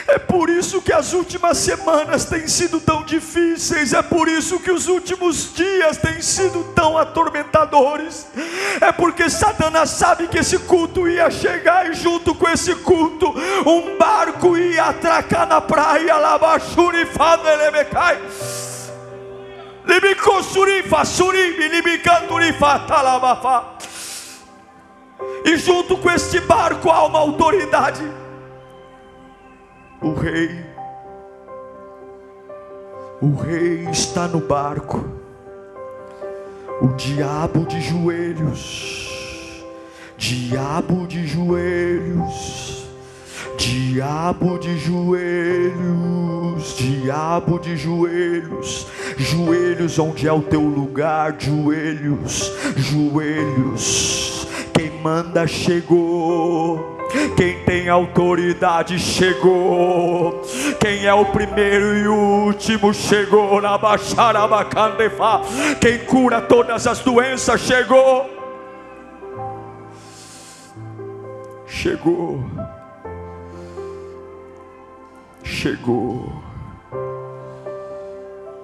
É 0.07 0.19
por 0.19 0.49
isso 0.49 0.81
que 0.81 0.93
as 0.93 1.13
últimas 1.13 1.59
semanas 1.59 2.25
têm 2.25 2.47
sido 2.47 2.81
tão 2.81 3.03
difíceis, 3.05 3.93
é 3.93 4.03
por 4.03 4.29
isso 4.29 4.61
que 4.61 4.71
os 4.71 4.87
últimos 4.87 5.53
dias 5.55 5.97
têm 5.97 6.23
sido 6.23 6.65
tão 6.75 6.97
atormentadores. 6.97 8.27
É 8.81 8.93
porque 8.93 9.29
Satanás 9.29 9.91
sabe 9.91 10.29
que 10.29 10.39
esse 10.39 10.59
culto 10.61 11.09
ia 11.09 11.31
chegar 11.31 11.91
e 11.91 11.95
junto 11.95 12.35
com 12.35 12.49
esse 12.49 12.75
culto, 12.77 13.35
um 13.67 13.97
barco 13.99 14.57
ia 14.57 14.85
atracar 14.85 15.49
na 15.49 15.61
praia, 15.61 16.17
Labachuri 16.17 17.05
Fadelemecai. 17.07 18.21
E 25.45 25.57
junto 25.57 25.97
com 25.97 26.11
este 26.11 26.41
barco 26.41 26.91
há 26.91 27.05
uma 27.05 27.19
autoridade. 27.19 28.03
O 30.01 30.13
rei, 30.15 30.65
o 33.21 33.35
rei 33.35 33.89
está 33.91 34.27
no 34.27 34.41
barco. 34.41 35.05
O 36.81 36.89
diabo 36.97 37.65
de 37.67 37.81
joelhos, 37.81 39.65
diabo 40.17 41.07
de 41.07 41.27
joelhos 41.27 42.73
Diabo 43.59 44.59
de 44.59 44.77
joelhos, 44.77 46.75
diabo 46.77 47.59
de 47.61 47.77
joelhos, 47.77 48.87
joelhos 49.17 49.99
onde 49.99 50.27
é 50.27 50.33
o 50.33 50.43
teu 50.43 50.63
lugar, 50.63 51.37
joelhos, 51.39 52.51
joelhos. 52.77 54.12
Manda 55.03 55.47
chegou. 55.47 56.99
Quem 57.37 57.65
tem 57.65 57.89
autoridade 57.89 58.99
chegou. 58.99 60.43
Quem 60.81 61.05
é 61.05 61.13
o 61.13 61.27
primeiro 61.27 61.97
e 61.97 62.09
o 62.09 62.47
último 62.47 62.95
chegou. 62.95 63.61
Na 63.61 63.77
Baixarabacandefa. 63.77 65.43
Quem 65.81 65.99
cura 66.01 66.41
todas 66.41 66.87
as 66.87 67.01
doenças 67.01 67.61
chegou. 67.61 68.31
Chegou 71.67 72.45
chegou, 75.63 76.43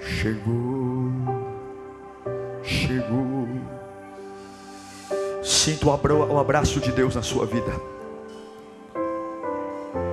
chegou, 0.01 1.13
chegou. 2.65 3.28
Sinta 5.69 5.87
o 5.87 6.39
abraço 6.39 6.81
de 6.81 6.91
Deus 6.91 7.15
na 7.15 7.21
sua 7.21 7.45
vida. 7.45 7.71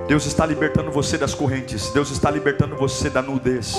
Deus 0.06 0.26
está 0.26 0.44
libertando 0.44 0.90
você 0.90 1.16
das 1.16 1.32
correntes, 1.32 1.88
Deus 1.94 2.10
está 2.10 2.30
libertando 2.30 2.76
você 2.76 3.08
da 3.08 3.22
nudez, 3.22 3.74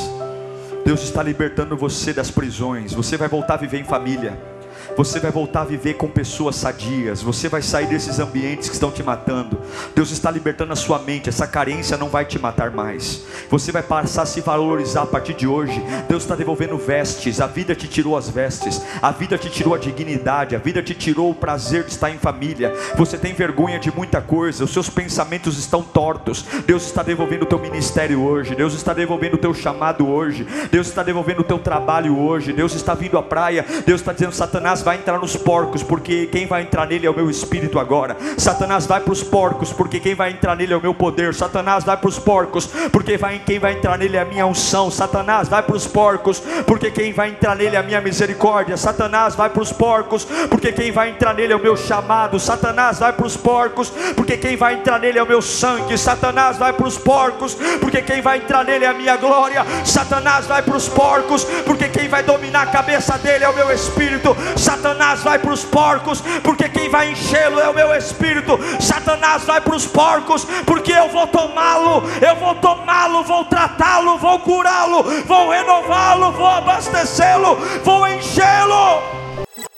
Deus 0.84 1.04
está 1.04 1.22
libertando 1.22 1.78
você 1.78 2.12
das 2.14 2.32
prisões. 2.32 2.96
Você 2.96 3.16
vai 3.16 3.28
voltar 3.28 3.54
a 3.54 3.58
viver 3.58 3.80
em 3.80 3.84
família. 3.84 4.57
Você 4.96 5.20
vai 5.20 5.32
voltar 5.32 5.62
a 5.62 5.66
viver 5.66 5.96
com 5.96 6.08
pessoas 6.08 6.56
sadias. 6.56 7.22
Você 7.22 7.50
vai 7.50 7.62
sair 7.62 7.88
desses 7.88 8.20
ambientes 8.20 8.70
que 8.70 8.76
estão 8.76 8.92
te 8.92 9.04
matando. 9.04 9.60
Deus 9.96 10.12
está 10.12 10.32
libertando 10.32 10.74
a 10.74 10.76
sua 10.76 11.00
mente. 11.00 11.30
Essa 11.30 11.46
carência 11.46 11.98
não 11.98 12.10
vai 12.10 12.26
te 12.26 12.40
matar 12.40 12.72
mais. 12.72 13.24
Você 13.50 13.72
vai 13.72 13.84
passar 13.84 14.24
a 14.24 14.26
se 14.26 14.42
valorizar 14.42 15.04
a 15.04 15.08
partir 15.08 15.34
de 15.34 15.48
hoje. 15.48 15.82
Deus 16.08 16.24
está 16.24 16.36
devolvendo 16.36 16.78
vestes. 16.78 17.42
A 17.42 17.48
vida 17.48 17.76
te 17.76 17.88
tirou 17.88 18.18
as 18.18 18.30
vestes. 18.30 18.82
A 19.02 19.12
vida 19.12 19.38
te 19.38 19.50
tirou 19.50 19.74
a 19.74 19.78
dignidade. 19.78 20.56
A 20.56 20.60
vida 20.60 20.82
te 20.82 20.94
tirou 20.94 21.30
o 21.30 21.36
prazer 21.36 21.84
de 21.84 21.92
estar 21.92 22.10
em 22.10 22.18
família. 22.18 22.74
Você 22.96 23.18
tem 23.18 23.34
vergonha 23.34 23.80
de 23.80 23.94
muita 23.96 24.22
coisa. 24.22 24.64
Os 24.64 24.72
seus 24.72 24.90
pensamentos 24.90 25.58
estão 25.58 25.84
tortos. 25.84 26.46
Deus 26.66 26.86
está 26.86 27.04
devolvendo 27.04 27.44
o 27.44 27.48
teu 27.48 27.60
ministério 27.60 28.22
hoje. 28.22 28.56
Deus 28.56 28.74
está 28.74 28.94
devolvendo 28.94 29.36
o 29.36 29.40
teu 29.40 29.54
chamado 29.54 30.08
hoje. 30.08 30.48
Deus 30.72 30.88
está 30.88 31.04
devolvendo 31.04 31.42
o 31.42 31.44
teu 31.44 31.60
trabalho 31.60 32.18
hoje. 32.18 32.54
Deus 32.54 32.74
está 32.74 32.94
vindo 32.94 33.18
à 33.18 33.24
praia. 33.24 33.66
Deus 33.86 34.02
está 34.02 34.14
dizendo: 34.14 34.34
Satanás 34.34 34.77
Satanás 34.78 34.82
vai 34.84 34.98
entrar 34.98 35.20
nos 35.20 35.36
porcos, 35.36 35.82
porque 35.82 36.28
quem 36.28 36.46
vai 36.46 36.62
entrar 36.62 36.86
nele 36.86 37.08
é 37.08 37.10
o 37.10 37.16
meu 37.16 37.30
espírito 37.30 37.80
agora. 37.80 38.16
Satanás 38.38 38.86
vai 38.86 39.00
para 39.00 39.14
os 39.14 39.24
porcos, 39.24 39.74
porque 39.74 40.00
quem 40.00 40.14
vai 40.14 40.32
entrar 40.32 40.56
nele 40.56 40.74
é 40.74 40.78
o 40.78 40.82
meu 40.82 40.94
poder. 40.94 41.34
Satanás 41.34 41.84
vai 41.84 41.98
para 41.98 42.10
os 42.10 42.20
porcos, 42.20 42.68
porque 42.92 43.18
vai, 43.18 43.40
quem 43.40 43.60
vai 43.60 43.74
entrar 43.74 43.98
nele 43.98 44.18
é 44.18 44.22
a 44.22 44.26
minha 44.26 44.46
unção. 44.46 44.92
Satanás 44.92 45.48
vai 45.48 45.64
para 45.64 45.76
os 45.76 45.88
porcos, 45.88 46.42
porque 46.66 46.92
quem 46.92 47.12
vai 47.14 47.30
entrar 47.30 47.56
nele 47.56 47.76
é 47.76 47.80
a 47.80 47.84
minha 47.84 48.02
misericórdia. 48.02 48.78
Satanás 48.78 49.36
vai 49.36 49.50
para 49.50 49.62
os 49.62 49.72
porcos, 49.72 50.26
porque 50.50 50.72
quem 50.72 50.92
vai 50.92 51.10
entrar 51.10 51.34
nele 51.34 51.54
é 51.54 51.56
o 51.56 51.60
meu 51.60 51.76
chamado. 51.76 52.40
Satanás 52.40 53.00
vai 53.00 53.14
para 53.14 53.26
os 53.26 53.38
porcos, 53.38 53.92
porque 54.16 54.38
quem 54.38 54.56
vai 54.56 54.76
entrar 54.76 55.00
nele 55.00 55.18
é 55.18 55.24
o 55.24 55.28
meu 55.28 55.42
sangue. 55.42 55.98
Satanás 55.98 56.58
vai 56.58 56.74
para 56.74 56.88
os 56.88 56.98
porcos, 56.98 57.56
porque 57.80 58.02
quem 58.02 58.22
vai 58.22 58.38
entrar 58.38 58.64
nele 58.64 58.86
é 58.86 58.90
a 58.90 58.94
minha 58.94 59.18
glória. 59.18 59.66
Satanás 59.84 60.46
vai 60.46 60.62
para 60.62 60.76
os 60.76 60.88
porcos, 60.88 61.44
porque 61.66 61.90
quem 61.90 62.08
vai 62.08 62.22
dominar 62.22 62.64
a 62.64 62.68
cabeça 62.68 63.18
dele 63.18 63.44
é 63.44 63.50
o 63.50 63.56
meu 63.56 63.72
espírito. 63.72 64.36
Satanás 64.68 65.24
vai 65.24 65.40
para 65.40 65.54
os 65.54 65.64
porcos, 65.64 66.22
porque 66.44 66.68
quem 66.68 66.90
vai 66.90 67.14
enchê-lo 67.14 67.58
é 67.58 67.70
o 67.70 67.74
meu 67.74 67.96
espírito. 67.96 68.60
Satanás 68.82 69.46
vai 69.46 69.62
para 69.62 69.74
os 69.74 69.86
porcos, 69.86 70.44
porque 70.66 70.92
eu 70.92 71.08
vou 71.08 71.26
tomá-lo, 71.26 72.04
eu 72.22 72.36
vou 72.36 72.54
tomá-lo, 72.56 73.24
vou 73.24 73.46
tratá-lo, 73.46 74.18
vou 74.18 74.38
curá-lo, 74.40 75.04
vou 75.26 75.52
renová-lo, 75.52 76.34
vou 76.34 76.48
abastecê-lo, 76.48 77.56
vou 77.82 78.06
enchê-lo. 78.10 79.02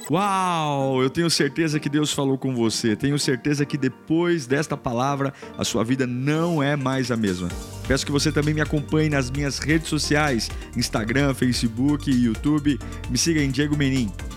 Uau! 0.09 1.03
Eu 1.03 1.09
tenho 1.11 1.29
certeza 1.29 1.79
que 1.79 1.87
Deus 1.87 2.11
falou 2.11 2.35
com 2.35 2.55
você. 2.55 2.95
Tenho 2.95 3.19
certeza 3.19 3.67
que 3.67 3.77
depois 3.77 4.47
desta 4.47 4.75
palavra 4.75 5.31
a 5.55 5.63
sua 5.63 5.83
vida 5.83 6.07
não 6.07 6.63
é 6.63 6.75
mais 6.75 7.11
a 7.11 7.15
mesma. 7.15 7.47
Peço 7.87 8.03
que 8.03 8.11
você 8.11 8.31
também 8.31 8.55
me 8.55 8.61
acompanhe 8.61 9.07
nas 9.07 9.29
minhas 9.29 9.59
redes 9.59 9.87
sociais: 9.87 10.49
Instagram, 10.75 11.35
Facebook 11.35 12.09
YouTube. 12.09 12.79
Me 13.07 13.19
siga 13.19 13.39
em 13.39 13.51
Diego 13.51 13.77
Menin. 13.77 14.11